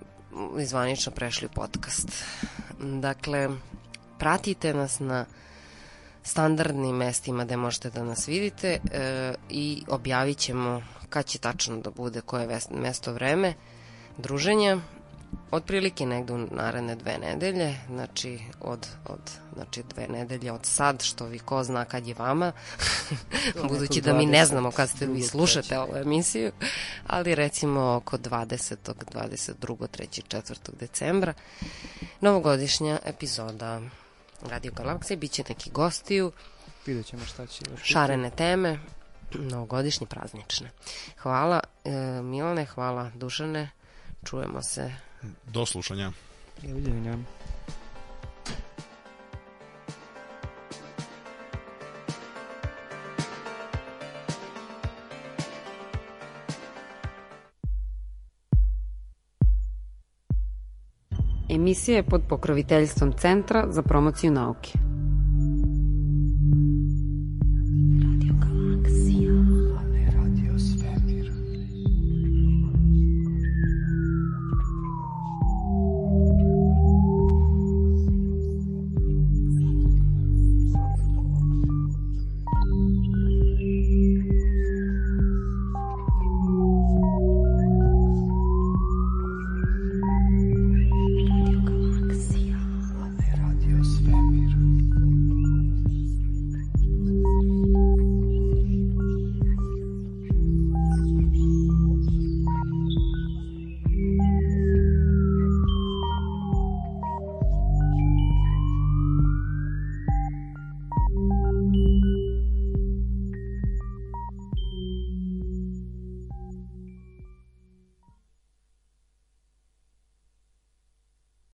[0.61, 2.25] izvanično prešli u podcast.
[2.81, 3.49] Dakle,
[4.19, 5.25] pratite nas na
[6.25, 11.91] standardnim mestima gde možete da nas vidite e, i objavit ćemo kad će tačno da
[11.91, 13.55] bude koje mesto vreme
[14.19, 14.81] druženja
[15.51, 19.21] otprilike negde u naredne dve nedelje, znači od, od
[19.55, 22.53] znači dve nedelje od sad, što vi ko zna kad je vama,
[23.69, 26.53] budući da mi ne znamo kad ste vi slušate ovu emisiju,
[27.07, 28.77] ali recimo oko 20.
[29.15, 29.55] 22.
[29.59, 30.37] 3.
[30.37, 30.57] 4.
[30.81, 31.35] decembra,
[32.21, 33.81] novogodišnja epizoda
[34.45, 36.33] Radio Galaksije, bit će neki gostiju,
[36.87, 37.81] Vidjet ćemo šta će još.
[37.83, 38.79] šarene teme,
[39.35, 40.71] novogodišnje praznične.
[41.19, 41.91] Hvala e,
[42.23, 43.71] Milane, hvala Dušane,
[44.25, 44.95] čujemo se
[45.47, 46.13] Do slušanja.
[46.63, 47.19] Doviđenja.
[61.55, 64.94] Emisija je pod pokroviteljstvom Centra za promociju nauke.